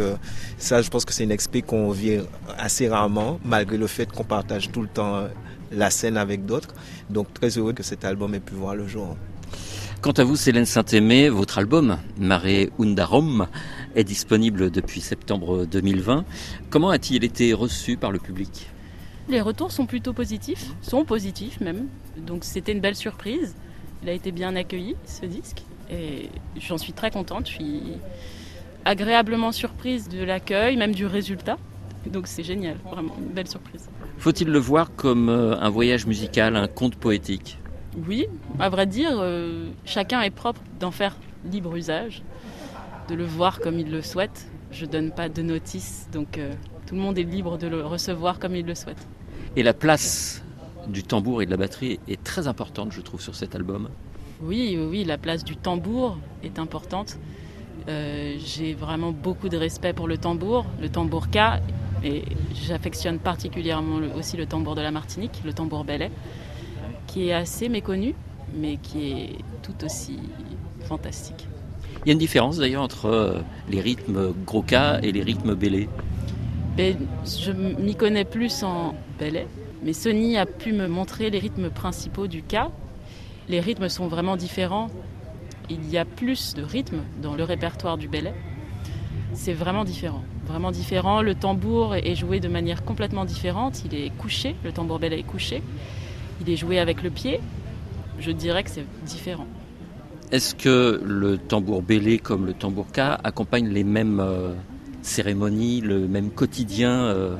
ça, 0.57 0.81
je 0.81 0.89
pense 0.89 1.03
que 1.03 1.13
c'est 1.13 1.25
une 1.25 1.31
expérience 1.31 1.51
qu'on 1.67 1.91
vit 1.91 2.19
assez 2.57 2.87
rarement, 2.87 3.39
malgré 3.43 3.77
le 3.77 3.87
fait 3.87 4.09
qu'on 4.09 4.23
partage 4.23 4.71
tout 4.71 4.81
le 4.81 4.87
temps 4.87 5.27
la 5.71 5.89
scène 5.89 6.15
avec 6.15 6.45
d'autres. 6.45 6.73
Donc, 7.09 7.33
très 7.33 7.49
heureux 7.57 7.73
que 7.73 7.83
cet 7.83 8.05
album 8.05 8.33
ait 8.33 8.39
pu 8.39 8.53
voir 8.53 8.73
le 8.75 8.87
jour. 8.87 9.17
Quant 10.01 10.11
à 10.11 10.23
vous, 10.23 10.35
Célène 10.35 10.65
Saint-Aimé, 10.65 11.29
votre 11.29 11.59
album, 11.59 11.97
Mare 12.17 12.69
Undarom, 12.79 13.47
est 13.95 14.03
disponible 14.03 14.71
depuis 14.71 15.01
septembre 15.01 15.65
2020. 15.65 16.25
Comment 16.69 16.89
a-t-il 16.89 17.23
été 17.23 17.53
reçu 17.53 17.97
par 17.97 18.11
le 18.11 18.19
public? 18.19 18.67
Les 19.29 19.41
retours 19.41 19.71
sont 19.71 19.85
plutôt 19.85 20.13
positifs, 20.13 20.73
sont 20.81 21.05
positifs 21.05 21.59
même. 21.61 21.87
Donc 22.17 22.43
c'était 22.43 22.71
une 22.71 22.81
belle 22.81 22.95
surprise. 22.95 23.55
Il 24.03 24.09
a 24.09 24.13
été 24.13 24.31
bien 24.31 24.55
accueilli, 24.55 24.95
ce 25.05 25.25
disque. 25.25 25.63
Et 25.91 26.29
j'en 26.59 26.77
suis 26.77 26.93
très 26.93 27.11
contente. 27.11 27.47
Je 27.47 27.53
suis 27.53 27.81
agréablement 28.85 29.51
surprise 29.51 30.09
de 30.09 30.23
l'accueil, 30.23 30.77
même 30.77 30.93
du 30.93 31.05
résultat. 31.05 31.57
Donc 32.07 32.27
c'est 32.27 32.43
génial, 32.43 32.77
vraiment 32.89 33.15
une 33.19 33.33
belle 33.33 33.47
surprise. 33.47 33.89
Faut-il 34.17 34.49
le 34.49 34.59
voir 34.59 34.95
comme 34.95 35.29
euh, 35.29 35.55
un 35.59 35.69
voyage 35.69 36.07
musical, 36.07 36.55
un 36.55 36.67
conte 36.67 36.95
poétique? 36.95 37.59
Oui, 38.07 38.25
à 38.59 38.69
vrai 38.69 38.85
dire, 38.85 39.17
euh, 39.19 39.69
chacun 39.85 40.21
est 40.21 40.31
propre 40.31 40.61
d'en 40.79 40.91
faire 40.91 41.15
libre 41.51 41.75
usage, 41.75 42.23
de 43.11 43.15
le 43.15 43.25
voir 43.25 43.59
comme 43.59 43.77
il 43.77 43.91
le 43.91 44.01
souhaite. 44.01 44.47
Je 44.71 44.85
donne 44.85 45.11
pas 45.11 45.27
de 45.27 45.41
notice, 45.41 46.07
donc 46.13 46.37
euh, 46.37 46.53
tout 46.87 46.95
le 46.95 47.01
monde 47.01 47.17
est 47.17 47.23
libre 47.23 47.57
de 47.57 47.67
le 47.67 47.85
recevoir 47.85 48.39
comme 48.39 48.55
il 48.55 48.65
le 48.65 48.73
souhaite. 48.73 49.05
Et 49.57 49.63
la 49.63 49.73
place 49.73 50.41
du 50.87 51.03
tambour 51.03 51.41
et 51.41 51.45
de 51.45 51.51
la 51.51 51.57
batterie 51.57 51.99
est 52.07 52.23
très 52.23 52.47
importante, 52.47 52.93
je 52.93 53.01
trouve, 53.01 53.21
sur 53.21 53.35
cet 53.35 53.53
album. 53.53 53.89
Oui, 54.41 54.79
oui, 54.89 55.03
la 55.03 55.17
place 55.17 55.43
du 55.43 55.57
tambour 55.57 56.17
est 56.41 56.57
importante. 56.57 57.19
Euh, 57.89 58.35
j'ai 58.39 58.73
vraiment 58.73 59.11
beaucoup 59.11 59.49
de 59.49 59.57
respect 59.57 59.93
pour 59.93 60.07
le 60.07 60.17
tambour, 60.17 60.65
le 60.79 60.87
tambour 60.87 61.29
K, 61.29 61.59
et 62.03 62.23
j'affectionne 62.53 63.19
particulièrement 63.19 63.99
aussi 64.17 64.37
le 64.37 64.45
tambour 64.45 64.75
de 64.75 64.81
la 64.81 64.91
Martinique, 64.91 65.41
le 65.43 65.53
tambour 65.53 65.83
belay 65.83 66.11
qui 67.07 67.27
est 67.27 67.33
assez 67.33 67.67
méconnu, 67.67 68.15
mais 68.55 68.77
qui 68.77 69.11
est 69.11 69.35
tout 69.63 69.83
aussi 69.83 70.17
fantastique. 70.85 71.47
Il 72.03 72.07
y 72.07 72.11
a 72.11 72.13
une 72.13 72.19
différence 72.19 72.57
d'ailleurs 72.57 72.81
entre 72.81 73.05
euh, 73.05 73.41
les 73.69 73.79
rythmes 73.79 74.33
gros 74.45 74.63
K 74.63 74.73
et 75.03 75.11
les 75.11 75.21
rythmes 75.21 75.53
bélé 75.53 75.87
ben, 76.75 76.97
Je 77.25 77.51
m'y 77.51 77.95
connais 77.95 78.25
plus 78.25 78.63
en 78.63 78.95
belay, 79.19 79.45
mais 79.83 79.93
Sony 79.93 80.35
a 80.35 80.47
pu 80.47 80.73
me 80.73 80.87
montrer 80.87 81.29
les 81.29 81.37
rythmes 81.37 81.69
principaux 81.69 82.25
du 82.25 82.41
K. 82.41 82.55
Les 83.49 83.59
rythmes 83.59 83.87
sont 83.87 84.07
vraiment 84.07 84.35
différents. 84.35 84.89
Il 85.69 85.87
y 85.91 85.99
a 85.99 86.05
plus 86.05 86.55
de 86.55 86.63
rythmes 86.63 87.01
dans 87.21 87.35
le 87.35 87.43
répertoire 87.43 87.99
du 87.99 88.07
belay. 88.07 88.33
c'est 89.33 89.53
vraiment 89.53 89.85
différent. 89.85 90.23
Vraiment 90.47 90.71
différent. 90.71 91.21
Le 91.21 91.35
tambour 91.35 91.93
est 91.93 92.15
joué 92.15 92.39
de 92.39 92.47
manière 92.47 92.83
complètement 92.83 93.25
différente. 93.25 93.83
Il 93.85 93.93
est 93.93 94.09
couché, 94.17 94.55
le 94.63 94.71
tambour 94.71 94.97
bel 94.97 95.13
est 95.13 95.21
couché. 95.21 95.61
Il 96.41 96.49
est 96.49 96.57
joué 96.57 96.79
avec 96.79 97.03
le 97.03 97.11
pied. 97.11 97.39
Je 98.17 98.31
dirais 98.31 98.63
que 98.63 98.71
c'est 98.71 98.85
différent. 99.05 99.45
Est-ce 100.31 100.55
que 100.55 101.01
le 101.03 101.37
tambour 101.37 101.81
bélé 101.81 102.17
comme 102.17 102.45
le 102.45 102.53
tambour 102.53 102.89
ka 102.89 103.19
accompagne 103.21 103.67
les 103.67 103.83
mêmes 103.83 104.21
euh, 104.21 104.53
cérémonies, 105.01 105.81
le 105.81 106.07
même 106.07 106.31
quotidien 106.31 107.03
euh, 107.03 107.35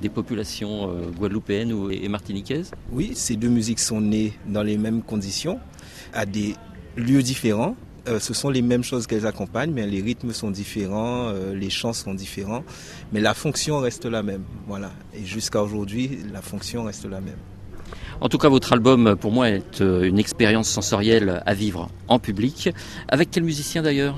des 0.00 0.08
populations 0.08 0.88
euh, 0.88 1.10
guadeloupéennes 1.10 1.72
ou, 1.72 1.90
et 1.90 2.06
martiniquaises? 2.08 2.70
Oui, 2.92 3.16
ces 3.16 3.34
deux 3.34 3.48
musiques 3.48 3.80
sont 3.80 4.00
nées 4.00 4.32
dans 4.46 4.62
les 4.62 4.78
mêmes 4.78 5.02
conditions, 5.02 5.58
à 6.14 6.24
des 6.24 6.54
lieux 6.96 7.24
différents. 7.24 7.74
Ce 8.20 8.32
sont 8.32 8.50
les 8.50 8.62
mêmes 8.62 8.84
choses 8.84 9.08
qu'elles 9.08 9.26
accompagnent, 9.26 9.72
mais 9.72 9.84
les 9.84 10.00
rythmes 10.00 10.32
sont 10.32 10.52
différents, 10.52 11.32
les 11.52 11.70
chants 11.70 11.92
sont 11.92 12.14
différents, 12.14 12.62
mais 13.12 13.20
la 13.20 13.34
fonction 13.34 13.80
reste 13.80 14.06
la 14.06 14.22
même. 14.22 14.44
Voilà. 14.68 14.92
Et 15.12 15.24
jusqu'à 15.24 15.60
aujourd'hui, 15.60 16.20
la 16.32 16.40
fonction 16.40 16.84
reste 16.84 17.06
la 17.06 17.20
même. 17.20 17.34
En 18.20 18.28
tout 18.28 18.38
cas, 18.38 18.48
votre 18.48 18.72
album, 18.72 19.16
pour 19.16 19.30
moi, 19.30 19.50
est 19.50 19.80
euh, 19.80 20.02
une 20.02 20.18
expérience 20.18 20.68
sensorielle 20.68 21.42
à 21.44 21.54
vivre 21.54 21.88
en 22.08 22.18
public. 22.18 22.70
Avec 23.08 23.30
quel 23.30 23.44
musicien 23.44 23.82
d'ailleurs? 23.82 24.16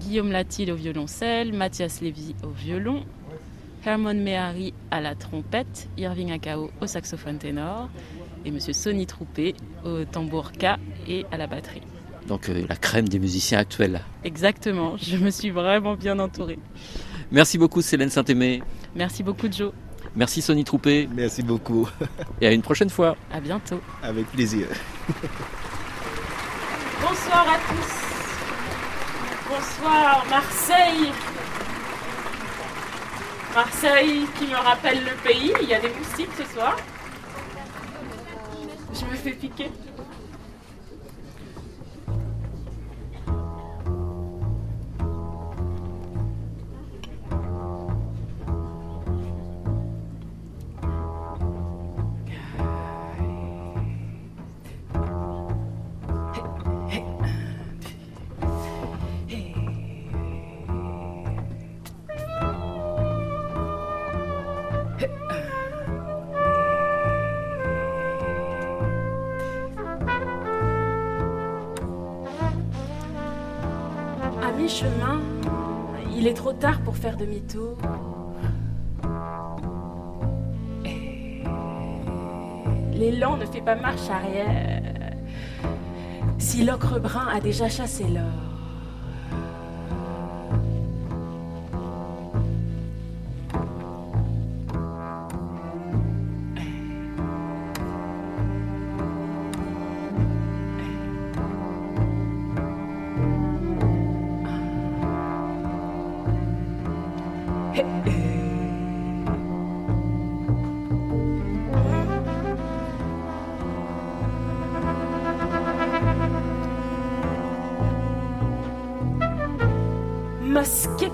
Guillaume 0.00 0.30
Latil 0.30 0.70
au 0.70 0.76
violoncelle, 0.76 1.52
Mathias 1.52 2.00
Lévy 2.00 2.34
au 2.44 2.50
violon, 2.50 3.02
Herman 3.84 4.20
Mehari 4.20 4.74
à 4.90 5.00
la 5.00 5.14
trompette, 5.14 5.88
Irving 5.96 6.30
Akao 6.30 6.70
au 6.80 6.86
saxophone 6.86 7.38
ténor 7.38 7.88
et 8.44 8.50
Monsieur 8.50 8.72
Sonny 8.72 9.06
Troupé 9.06 9.54
au 9.84 10.04
tambour 10.04 10.52
K 10.52 10.78
et 11.08 11.24
à 11.32 11.36
la 11.36 11.46
batterie. 11.46 11.82
Donc 12.28 12.48
euh, 12.48 12.64
la 12.68 12.76
crème 12.76 13.08
des 13.08 13.18
musiciens 13.18 13.58
actuels. 13.58 14.00
Exactement, 14.24 14.96
je 14.96 15.16
me 15.16 15.30
suis 15.30 15.50
vraiment 15.50 15.94
bien 15.94 16.18
entourée. 16.18 16.58
Merci 17.30 17.58
beaucoup 17.58 17.80
Célène 17.80 18.10
Saint-Aimé. 18.10 18.62
Merci 18.94 19.22
beaucoup 19.22 19.46
Joe. 19.50 19.72
Merci 20.16 20.40
Sonny 20.40 20.64
Troupé. 20.64 21.08
Merci 21.14 21.42
beaucoup. 21.42 21.88
Et 22.40 22.46
à 22.46 22.52
une 22.52 22.62
prochaine 22.62 22.88
fois. 22.88 23.16
À 23.30 23.38
bientôt. 23.38 23.80
Avec 24.02 24.26
plaisir. 24.32 24.66
Bonsoir 27.02 27.46
à 27.46 27.58
tous. 27.68 27.92
Bonsoir 29.48 30.24
Marseille. 30.30 31.12
Marseille 33.54 34.26
qui 34.38 34.46
me 34.46 34.56
rappelle 34.56 35.04
le 35.04 35.12
pays. 35.22 35.52
Il 35.62 35.68
y 35.68 35.74
a 35.74 35.80
des 35.80 35.90
moustiques 35.90 36.30
ce 36.38 36.44
soir. 36.54 36.76
Je 38.94 39.04
me 39.04 39.16
fais 39.16 39.32
piquer. 39.32 39.70
À 74.76 74.78
mi-chemin, 74.78 75.22
il 76.14 76.26
est 76.26 76.34
trop 76.34 76.52
tard 76.52 76.82
pour 76.82 76.96
faire 76.96 77.16
demi-tour. 77.16 77.78
L'élan 82.92 83.38
ne 83.38 83.46
fait 83.46 83.62
pas 83.62 83.74
marche 83.74 84.10
arrière. 84.10 84.82
Si 86.38 86.62
l'ocre 86.62 86.98
brun 86.98 87.26
a 87.28 87.40
déjà 87.40 87.70
chassé 87.70 88.04
l'or. 88.04 88.45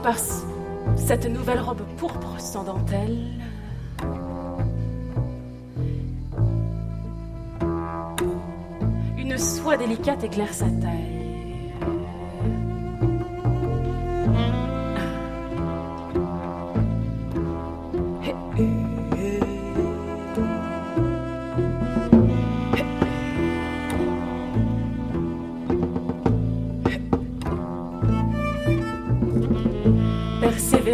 Par 0.02 0.16
cette 0.96 1.26
nouvelle 1.26 1.60
robe 1.60 1.82
pourpre 1.96 2.40
sans 2.40 2.64
dentelle. 2.64 3.18
Une 9.16 9.38
soie 9.38 9.76
délicate 9.76 10.24
éclaire 10.24 10.52
sa 10.52 10.66
taille. 10.66 11.21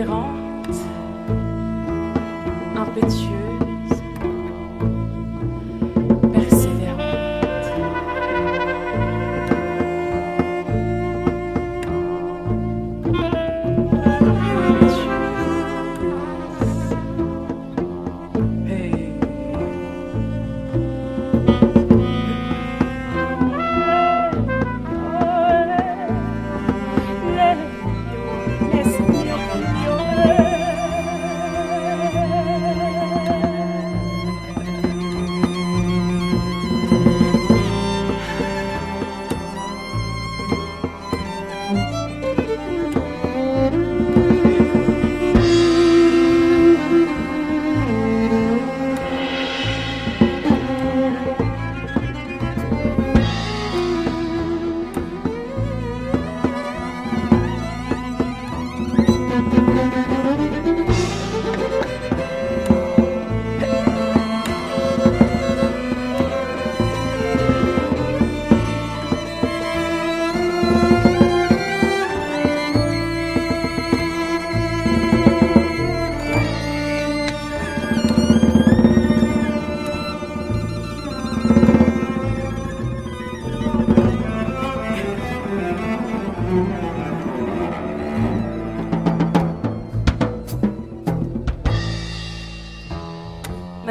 grand. 0.09 0.38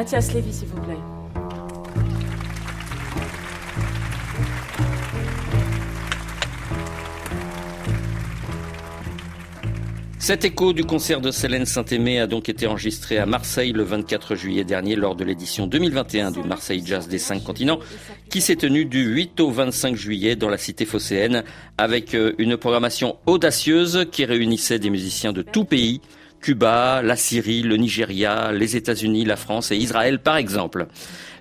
Mathias 0.08 0.34
Lévy, 0.34 0.54
s'il 0.54 0.70
vous 0.70 0.82
plaît. 0.84 0.96
Cet 10.18 10.46
écho 10.46 10.72
du 10.72 10.86
concert 10.86 11.20
de 11.20 11.30
Célène 11.30 11.66
Saint-Aimé 11.66 12.22
a 12.22 12.28
donc 12.28 12.48
été 12.48 12.68
enregistré 12.68 13.18
à 13.18 13.26
Marseille 13.26 13.74
le 13.74 13.84
24 13.84 14.36
juillet 14.36 14.64
dernier 14.64 14.96
lors 14.96 15.18
de 15.18 15.26
l'édition 15.26 15.68
2021 15.68 16.32
du 16.32 16.42
Marseille 16.42 16.84
Jazz 16.86 17.10
des 17.10 17.18
cinq 17.18 17.44
continents 17.44 17.80
qui 18.30 18.40
s'est 18.40 18.56
tenue 18.56 18.86
du 18.86 19.04
8 19.04 19.42
au 19.42 19.52
25 19.52 19.98
juillet 19.98 20.38
dans 20.38 20.48
la 20.48 20.58
cité 20.58 20.86
phocéenne 20.86 21.44
avec 21.78 22.16
euh, 22.16 22.32
une 22.38 22.56
programmation 22.56 23.18
audacieuse 23.26 24.06
qui 24.10 24.24
réunissait 24.24 24.80
des 24.80 24.90
musiciens 24.90 25.34
de 25.34 25.42
tout 25.42 25.66
pays 25.66 26.00
Cuba, 26.42 27.02
la 27.04 27.16
Syrie, 27.16 27.64
le 27.64 27.78
Nigeria, 27.78 28.52
les 28.52 28.76
États-Unis, 28.76 29.26
la 29.26 29.36
France 29.36 29.72
et 29.72 29.78
Israël 29.78 30.20
par 30.20 30.38
exemple. 30.38 30.88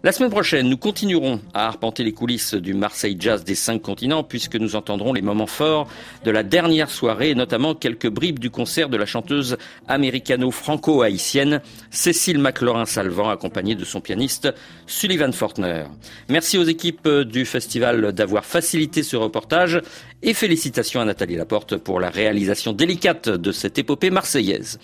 La 0.06 0.12
semaine 0.12 0.30
prochaine, 0.30 0.68
nous 0.68 0.76
continuerons 0.76 1.40
à 1.52 1.66
arpenter 1.66 2.04
les 2.04 2.12
coulisses 2.12 2.54
du 2.54 2.74
Marseille 2.74 3.16
Jazz 3.18 3.42
des 3.42 3.56
cinq 3.56 3.82
continents 3.82 4.22
puisque 4.22 4.54
nous 4.54 4.76
entendrons 4.76 5.12
les 5.12 5.20
moments 5.20 5.48
forts 5.48 5.88
de 6.24 6.30
la 6.30 6.44
dernière 6.44 6.90
soirée 6.90 7.34
notamment 7.34 7.74
quelques 7.74 8.08
bribes 8.08 8.38
du 8.38 8.48
concert 8.48 8.88
de 8.88 8.96
la 8.96 9.04
chanteuse 9.04 9.56
américano-franco-haïtienne 9.88 11.60
Cécile 11.90 12.38
McLaurin-Salvant 12.38 13.30
accompagnée 13.30 13.74
de 13.74 13.84
son 13.84 14.00
pianiste 14.00 14.54
Sullivan 14.86 15.32
Fortner. 15.32 15.86
Merci 16.28 16.56
aux 16.56 16.62
équipes 16.62 17.08
du 17.08 17.44
festival 17.44 18.12
d'avoir 18.12 18.44
facilité 18.44 19.02
ce 19.02 19.16
reportage 19.16 19.82
et 20.22 20.34
félicitations 20.34 21.00
à 21.00 21.04
Nathalie 21.04 21.34
Laporte 21.34 21.78
pour 21.78 21.98
la 21.98 22.10
réalisation 22.10 22.72
délicate 22.72 23.28
de 23.28 23.50
cette 23.50 23.76
épopée 23.76 24.10
marseillaise. 24.10 24.78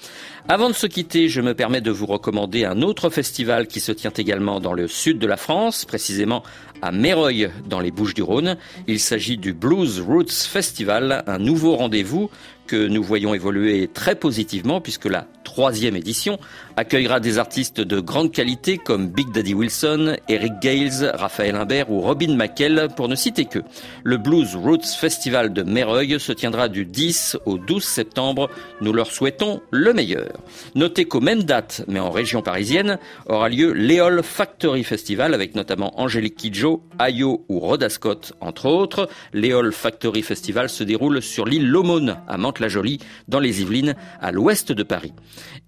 Avant 0.49 0.69
de 0.69 0.75
se 0.75 0.89
quitter, 0.89 1.29
je 1.29 1.41
me 1.41 1.55
permets 1.55 1.81
de 1.81 1.93
vous 1.93 2.05
recommander 2.05 2.65
un 2.65 2.83
autre 2.83 3.11
festival 3.11 3.69
qui 3.69 3.79
se 3.79 3.93
tient 3.93 4.13
également 4.17 4.59
dans 4.59 4.73
le 4.73 4.89
sud 4.89 5.21
de 5.21 5.27
la 5.27 5.37
France, 5.37 5.85
précisément 5.85 6.43
à 6.83 6.91
Méreuil 6.91 7.49
dans 7.67 7.79
les 7.79 7.93
Bouches-du-Rhône. 7.93 8.57
Il 8.89 8.99
s'agit 8.99 9.39
du 9.39 9.53
Blues 9.53 10.01
Roots 10.01 10.33
Festival, 10.33 11.23
un 11.29 11.39
nouveau 11.39 11.77
rendez-vous 11.77 12.29
que 12.67 12.87
nous 12.89 13.03
voyons 13.03 13.35
évoluer 13.35 13.89
très 13.93 14.15
positivement 14.15 14.81
puisque 14.81 15.07
la 15.07 15.27
troisième 15.43 15.97
édition 15.97 16.39
accueillera 16.77 17.21
des 17.21 17.39
artistes 17.39 17.81
de 17.81 18.01
grande 18.01 18.33
qualité 18.33 18.79
comme 18.79 19.09
Big 19.09 19.31
Daddy 19.33 19.55
Wilson, 19.55 20.17
Eric 20.29 20.55
Gales, 20.63 21.13
Raphaël 21.15 21.57
Imbert 21.57 21.91
ou 21.91 22.01
Robin 22.01 22.35
McKell 22.35 22.89
pour 22.97 23.09
ne 23.09 23.15
citer 23.15 23.45
que. 23.45 23.59
Le 24.03 24.17
Blues 24.17 24.57
Roots 24.57 24.97
Festival 24.99 25.53
de 25.53 25.63
Méreuil 25.63 26.19
se 26.19 26.33
tiendra 26.33 26.69
du 26.69 26.87
10 26.87 27.39
au 27.45 27.59
12 27.59 27.85
septembre. 27.85 28.49
Nous 28.81 28.93
leur 28.93 29.11
souhaitons 29.11 29.61
le 29.71 29.93
meilleur. 29.93 30.33
Notez 30.75 31.05
qu'aux 31.05 31.21
mêmes 31.21 31.43
dates, 31.43 31.85
mais 31.89 32.01
en 32.01 32.11
région 32.11 32.43
parisienne, 32.43 32.99
aura 33.27 33.49
lieu 33.49 33.73
l'Eol 33.73 34.23
Factory 34.23 34.85
Festival 34.85 35.35
avec 35.35 35.55
notamment 35.55 36.01
Angélique 36.01 36.37
Kidjo, 36.37 36.83
Ayo 36.99 37.45
ou 37.49 37.59
Rhoda 37.59 37.89
Scott 37.89 38.33
entre 38.41 38.67
autres. 38.67 39.09
L'Eol 39.33 39.73
Factory 39.73 40.23
Festival 40.23 40.69
se 40.69 40.85
déroule 40.85 41.21
sur 41.21 41.45
l'île 41.45 41.69
Lomone 41.69 42.17
à 42.27 42.39
Mantes-la-Jolie 42.53 42.99
dans 43.29 43.41
les 43.41 43.63
Yvelines 43.63 43.95
à 44.21 44.31
l'ouest 44.31 44.73
de 44.73 44.83
Paris. 44.83 45.15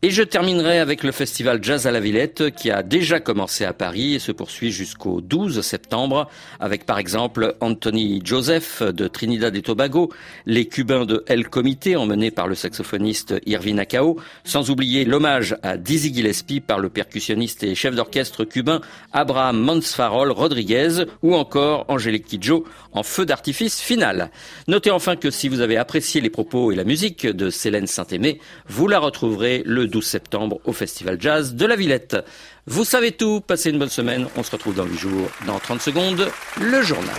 Et 0.02 0.10
je 0.10 0.22
terminerai 0.22 0.80
avec 0.80 1.02
le 1.02 1.12
festival 1.12 1.60
Jazz 1.62 1.86
à 1.86 1.90
la 1.90 2.00
Villette 2.00 2.54
qui 2.54 2.70
a 2.70 2.82
déjà 2.82 3.20
commencé 3.20 3.64
à 3.64 3.72
Paris 3.72 4.14
et 4.14 4.18
se 4.18 4.32
poursuit 4.32 4.70
jusqu'au 4.70 5.22
12 5.22 5.62
septembre 5.62 6.28
avec 6.60 6.84
par 6.84 6.98
exemple 6.98 7.56
Anthony 7.60 8.20
Joseph 8.22 8.82
de 8.82 9.08
Trinidad 9.08 9.56
et 9.56 9.62
Tobago, 9.62 10.12
les 10.44 10.66
Cubains 10.66 11.06
de 11.06 11.24
El 11.26 11.48
Comité 11.48 11.96
emmenés 11.96 12.30
par 12.30 12.48
le 12.48 12.54
saxophoniste 12.54 13.34
Irvin 13.46 13.78
Acao, 13.78 14.20
sans 14.44 14.68
oublier 14.68 15.06
l'hommage 15.06 15.56
à 15.62 15.78
Dizzy 15.78 16.12
Gillespie 16.12 16.60
par 16.60 16.80
le 16.80 16.90
percussionniste 16.90 17.62
et 17.62 17.74
chef 17.74 17.94
d'orchestre 17.94 18.44
cubain 18.44 18.82
Abraham 19.14 19.58
Mansfarol 19.58 20.32
Rodriguez 20.32 21.04
ou 21.22 21.34
encore 21.34 21.86
Angélique 21.88 22.26
Kidjo 22.26 22.66
en 22.92 23.02
feu 23.02 23.24
d'artifice 23.24 23.80
final. 23.80 24.30
Notez 24.68 24.90
enfin 24.90 25.16
que 25.16 25.30
si 25.30 25.48
vous 25.48 25.60
avez 25.60 25.78
apprécié 25.78 26.20
les 26.20 26.30
propos 26.30 26.70
la 26.74 26.84
musique 26.84 27.26
de 27.26 27.50
Célène 27.50 27.86
Saint-Aimé, 27.86 28.40
vous 28.68 28.88
la 28.88 28.98
retrouverez 28.98 29.62
le 29.64 29.86
12 29.86 30.04
septembre 30.04 30.60
au 30.64 30.72
Festival 30.72 31.20
Jazz 31.20 31.54
de 31.54 31.66
la 31.66 31.76
Villette. 31.76 32.16
Vous 32.66 32.84
savez 32.84 33.12
tout, 33.12 33.40
passez 33.40 33.70
une 33.70 33.78
bonne 33.78 33.88
semaine, 33.88 34.26
on 34.36 34.42
se 34.42 34.50
retrouve 34.50 34.74
dans 34.74 34.84
8 34.84 34.98
jours, 34.98 35.30
dans 35.46 35.58
30 35.58 35.80
secondes, 35.80 36.28
le 36.60 36.82
journal. 36.82 37.14